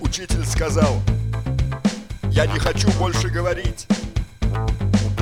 Учитель 0.00 0.44
сказал, 0.44 1.00
я 2.30 2.46
не 2.46 2.58
хочу 2.58 2.90
больше 2.92 3.28
говорить. 3.28 3.86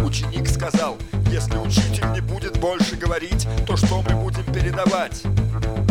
Ученик 0.03 0.49
сказал, 0.49 0.97
если 1.31 1.57
учитель 1.59 2.11
не 2.13 2.21
будет 2.21 2.59
больше 2.59 2.97
говорить, 2.97 3.47
то 3.67 3.77
что 3.77 4.03
мы 4.03 4.15
будем 4.17 4.45
передавать? 4.53 5.23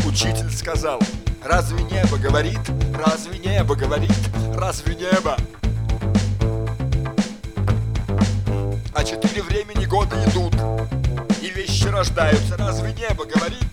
Учитель 0.06 0.52
сказал, 0.52 1.00
разве 1.44 1.84
небо 1.84 2.18
говорит? 2.18 2.60
Разве 2.94 3.40
небо 3.40 3.76
говорит? 3.76 4.12
Разве 4.56 4.96
небо? 4.96 5.38
А 8.94 9.04
четыре 9.06 9.42
времени 9.44 9.86
года 9.86 10.22
идут, 10.28 10.49
рождаются. 12.00 12.56
Разве 12.58 12.94
небо 12.94 13.26
говорит? 13.26 13.66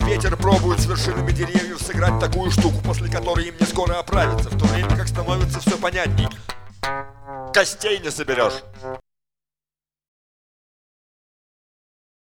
Ветер 0.00 0.36
пробует 0.36 0.80
с 0.80 0.86
вершинами 0.86 1.30
деревьев 1.30 1.80
сыграть 1.80 2.18
такую 2.18 2.50
штуку, 2.50 2.78
после 2.82 3.08
которой 3.08 3.46
им 3.46 3.54
не 3.60 3.66
скоро 3.66 4.00
оправиться, 4.00 4.50
в 4.50 4.58
то 4.58 4.64
время 4.66 4.96
как 4.96 5.06
становится 5.06 5.60
все 5.60 5.78
понятней. 5.78 6.28
Костей 7.54 8.00
не 8.00 8.10
соберешь. 8.10 8.64